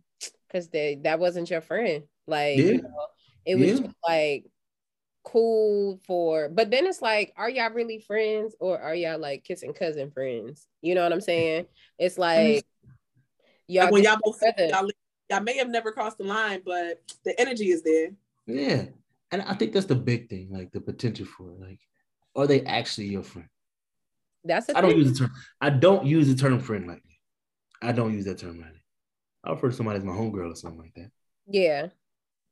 [0.49, 2.05] because they that wasn't your friend.
[2.27, 2.65] Like, yeah.
[2.65, 3.07] you know,
[3.45, 3.87] it was yeah.
[4.07, 4.45] like
[5.25, 9.73] cool for but then it's like are y'all really friends or are y'all like kissing
[9.73, 11.65] cousin friends you know what i'm saying
[11.99, 12.55] it's mm-hmm.
[12.55, 12.67] like
[13.69, 14.91] y'all like when y'all both y'all,
[15.31, 18.11] y'all may have never crossed the line but the energy is there
[18.47, 18.85] yeah
[19.33, 21.61] and I think that's the big thing, like the potential for it.
[21.61, 21.81] Like,
[22.37, 23.49] are they actually your friend?
[24.45, 25.33] That's I don't use the term.
[25.61, 27.19] I don't use the term friend lightly.
[27.81, 28.85] I don't use that term lightly.
[29.43, 31.11] I refer to somebody as my homegirl or something like that.
[31.49, 31.89] Yeah.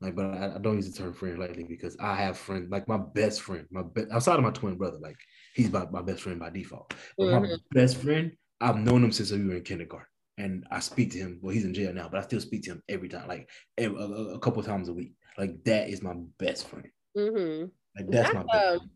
[0.01, 2.89] Like, but I, I, don't use the term friend lately because I have friends, like
[2.89, 5.17] my best friend, my be- outside of my twin brother, like
[5.55, 6.95] he's my, my best friend by default.
[7.19, 7.43] But mm-hmm.
[7.43, 8.33] my best friend,
[8.63, 10.07] I've known him since we were in kindergarten,
[10.39, 11.39] and I speak to him.
[11.43, 14.01] Well, he's in jail now, but I still speak to him every time, like every,
[14.01, 15.13] a, a, couple times a week.
[15.37, 16.89] Like that is my best friend.
[17.17, 17.67] Mm-hmm.
[17.97, 18.41] Like that's my.
[18.41, 18.91] Um,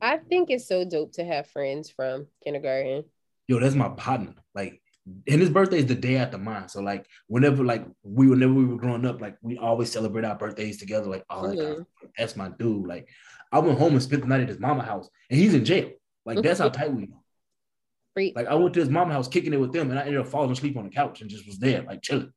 [0.00, 3.04] I think it's so dope to have friends from kindergarten.
[3.48, 4.34] Yo, that's my partner.
[4.54, 6.68] Like, and his birthday is the day after mine.
[6.68, 10.36] So like, whenever like we whenever we were growing up, like we always celebrate our
[10.36, 11.08] birthdays together.
[11.08, 11.82] Like, oh, mm-hmm.
[12.16, 12.86] that's my dude.
[12.86, 13.08] Like,
[13.50, 15.90] I went home and spent the night at his mama house, and he's in jail.
[16.24, 18.32] Like, that's how tight we are.
[18.34, 20.28] Like, I went to his mama house, kicking it with them, and I ended up
[20.28, 22.32] falling asleep on the couch and just was there, like chilling.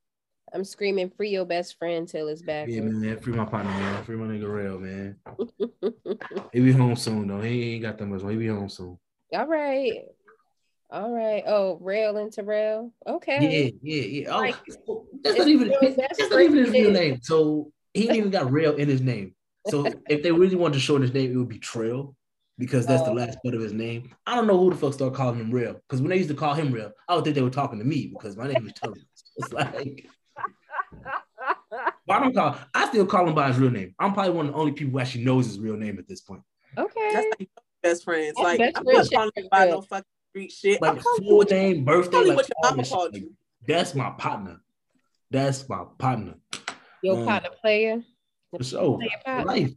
[0.53, 2.69] I'm screaming, free your best friend till it's back.
[2.69, 4.03] Yeah, man, free my partner, man.
[4.05, 5.17] Free my nigga real, man.
[6.53, 7.41] he be home soon though.
[7.41, 8.21] He ain't got that much.
[8.21, 8.97] He be home soon.
[9.33, 10.03] All right.
[10.89, 11.43] All right.
[11.45, 12.91] Oh, rail into rail.
[13.07, 13.71] Okay.
[13.81, 14.35] Yeah, yeah, yeah.
[14.35, 14.55] Oh, like,
[15.23, 17.19] that's not even that's not even his real name.
[17.21, 19.33] So he ain't even got rail in his name.
[19.67, 22.15] So if they really wanted to shorten his name, it would be Trail
[22.57, 23.05] because that's oh.
[23.05, 24.11] the last part of his name.
[24.25, 26.35] I don't know who the fuck started calling him Rail because when they used to
[26.35, 28.73] call him Rail, I would think they were talking to me because my name was
[28.73, 29.01] Tully.
[29.37, 30.07] It's like
[32.07, 32.57] but I don't call.
[32.73, 33.93] I still call him by his real name.
[33.99, 36.21] I'm probably one of the only people who actually knows his real name at this
[36.21, 36.41] point.
[36.77, 37.49] Okay, that's like
[37.81, 38.33] best friends.
[38.37, 40.05] That's like best I'm not calling him by no fucking
[40.35, 40.81] street shit.
[40.81, 43.33] Like full name, birthday, like what your mama called you.
[43.67, 44.59] That's my partner.
[45.31, 46.35] That's my partner.
[47.01, 48.03] Your um, partner player.
[48.55, 48.99] For sure.
[49.25, 49.71] For life.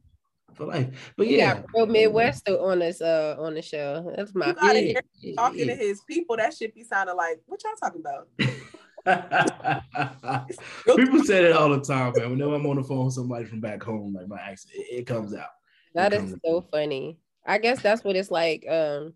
[0.55, 1.13] For life.
[1.17, 1.55] But yeah.
[1.55, 4.13] got real Midwest on this uh on the show.
[4.17, 5.77] That's my yeah, yeah, talking yeah.
[5.77, 6.37] to his people.
[6.37, 8.29] That shit be sounding like what y'all talking about?
[10.85, 12.31] People say that all the time, man.
[12.31, 15.07] Whenever I'm on the phone with somebody from back home, like my accent, it, it
[15.07, 15.49] comes out.
[15.95, 16.69] That is so out.
[16.71, 17.19] funny.
[17.47, 18.67] I guess that's what it's like.
[18.69, 19.15] Um,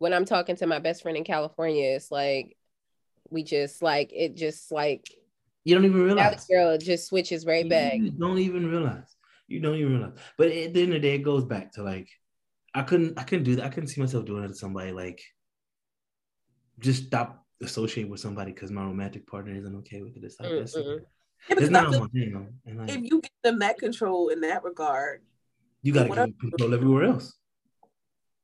[0.00, 2.56] when I'm talking to my best friend in California, it's like
[3.28, 5.06] we just like it just like
[5.62, 6.46] you don't even realize.
[6.46, 8.00] Girl just switches right you back.
[8.18, 9.14] don't even realize.
[9.46, 10.18] You don't even realize.
[10.38, 12.08] But at the end of the day, it goes back to like
[12.74, 13.66] I couldn't I couldn't do that.
[13.66, 15.22] I couldn't see myself doing it to somebody like
[16.78, 20.24] just stop associate with somebody because my romantic partner isn't okay with it.
[20.24, 20.74] It's like this.
[20.76, 24.64] Yeah, it's not feel, you know, like, if you give them that control in that
[24.64, 25.22] regard,
[25.82, 27.36] you gotta give control everywhere else.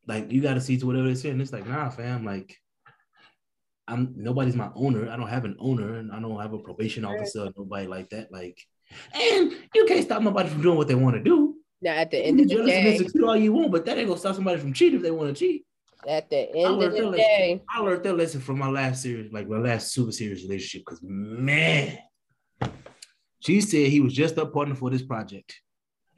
[0.06, 2.56] Like you gotta see to whatever they say, and it's like, nah, fam, like
[3.88, 5.10] I'm nobody's my owner.
[5.10, 8.32] I don't have an owner, and I don't have a probation officer, nobody like that.
[8.32, 8.58] Like,
[9.14, 11.56] and you can't stop nobody from doing what they want to do.
[11.82, 14.34] Now, at the end of the day, all you want, but that ain't gonna stop
[14.34, 15.64] somebody from cheating if they want to cheat
[16.08, 17.62] at the end of the day.
[17.68, 21.00] I learned that lesson from my last series, like my last super serious relationship, because
[21.02, 21.98] man,
[23.40, 25.60] She said he was just up partner for this project.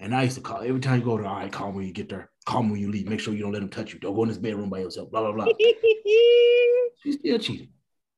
[0.00, 1.92] And I used to call every time you go to, all right, call when you
[1.92, 2.30] get there.
[2.46, 3.08] Call when you leave.
[3.08, 3.98] Make sure you don't let him touch you.
[3.98, 5.10] Don't go in this bedroom by yourself.
[5.10, 5.46] Blah, blah, blah.
[7.02, 7.68] she still cheated.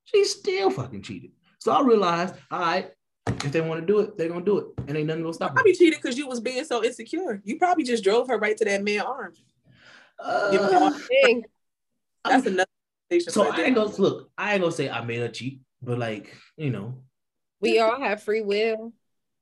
[0.04, 1.30] She still fucking cheated.
[1.58, 2.90] So I realized, all right,
[3.26, 4.66] if they want to do it, they're gonna do it.
[4.88, 7.40] And ain't nothing gonna stop Probably cheated because you was being so insecure.
[7.44, 9.42] You probably just drove her right to that man arms.
[10.18, 10.90] Uh,
[12.24, 12.66] that's another
[13.18, 16.34] so I ain't gonna look, I ain't gonna say I made her cheat, but like,
[16.56, 17.02] you know.
[17.60, 18.92] We all have free will.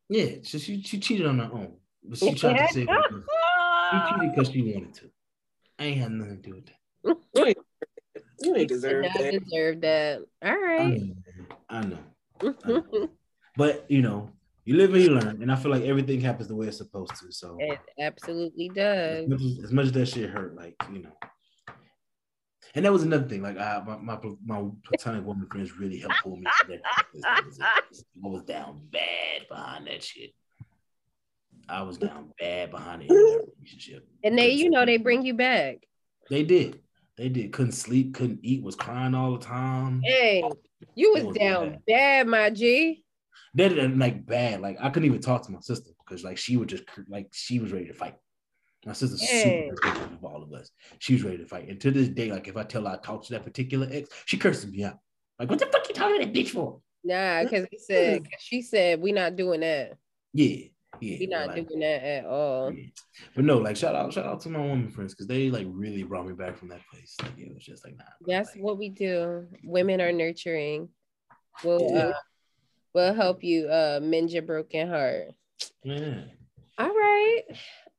[0.08, 1.76] Yeah, so she she cheated on her own.
[2.08, 5.10] But she tried to say she cheated because she wanted to.
[5.78, 6.66] I ain't had nothing to do with
[7.34, 7.56] that.
[8.40, 9.40] You ain't deserve that.
[9.44, 10.20] Deserve that.
[10.44, 11.00] All right.
[11.68, 11.98] I know.
[12.40, 12.54] I know.
[12.64, 13.10] I know.
[13.56, 14.30] but you know,
[14.64, 17.12] you live and you learn, and I feel like everything happens the way it's supposed
[17.20, 17.32] to.
[17.32, 19.24] So it absolutely does.
[19.24, 21.12] As much as, as, much as that shit hurt, like you know.
[22.74, 23.42] And that was another thing.
[23.42, 26.46] Like I, my, my, my platonic woman friends really helped pull me.
[27.26, 27.40] I
[28.22, 30.32] was down bad behind that shit.
[31.68, 33.14] I was down bad behind the
[33.58, 34.08] relationship.
[34.24, 35.86] And they, you know, they bring you back.
[36.30, 36.80] They did.
[37.16, 37.52] They did.
[37.52, 40.00] Couldn't sleep, couldn't eat, was crying all the time.
[40.04, 40.42] Hey,
[40.94, 41.82] you was, was down bad.
[41.86, 43.04] bad, my G.
[43.54, 44.60] They did like bad.
[44.60, 47.58] Like I couldn't even talk to my sister because like she would just like she
[47.58, 48.14] was ready to fight.
[48.86, 49.70] My sister's hey.
[49.74, 50.70] super of all of us.
[51.00, 51.68] She was ready to fight.
[51.68, 54.08] And to this day, like if I tell her I talked to that particular ex,
[54.24, 54.98] she curses me out.
[55.38, 56.80] Like, what the fuck you talking to that bitch for?
[57.04, 59.96] Nah, because he said she said we not doing that.
[60.32, 60.66] Yeah.
[61.00, 62.72] Yeah, we not like, doing that at all.
[62.72, 62.86] Yeah.
[63.34, 66.02] But no, like shout out, shout out to my woman friends because they like really
[66.02, 67.14] brought me back from that place.
[67.22, 68.04] Like it was just like nah.
[68.26, 69.46] That's like, what we do.
[69.62, 70.88] Women are nurturing.
[71.62, 71.98] We'll yeah.
[71.98, 72.12] uh,
[72.94, 75.28] we'll help you uh mend your broken heart.
[75.84, 76.22] Yeah.
[76.78, 77.42] All right,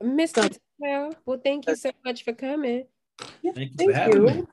[0.03, 0.57] Mr.
[0.77, 2.85] Well, well, thank you so much for coming.
[3.19, 4.27] Thank you thank for having you.
[4.27, 4.43] me.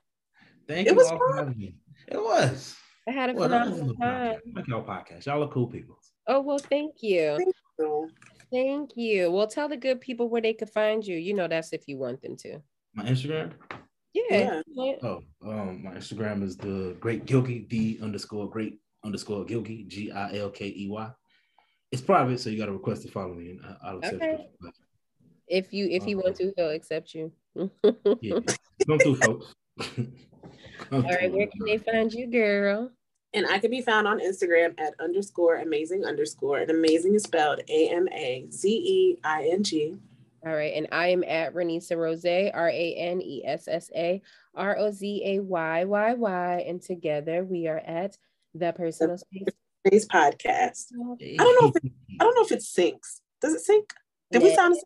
[0.69, 1.31] Thank it you was all fun.
[1.31, 1.75] for having me.
[2.09, 2.77] It was.
[3.09, 4.41] I had a well, phenomenal time.
[4.55, 5.27] Like y'all podcast.
[5.27, 5.99] Y'all are cool people.
[6.27, 7.37] Oh well, thank you.
[7.37, 8.11] Thank you.
[8.53, 9.31] Thank you.
[9.31, 11.17] Well, tell the good people where they could find you.
[11.17, 12.61] You know, that's if you want them to.
[12.95, 13.53] My Instagram.
[14.15, 14.63] Yeah.
[15.03, 20.37] Oh, um, my Instagram is the Great Gilkey, the underscore Great underscore Gilkey, G I
[20.39, 21.11] L K E Y.
[21.93, 24.33] It's private, so you got to request to follow me, and I'll accept okay.
[24.33, 24.75] it.
[25.49, 27.31] If you if you want to, he'll accept you.
[28.21, 28.41] yeah,
[28.87, 29.55] come through, folks.
[30.93, 32.91] All right, where can they find you, girl?
[33.35, 36.59] And I can be found on Instagram at underscore amazing underscore.
[36.59, 39.97] And amazing is spelled A M A Z E I N G.
[40.45, 40.75] All right.
[40.75, 44.23] And I am at Ranessa Rose, R A N E S S A
[44.55, 46.65] R O Z A Y Y Y.
[46.67, 48.17] And together we are at
[48.55, 49.49] the Personal Space,
[49.87, 50.87] Space Podcast.
[50.95, 53.21] I don't know if it, I don't know if it syncs.
[53.41, 53.93] Does it sync?
[54.31, 54.49] Did yeah.
[54.49, 54.77] we sound?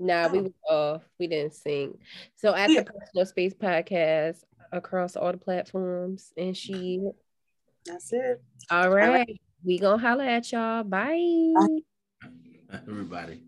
[0.00, 0.42] Nah, we oh.
[0.42, 1.02] was off.
[1.18, 1.98] We didn't sing.
[2.36, 2.82] So at yeah.
[2.82, 4.42] the Personal Space Podcast,
[4.74, 6.32] across all the platforms.
[6.36, 7.00] And she
[7.86, 8.42] that's it.
[8.70, 9.06] All right.
[9.06, 9.40] All right.
[9.64, 10.84] We gonna holler at y'all.
[10.84, 11.52] Bye.
[11.54, 12.28] Bye.
[12.88, 13.42] Everybody.